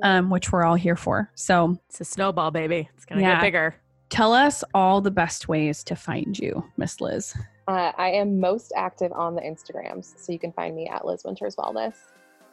um, 0.02 0.30
which 0.30 0.52
we're 0.52 0.64
all 0.64 0.74
here 0.74 0.96
for. 0.96 1.30
So 1.34 1.78
it's 1.88 2.00
a 2.00 2.04
snowball, 2.04 2.50
baby. 2.50 2.88
It's 2.94 3.04
going 3.04 3.20
to 3.20 3.24
yeah. 3.24 3.36
get 3.36 3.42
bigger. 3.42 3.74
Tell 4.10 4.32
us 4.32 4.62
all 4.74 5.00
the 5.00 5.10
best 5.10 5.48
ways 5.48 5.82
to 5.84 5.96
find 5.96 6.38
you, 6.38 6.64
Miss 6.76 7.00
Liz. 7.00 7.34
Uh, 7.66 7.92
I 7.96 8.10
am 8.10 8.40
most 8.40 8.72
active 8.76 9.12
on 9.12 9.34
the 9.34 9.40
Instagrams, 9.40 10.18
so 10.18 10.32
you 10.32 10.38
can 10.38 10.52
find 10.52 10.76
me 10.76 10.86
at 10.86 11.06
Liz 11.06 11.22
Winters 11.24 11.56
Wellness, 11.56 11.94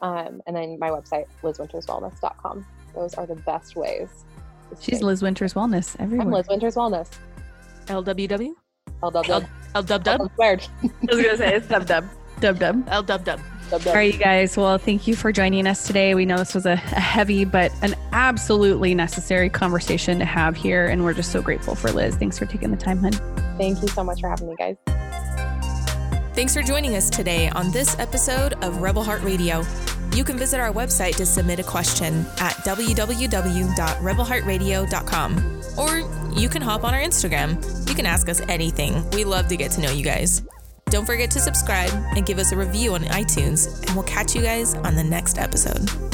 um, 0.02 0.42
and 0.48 0.56
then 0.56 0.80
my 0.80 0.90
website 0.90 1.26
lizwinterswellness.com. 1.44 2.66
Those 2.96 3.14
are 3.16 3.26
the 3.26 3.36
best 3.36 3.76
ways. 3.76 4.26
She's 4.80 5.02
Liz 5.02 5.22
Winters 5.22 5.54
Wellness 5.54 5.98
everywhere. 6.00 6.28
I'm 6.28 6.32
Liz 6.32 6.48
Winters 6.48 6.76
Wellness. 6.76 7.10
LWW. 7.88 8.54
LWW. 9.04 9.48
L 9.76 9.84
dub 9.84 10.04
dub. 10.04 10.32
Squared. 10.34 10.66
I 10.84 10.90
was 11.16 11.24
gonna 11.24 11.38
say 11.38 11.56
it's 11.56 11.68
dub 11.68 11.86
dub. 11.86 12.08
Dub 12.40 12.60
dub. 12.60 12.88
L 12.88 13.04
dub 13.72 13.82
dub. 13.82 13.88
All 13.88 13.96
right, 13.96 14.14
you 14.14 14.20
guys. 14.20 14.56
Well, 14.56 14.78
thank 14.78 15.08
you 15.08 15.16
for 15.16 15.32
joining 15.32 15.66
us 15.66 15.88
today. 15.88 16.14
We 16.14 16.26
know 16.26 16.38
this 16.38 16.54
was 16.54 16.66
a, 16.66 16.74
a, 16.74 16.76
heavy 16.76 17.46
but 17.46 17.72
an 17.82 17.96
absolutely 18.12 18.94
necessary 18.94 19.50
conversation 19.50 20.20
to 20.20 20.26
have 20.26 20.56
here, 20.56 20.86
and 20.86 21.04
we're 21.04 21.14
just 21.14 21.32
so 21.32 21.42
grateful 21.42 21.74
for 21.74 21.92
Liz. 21.92 22.16
Thanks 22.16 22.38
for 22.38 22.46
taking 22.46 22.70
the 22.70 22.78
time, 22.78 23.00
hun. 23.00 23.14
Thank 23.58 23.82
you 23.82 23.88
so 23.88 24.04
much 24.04 24.22
for 24.22 24.30
having 24.30 24.50
me, 24.50 24.56
guys. 24.58 24.76
Thanks 26.34 26.54
for 26.54 26.62
joining 26.62 26.96
us 26.96 27.10
today 27.10 27.50
on 27.50 27.72
this 27.72 27.98
episode 28.00 28.54
of 28.64 28.78
Rebel 28.78 29.04
Heart 29.04 29.24
Radio. 29.24 29.66
You 30.14 30.24
can 30.24 30.38
visit 30.38 30.60
our 30.60 30.72
website 30.72 31.16
to 31.18 31.26
submit 31.26 31.60
a 31.60 31.64
question 31.64 32.26
at 32.40 32.54
www.rebelheartradio.com 32.66 35.62
or 35.78 36.00
you 36.38 36.50
can 36.50 36.62
hop 36.62 36.84
on 36.84 36.94
our 36.94 37.00
Instagram. 37.00 37.88
You 37.88 37.96
can 37.96 38.06
ask 38.06 38.28
us 38.28 38.42
anything. 38.50 39.10
We 39.12 39.24
love 39.24 39.48
to 39.48 39.58
get 39.58 39.72
to 39.72 39.82
know 39.82 39.92
you 39.92 40.04
guys. 40.04 40.44
Don't 40.92 41.06
forget 41.06 41.32
to 41.32 41.40
subscribe 41.40 41.90
and 42.18 42.26
give 42.26 42.38
us 42.38 42.52
a 42.52 42.58
review 42.58 42.96
on 42.96 43.04
iTunes, 43.06 43.82
and 43.88 43.92
we'll 43.92 44.04
catch 44.04 44.36
you 44.36 44.42
guys 44.42 44.76
on 44.76 44.94
the 44.94 45.04
next 45.04 45.38
episode. 45.38 46.11